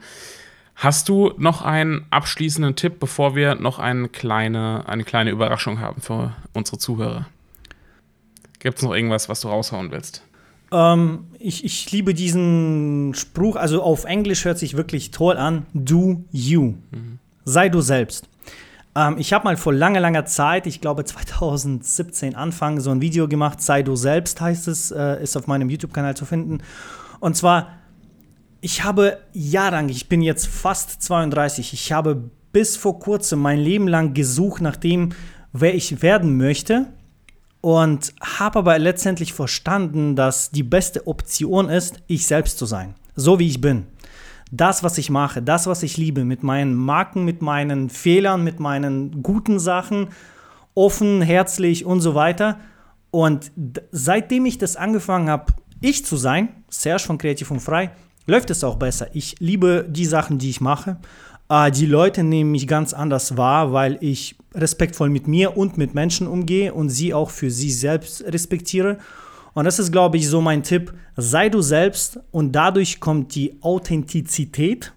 Hast 0.73 1.07
du 1.07 1.33
noch 1.37 1.61
einen 1.61 2.05
abschließenden 2.09 2.75
Tipp, 2.75 2.99
bevor 2.99 3.35
wir 3.35 3.53
noch 3.53 3.77
eine 3.77 4.09
kleine, 4.09 4.83
eine 4.87 5.03
kleine 5.03 5.29
Überraschung 5.29 5.79
haben 5.79 6.01
für 6.01 6.35
unsere 6.53 6.79
Zuhörer? 6.79 7.27
Gibt 8.57 8.79
es 8.79 8.83
noch 8.83 8.95
irgendwas, 8.95 9.29
was 9.29 9.41
du 9.41 9.49
raushauen 9.49 9.91
willst? 9.91 10.23
Ähm, 10.71 11.27
ich, 11.37 11.63
ich 11.63 11.91
liebe 11.91 12.15
diesen 12.15 13.13
Spruch, 13.13 13.55
also 13.55 13.83
auf 13.83 14.05
Englisch 14.05 14.45
hört 14.45 14.57
sich 14.57 14.75
wirklich 14.75 15.11
toll 15.11 15.37
an. 15.37 15.67
Do 15.75 16.23
you. 16.31 16.73
Mhm. 16.89 17.19
Sei 17.45 17.69
du 17.69 17.79
selbst. 17.81 18.27
Ähm, 18.95 19.17
ich 19.19 19.31
habe 19.31 19.45
mal 19.45 19.55
vor 19.55 19.71
langer, 19.71 19.99
langer 19.99 20.25
Zeit, 20.25 20.65
ich 20.65 20.81
glaube 20.81 21.05
2017 21.05 22.35
Anfang, 22.35 22.79
so 22.79 22.89
ein 22.89 23.01
Video 23.01 23.27
gemacht, 23.27 23.61
Sei 23.61 23.83
du 23.83 23.95
selbst 23.95 24.41
heißt 24.41 24.67
es, 24.67 24.89
äh, 24.89 25.21
ist 25.21 25.37
auf 25.37 25.45
meinem 25.45 25.69
YouTube-Kanal 25.69 26.17
zu 26.17 26.25
finden. 26.25 26.61
Und 27.19 27.37
zwar, 27.37 27.69
ich 28.61 28.83
habe 28.83 29.19
jahrelang, 29.31 29.89
ich 29.89 30.09
bin 30.09 30.23
jetzt 30.23 30.47
fast 30.47 31.03
32, 31.03 31.73
ich 31.73 31.91
habe 31.91 32.31
bis 32.51 32.77
vor 32.77 32.99
kurzem 32.99 33.39
mein 33.39 33.59
Leben 33.59 33.87
lang 33.87 34.15
gesucht 34.15 34.61
nach 34.61 34.75
dem, 34.75 35.09
wer 35.53 35.75
ich 35.75 36.01
werden 36.01 36.37
möchte. 36.37 36.87
Und 37.61 38.13
habe 38.21 38.59
aber 38.59 38.77
letztendlich 38.77 39.33
verstanden, 39.33 40.15
dass 40.15 40.51
die 40.51 40.61
beste 40.61 41.07
Option 41.07 41.67
ist, 41.67 41.95
ich 42.05 42.27
selbst 42.27 42.59
zu 42.59 42.67
sein. 42.67 42.93
So 43.15 43.39
wie 43.39 43.47
ich 43.47 43.59
bin 43.59 43.87
das, 44.55 44.83
was 44.83 44.97
ich 44.97 45.09
mache, 45.09 45.41
das, 45.41 45.67
was 45.67 45.83
ich 45.83 45.97
liebe, 45.97 46.23
mit 46.23 46.43
meinen 46.43 46.75
Marken, 46.75 47.25
mit 47.25 47.41
meinen 47.41 47.89
Fehlern, 47.89 48.43
mit 48.43 48.59
meinen 48.59 49.21
guten 49.23 49.59
Sachen, 49.59 50.09
offen, 50.73 51.21
herzlich 51.21 51.85
und 51.85 52.01
so 52.01 52.15
weiter. 52.15 52.59
Und 53.11 53.51
seitdem 53.91 54.45
ich 54.45 54.57
das 54.57 54.75
angefangen 54.75 55.29
habe, 55.29 55.53
ich 55.81 56.05
zu 56.05 56.17
sein, 56.17 56.49
Serge 56.69 57.03
von 57.03 57.17
Kreativ 57.17 57.51
und 57.51 57.59
Frei, 57.59 57.91
läuft 58.27 58.49
es 58.49 58.63
auch 58.63 58.75
besser. 58.75 59.07
Ich 59.13 59.35
liebe 59.39 59.85
die 59.87 60.05
Sachen, 60.05 60.37
die 60.37 60.49
ich 60.49 60.61
mache. 60.61 60.97
Äh, 61.49 61.71
die 61.71 61.85
Leute 61.85 62.23
nehmen 62.23 62.51
mich 62.51 62.67
ganz 62.67 62.93
anders 62.93 63.37
wahr, 63.37 63.71
weil 63.73 63.97
ich 64.01 64.35
respektvoll 64.53 65.09
mit 65.09 65.27
mir 65.27 65.57
und 65.57 65.77
mit 65.77 65.93
Menschen 65.93 66.27
umgehe 66.27 66.73
und 66.73 66.89
sie 66.89 67.13
auch 67.13 67.29
für 67.29 67.51
sie 67.51 67.71
selbst 67.71 68.23
respektiere. 68.23 68.97
Und 69.55 69.63
das 69.63 69.79
ist, 69.79 69.91
glaube 69.91 70.17
ich, 70.17 70.29
so 70.29 70.41
mein 70.41 70.61
Tipp. 70.63 70.93
Sei 71.15 71.49
du 71.49 71.61
selbst 71.61 72.19
und 72.31 72.51
dadurch 72.51 72.99
kommt 72.99 73.33
die 73.35 73.57
Authentizität, 73.61 74.93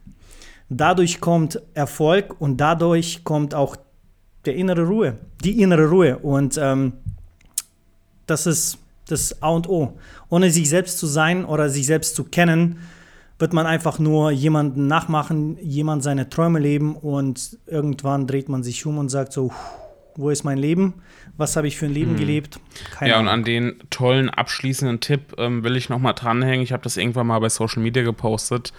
dadurch 0.69 1.21
kommt 1.21 1.63
Erfolg 1.75 2.41
und 2.41 2.59
dadurch 2.59 3.23
kommt 3.23 3.55
auch 3.55 3.77
der 4.45 4.57
innere 4.57 4.83
Ruhe, 4.83 5.17
die 5.45 5.63
innere 5.63 5.89
Ruhe. 5.89 6.19
Und 6.19 6.59
ähm, 6.61 6.93
das 8.27 8.47
ist 8.47 8.79
das 9.07 9.41
A 9.41 9.51
und 9.51 9.69
O. 9.69 9.97
Ohne 10.29 10.51
sich 10.51 10.69
selbst 10.69 10.99
zu 10.99 11.07
sein 11.07 11.45
oder 11.45 11.71
sich 11.71 11.87
selbst 11.87 12.17
zu 12.17 12.25
kennen, 12.25 12.81
wird 13.39 13.53
man 13.53 13.65
einfach 13.67 14.01
nur 14.01 14.33
jemanden 14.33 14.89
nachmachen, 14.89 15.57
jemand 15.63 16.03
seine 16.03 16.29
Träume 16.29 16.59
leben 16.59 16.97
und 16.97 17.59
irgendwann 17.67 18.27
dreht 18.27 18.49
man 18.49 18.65
sich 18.65 18.85
um 18.85 18.99
und 18.99 19.09
sagt 19.09 19.33
so, 19.33 19.53
wo 20.19 20.31
ist 20.31 20.43
mein 20.43 20.59
Leben? 20.59 20.95
Was 21.37 21.57
habe 21.57 21.69
ich 21.69 21.79
für 21.79 21.87
ein 21.87 21.95
Leben 21.95 22.11
hm. 22.11 22.19
gelebt? 22.19 22.61
Keine 22.91 23.13
ja, 23.13 23.21
und 23.21 23.29
an 23.29 23.45
den 23.45 23.77
tollen 23.89 24.29
abschließenden 24.29 25.01
Tipp 25.01 25.37
ähm, 25.39 25.63
will 25.63 25.77
ich 25.77 25.89
nochmal 25.89 26.13
dranhängen. 26.13 26.63
Ich 26.63 26.73
habe 26.73 26.83
das 26.83 26.97
irgendwann 26.97 27.29
mal 27.29 27.39
bei 27.39 27.49
Social 27.49 27.83
Media 27.83 28.03
gepostet. 28.03 28.73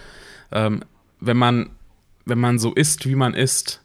Ähm, 0.52 0.84
wenn, 1.22 1.38
man, 1.38 1.70
wenn 2.26 2.40
man 2.40 2.60
so 2.60 2.74
ist, 2.74 3.06
wie 3.06 3.16
man 3.16 3.34
ist, 3.34 3.82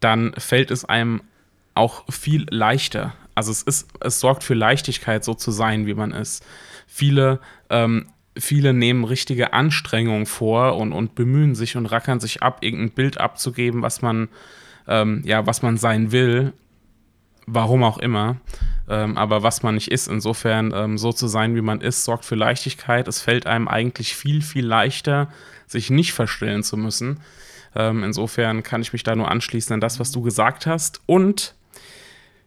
dann 0.00 0.34
fällt 0.36 0.72
es 0.72 0.84
einem 0.84 1.22
auch 1.74 2.04
viel 2.12 2.46
leichter. 2.50 3.14
Also 3.36 3.52
es 3.52 3.62
ist, 3.62 3.88
es 4.00 4.18
sorgt 4.18 4.42
für 4.42 4.54
Leichtigkeit, 4.54 5.22
so 5.22 5.34
zu 5.34 5.52
sein, 5.52 5.86
wie 5.86 5.94
man 5.94 6.10
ist. 6.10 6.44
Viele, 6.88 7.38
ähm, 7.70 8.08
viele 8.36 8.72
nehmen 8.72 9.04
richtige 9.04 9.52
Anstrengungen 9.52 10.26
vor 10.26 10.76
und, 10.76 10.92
und 10.92 11.14
bemühen 11.14 11.54
sich 11.54 11.76
und 11.76 11.86
rackern 11.86 12.18
sich 12.18 12.42
ab, 12.42 12.58
irgendein 12.62 12.90
Bild 12.90 13.18
abzugeben, 13.18 13.82
was 13.82 14.02
man, 14.02 14.28
ähm, 14.88 15.22
ja, 15.24 15.46
was 15.46 15.62
man 15.62 15.76
sein 15.76 16.10
will 16.10 16.52
warum 17.46 17.82
auch 17.84 17.98
immer. 17.98 18.36
Ähm, 18.88 19.16
aber 19.16 19.42
was 19.42 19.62
man 19.62 19.74
nicht 19.74 19.90
ist, 19.90 20.08
insofern 20.08 20.72
ähm, 20.74 20.98
so 20.98 21.12
zu 21.12 21.26
sein, 21.28 21.54
wie 21.54 21.60
man 21.60 21.80
ist, 21.80 22.04
sorgt 22.04 22.24
für 22.24 22.34
Leichtigkeit. 22.34 23.08
Es 23.08 23.20
fällt 23.20 23.46
einem 23.46 23.68
eigentlich 23.68 24.16
viel, 24.16 24.42
viel 24.42 24.66
leichter, 24.66 25.28
sich 25.66 25.90
nicht 25.90 26.12
verstellen 26.12 26.62
zu 26.62 26.76
müssen. 26.76 27.20
Ähm, 27.74 28.04
insofern 28.04 28.62
kann 28.62 28.82
ich 28.82 28.92
mich 28.92 29.02
da 29.02 29.16
nur 29.16 29.30
anschließen 29.30 29.72
an 29.72 29.80
das, 29.80 30.00
was 30.00 30.10
du 30.10 30.22
gesagt 30.22 30.66
hast. 30.66 31.00
Und 31.06 31.54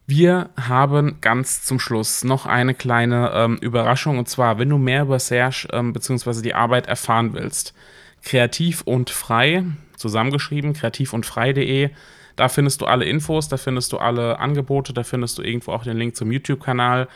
wir 0.08 0.50
haben 0.56 1.18
ganz 1.22 1.64
zum 1.64 1.80
Schluss 1.80 2.24
noch 2.24 2.46
eine 2.46 2.76
kleine 2.76 3.32
ähm, 3.34 3.58
Überraschung. 3.58 4.20
Und 4.20 4.30
zwar, 4.30 4.60
wenn 4.60 4.70
du 4.70 4.78
mehr 4.78 5.04
über 5.04 5.20
Serge 5.20 5.68
ähm, 5.72 5.94
bzw. 5.94 6.42
die 6.42 6.54
Arbeit 6.54 6.88
erfahren 6.88 7.34
willst, 7.34 7.74
kreativ 8.22 8.82
und 8.82 9.10
frei, 9.10 9.64
zusammengeschrieben, 9.98 10.74
kreativ 10.74 11.14
und 11.14 11.26
frei.de 11.26 11.90
da 12.36 12.50
findest 12.50 12.82
du 12.82 12.86
alle 12.86 13.06
Infos, 13.06 13.48
da 13.48 13.58
findest 13.58 13.94
du 13.94 13.98
alle 13.98 14.40
Angebote, 14.40 14.94
da 14.94 15.04
findest 15.04 15.38
du 15.38 15.42
irgendwo 15.42 15.72
auch 15.72 15.84
den 15.84 15.98
Link 15.98 16.16
zum 16.16 16.32
YouTube-Kanal. 16.32 17.08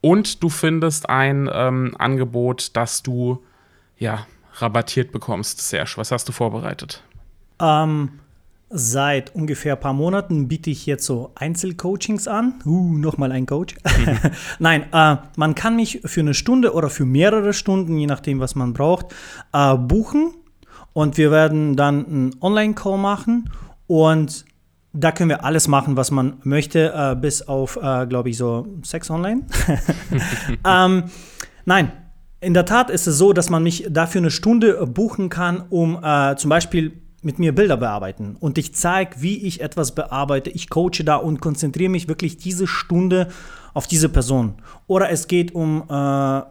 Und 0.00 0.42
du 0.42 0.48
findest 0.48 1.08
ein 1.08 1.48
ähm, 1.52 1.94
Angebot, 1.98 2.70
das 2.74 3.02
du 3.02 3.42
ja 3.98 4.26
rabattiert 4.54 5.12
bekommst. 5.12 5.60
Serge, 5.60 5.94
was 5.96 6.10
hast 6.10 6.28
du 6.28 6.32
vorbereitet? 6.32 7.02
Ähm, 7.60 8.10
Seit 8.76 9.32
ungefähr 9.36 9.74
ein 9.74 9.80
paar 9.80 9.92
Monaten 9.92 10.48
biete 10.48 10.68
ich 10.68 10.84
jetzt 10.84 11.06
so 11.06 11.30
Einzelcoachings 11.36 12.26
an. 12.26 12.54
Uh, 12.64 12.98
nochmal 12.98 13.30
ein 13.30 13.46
Coach. 13.46 13.76
Mhm. 13.84 14.18
Nein, 14.58 14.86
äh, 14.92 15.16
man 15.36 15.54
kann 15.54 15.76
mich 15.76 16.00
für 16.04 16.18
eine 16.18 16.34
Stunde 16.34 16.72
oder 16.72 16.90
für 16.90 17.04
mehrere 17.04 17.52
Stunden, 17.52 17.96
je 17.96 18.06
nachdem, 18.06 18.40
was 18.40 18.56
man 18.56 18.72
braucht, 18.72 19.14
äh, 19.52 19.76
buchen. 19.76 20.34
Und 20.92 21.18
wir 21.18 21.30
werden 21.30 21.76
dann 21.76 22.04
einen 22.04 22.36
Online-Call 22.40 22.98
machen. 22.98 23.48
Und 23.86 24.44
da 24.94 25.12
können 25.12 25.28
wir 25.28 25.44
alles 25.44 25.68
machen, 25.68 25.96
was 25.96 26.10
man 26.10 26.38
möchte, 26.44 26.92
äh, 26.94 27.16
bis 27.16 27.42
auf, 27.42 27.76
äh, 27.76 28.06
glaube 28.06 28.30
ich, 28.30 28.36
so 28.36 28.66
Sex 28.82 29.10
online. 29.10 29.42
ähm, 30.66 31.04
nein, 31.64 31.92
in 32.40 32.54
der 32.54 32.64
Tat 32.64 32.90
ist 32.90 33.06
es 33.06 33.18
so, 33.18 33.32
dass 33.32 33.50
man 33.50 33.62
mich 33.62 33.86
dafür 33.90 34.20
eine 34.20 34.30
Stunde 34.30 34.86
buchen 34.86 35.28
kann, 35.28 35.64
um 35.68 35.98
äh, 36.02 36.36
zum 36.36 36.48
Beispiel 36.48 36.92
mit 37.22 37.38
mir 37.38 37.54
Bilder 37.54 37.76
bearbeiten 37.76 38.36
und 38.38 38.58
ich 38.58 38.74
zeige, 38.74 39.16
wie 39.22 39.46
ich 39.46 39.62
etwas 39.62 39.94
bearbeite. 39.94 40.50
Ich 40.50 40.68
coache 40.68 41.04
da 41.04 41.16
und 41.16 41.40
konzentriere 41.40 41.90
mich 41.90 42.06
wirklich 42.06 42.36
diese 42.36 42.66
Stunde 42.66 43.28
auf 43.72 43.86
diese 43.86 44.10
Person. 44.10 44.54
Oder 44.86 45.10
es 45.10 45.26
geht 45.26 45.54
um 45.54 45.84
äh, 45.88 46.42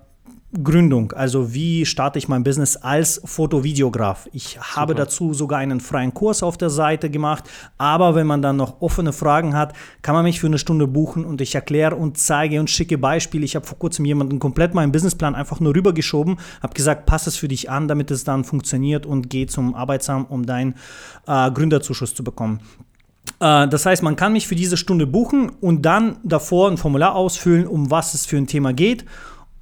Gründung, 0.62 1.14
also 1.14 1.56
wie 1.56 1.84
starte 1.84 2.20
ich 2.20 2.28
mein 2.28 2.44
Business 2.44 2.78
als 2.78 3.20
Fotovideograf. 3.26 4.30
Ich 4.34 4.50
Super. 4.50 4.76
habe 4.76 4.96
dazu 4.96 5.34
sogar 5.34 5.58
einen 5.58 5.80
freien 5.80 6.14
Kurs 6.14 6.44
auf 6.44 6.58
der 6.58 6.70
Seite 6.70 7.10
gemacht, 7.10 7.46
aber 7.80 8.14
wenn 8.14 8.28
man 8.28 8.44
dann 8.44 8.58
noch 8.58 8.80
offene 8.80 9.14
Fragen 9.14 9.56
hat, 9.56 9.74
kann 10.04 10.14
man 10.14 10.24
mich 10.24 10.40
für 10.40 10.46
eine 10.46 10.60
Stunde 10.60 10.86
buchen 10.86 11.26
und 11.26 11.42
ich 11.42 11.56
erkläre 11.56 11.96
und 11.96 12.20
zeige 12.20 12.60
und 12.60 12.70
schicke 12.70 13.00
Beispiele. 13.00 13.46
Ich 13.46 13.56
habe 13.56 13.66
vor 13.66 13.80
kurzem 13.80 14.06
jemanden 14.06 14.38
komplett 14.38 14.76
meinen 14.76 14.92
Businessplan 14.92 15.34
einfach 15.34 15.60
nur 15.60 15.74
rübergeschoben, 15.74 16.38
habe 16.62 16.74
gesagt, 16.76 17.08
pass 17.08 17.26
es 17.26 17.36
für 17.36 17.48
dich 17.48 17.72
an, 17.72 17.88
damit 17.88 18.12
es 18.12 18.24
dann 18.24 18.44
funktioniert 18.44 19.08
und 19.08 19.32
geh 19.32 19.48
zum 19.48 19.74
Arbeitsamt, 19.74 20.30
um 20.30 20.46
deinen 20.46 20.76
äh, 21.26 21.50
Gründerzuschuss 21.50 22.14
zu 22.14 22.24
bekommen. 22.24 22.60
Äh, 23.40 23.68
das 23.68 23.88
heißt, 23.88 24.04
man 24.04 24.16
kann 24.16 24.34
mich 24.34 24.48
für 24.48 24.56
diese 24.56 24.78
Stunde 24.78 25.08
buchen 25.08 25.50
und 25.62 25.82
dann 25.84 26.18
davor 26.24 26.70
ein 26.70 26.78
Formular 26.78 27.16
ausfüllen, 27.16 27.66
um 27.66 27.90
was 27.90 28.14
es 28.14 28.28
für 28.28 28.38
ein 28.38 28.46
Thema 28.46 28.72
geht 28.72 29.06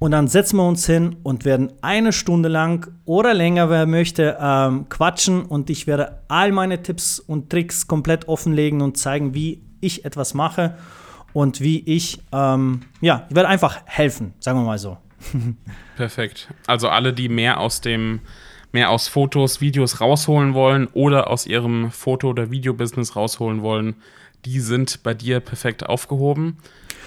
und 0.02 0.10
dann 0.10 0.26
setzen 0.26 0.56
wir 0.56 0.66
uns 0.66 0.84
hin 0.84 1.14
und 1.22 1.44
werden 1.44 1.74
eine 1.80 2.12
Stunde 2.12 2.48
lang 2.48 2.92
oder 3.04 3.34
länger, 3.34 3.70
wer 3.70 3.86
möchte, 3.86 4.36
ähm, 4.40 4.88
quatschen. 4.88 5.42
Und 5.44 5.70
ich 5.70 5.86
werde 5.86 6.24
all 6.26 6.50
meine 6.50 6.82
Tipps 6.82 7.20
und 7.20 7.50
Tricks 7.50 7.86
komplett 7.86 8.26
offenlegen 8.26 8.80
und 8.80 8.98
zeigen, 8.98 9.32
wie 9.32 9.62
ich 9.80 10.04
etwas 10.04 10.34
mache 10.34 10.76
und 11.32 11.60
wie 11.60 11.78
ich, 11.78 12.20
ähm, 12.32 12.80
ja, 13.00 13.26
ich 13.28 13.36
werde 13.36 13.48
einfach 13.48 13.78
helfen, 13.84 14.34
sagen 14.40 14.58
wir 14.58 14.64
mal 14.64 14.78
so. 14.78 14.98
Perfekt. 15.96 16.52
Also 16.66 16.88
alle, 16.88 17.12
die 17.12 17.28
mehr 17.28 17.60
aus 17.60 17.80
dem 17.80 18.22
mehr 18.72 18.90
aus 18.90 19.06
Fotos, 19.06 19.60
Videos 19.60 20.00
rausholen 20.00 20.52
wollen 20.52 20.88
oder 20.94 21.30
aus 21.30 21.46
ihrem 21.46 21.92
Foto- 21.92 22.30
oder 22.30 22.50
Videobusiness 22.50 23.14
rausholen 23.14 23.62
wollen, 23.62 23.94
die 24.46 24.58
sind 24.58 25.04
bei 25.04 25.14
dir 25.14 25.38
perfekt 25.38 25.86
aufgehoben. 25.86 26.58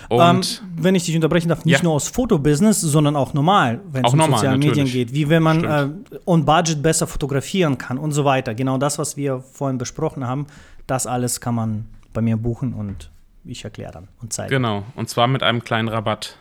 Und 0.09 0.61
ähm, 0.63 0.69
wenn 0.77 0.95
ich 0.95 1.05
dich 1.05 1.15
unterbrechen 1.15 1.49
darf, 1.49 1.65
nicht 1.65 1.77
ja. 1.77 1.83
nur 1.83 1.93
aus 1.93 2.07
Fotobusiness, 2.09 2.81
sondern 2.81 3.15
auch 3.15 3.33
normal, 3.33 3.81
wenn 3.91 4.05
es 4.05 4.13
um 4.13 4.19
normal, 4.19 4.39
soziale 4.39 4.57
natürlich. 4.57 4.77
Medien 4.77 4.93
geht, 4.93 5.13
wie 5.13 5.29
wenn 5.29 5.43
man 5.43 5.63
äh, 5.63 5.87
on 6.25 6.45
Budget 6.45 6.81
besser 6.81 7.07
fotografieren 7.07 7.77
kann 7.77 7.97
und 7.97 8.11
so 8.11 8.25
weiter. 8.25 8.53
Genau 8.55 8.77
das, 8.77 8.97
was 8.99 9.17
wir 9.17 9.39
vorhin 9.39 9.77
besprochen 9.77 10.27
haben, 10.27 10.47
das 10.87 11.07
alles 11.07 11.41
kann 11.41 11.55
man 11.55 11.85
bei 12.13 12.21
mir 12.21 12.37
buchen 12.37 12.73
und 12.73 13.09
ich 13.43 13.63
erkläre 13.63 13.91
dann 13.91 14.07
und 14.21 14.33
zeige. 14.33 14.55
Genau, 14.55 14.83
und 14.95 15.09
zwar 15.09 15.27
mit 15.27 15.43
einem 15.43 15.63
kleinen 15.63 15.87
Rabatt. 15.87 16.37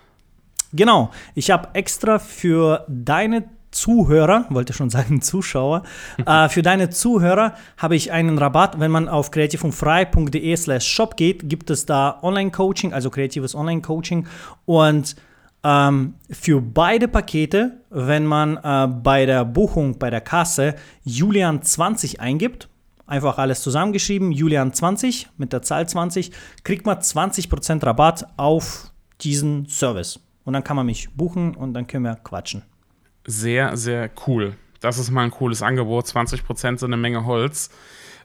Genau, 0.72 1.10
ich 1.34 1.50
habe 1.50 1.68
extra 1.74 2.18
für 2.18 2.84
deine 2.88 3.44
Zuhörer, 3.74 4.46
wollte 4.50 4.72
schon 4.72 4.88
sagen 4.88 5.20
Zuschauer, 5.20 5.82
äh, 6.24 6.48
für 6.48 6.62
deine 6.62 6.90
Zuhörer 6.90 7.54
habe 7.76 7.96
ich 7.96 8.12
einen 8.12 8.38
Rabatt. 8.38 8.80
Wenn 8.80 8.90
man 8.90 9.08
auf 9.08 9.30
kreativundfrei.de 9.30 10.56
slash 10.56 10.86
shop 10.86 11.16
geht, 11.16 11.48
gibt 11.48 11.70
es 11.70 11.84
da 11.84 12.18
Online-Coaching, 12.22 12.92
also 12.92 13.10
kreatives 13.10 13.54
Online-Coaching. 13.54 14.26
Und 14.64 15.16
ähm, 15.64 16.14
für 16.30 16.60
beide 16.60 17.08
Pakete, 17.08 17.72
wenn 17.90 18.26
man 18.26 18.58
äh, 18.58 18.86
bei 18.86 19.26
der 19.26 19.44
Buchung, 19.44 19.98
bei 19.98 20.10
der 20.10 20.20
Kasse 20.20 20.76
Julian20 21.06 22.20
eingibt, 22.20 22.68
einfach 23.06 23.38
alles 23.38 23.62
zusammengeschrieben, 23.62 24.32
Julian20 24.32 25.26
mit 25.36 25.52
der 25.52 25.62
Zahl 25.62 25.88
20, 25.88 26.30
kriegt 26.62 26.86
man 26.86 26.98
20% 26.98 27.84
Rabatt 27.84 28.26
auf 28.36 28.92
diesen 29.20 29.66
Service. 29.66 30.20
Und 30.44 30.52
dann 30.52 30.62
kann 30.62 30.76
man 30.76 30.86
mich 30.86 31.10
buchen 31.14 31.56
und 31.56 31.74
dann 31.74 31.86
können 31.86 32.04
wir 32.04 32.16
quatschen 32.16 32.62
sehr, 33.24 33.76
sehr 33.76 34.10
cool. 34.26 34.56
Das 34.80 34.98
ist 34.98 35.10
mal 35.10 35.22
ein 35.22 35.30
cooles 35.30 35.62
Angebot. 35.62 36.06
20% 36.06 36.78
sind 36.78 36.84
eine 36.84 36.96
Menge 36.96 37.24
Holz. 37.24 37.70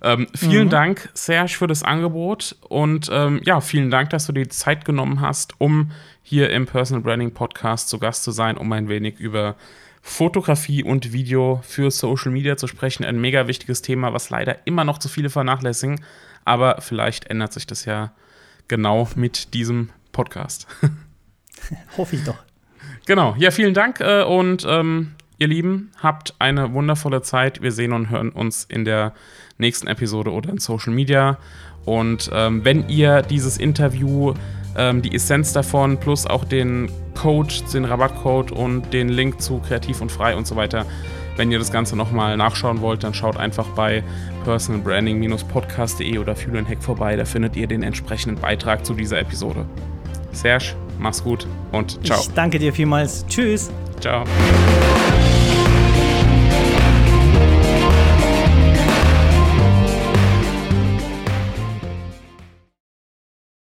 Ähm, 0.01 0.27
vielen 0.35 0.65
mhm. 0.65 0.71
Dank, 0.71 1.09
Serge, 1.13 1.53
für 1.53 1.67
das 1.67 1.83
Angebot. 1.83 2.55
Und 2.67 3.09
ähm, 3.11 3.41
ja, 3.43 3.61
vielen 3.61 3.91
Dank, 3.91 4.09
dass 4.11 4.25
du 4.25 4.33
die 4.33 4.47
Zeit 4.47 4.85
genommen 4.85 5.21
hast, 5.21 5.59
um 5.59 5.91
hier 6.21 6.49
im 6.49 6.65
Personal 6.65 7.01
Branding 7.01 7.33
Podcast 7.33 7.89
zu 7.89 7.99
Gast 7.99 8.23
zu 8.23 8.31
sein, 8.31 8.57
um 8.57 8.71
ein 8.71 8.89
wenig 8.89 9.19
über 9.19 9.55
Fotografie 10.01 10.83
und 10.83 11.11
Video 11.11 11.59
für 11.63 11.91
Social 11.91 12.31
Media 12.31 12.55
zu 12.55 12.67
sprechen. 12.67 13.03
Ein 13.03 13.19
mega 13.19 13.47
wichtiges 13.47 13.81
Thema, 13.81 14.13
was 14.13 14.29
leider 14.29 14.65
immer 14.65 14.83
noch 14.83 14.97
zu 14.97 15.09
viele 15.09 15.29
vernachlässigen. 15.29 16.01
Aber 16.45 16.81
vielleicht 16.81 17.29
ändert 17.29 17.53
sich 17.53 17.67
das 17.67 17.85
ja 17.85 18.13
genau 18.67 19.09
mit 19.15 19.53
diesem 19.53 19.89
Podcast. 20.11 20.67
Hoffe 21.97 22.15
ich 22.15 22.23
doch. 22.23 22.37
Genau, 23.09 23.33
ja, 23.39 23.49
vielen 23.49 23.73
Dank 23.73 24.01
äh, 24.01 24.21
und 24.21 24.67
ähm, 24.69 25.15
ihr 25.39 25.47
Lieben, 25.47 25.89
habt 25.99 26.35
eine 26.37 26.73
wundervolle 26.73 27.23
Zeit. 27.23 27.59
Wir 27.59 27.71
sehen 27.71 27.91
und 27.91 28.11
hören 28.11 28.29
uns 28.29 28.65
in 28.65 28.85
der 28.85 29.13
nächsten 29.57 29.87
Episode 29.87 30.31
oder 30.31 30.51
in 30.51 30.59
Social 30.59 30.93
Media. 30.93 31.39
Und 31.85 32.29
ähm, 32.31 32.63
wenn 32.63 32.87
ihr 32.87 33.23
dieses 33.23 33.57
Interview, 33.57 34.35
ähm, 34.77 35.01
die 35.01 35.15
Essenz 35.15 35.53
davon, 35.53 35.99
plus 35.99 36.27
auch 36.27 36.45
den 36.45 36.91
Code, 37.15 37.51
den 37.73 37.85
Rabattcode 37.85 38.51
und 38.51 38.93
den 38.93 39.09
Link 39.09 39.41
zu 39.41 39.57
Kreativ 39.57 40.01
und 40.01 40.11
Frei 40.11 40.35
und 40.35 40.45
so 40.45 40.55
weiter, 40.55 40.85
wenn 41.35 41.51
ihr 41.51 41.57
das 41.57 41.71
Ganze 41.71 41.95
nochmal 41.95 42.37
nachschauen 42.37 42.79
wollt, 42.81 43.03
dann 43.03 43.15
schaut 43.15 43.37
einfach 43.37 43.69
bei 43.69 44.03
personalbranding-podcast.de 44.43 46.19
oder 46.19 46.35
Fuel 46.35 46.63
Hack 46.63 46.83
vorbei. 46.83 47.15
Da 47.15 47.25
findet 47.25 47.55
ihr 47.55 47.65
den 47.65 47.81
entsprechenden 47.81 48.39
Beitrag 48.39 48.85
zu 48.85 48.93
dieser 48.93 49.17
Episode. 49.17 49.65
Serge, 50.31 50.75
Mach's 50.99 51.23
gut 51.23 51.47
und 51.71 52.05
ciao. 52.05 52.19
Ich 52.19 52.29
danke 52.33 52.59
dir 52.59 52.73
vielmals. 52.73 53.25
Tschüss. 53.27 53.71
Ciao. 54.01 54.25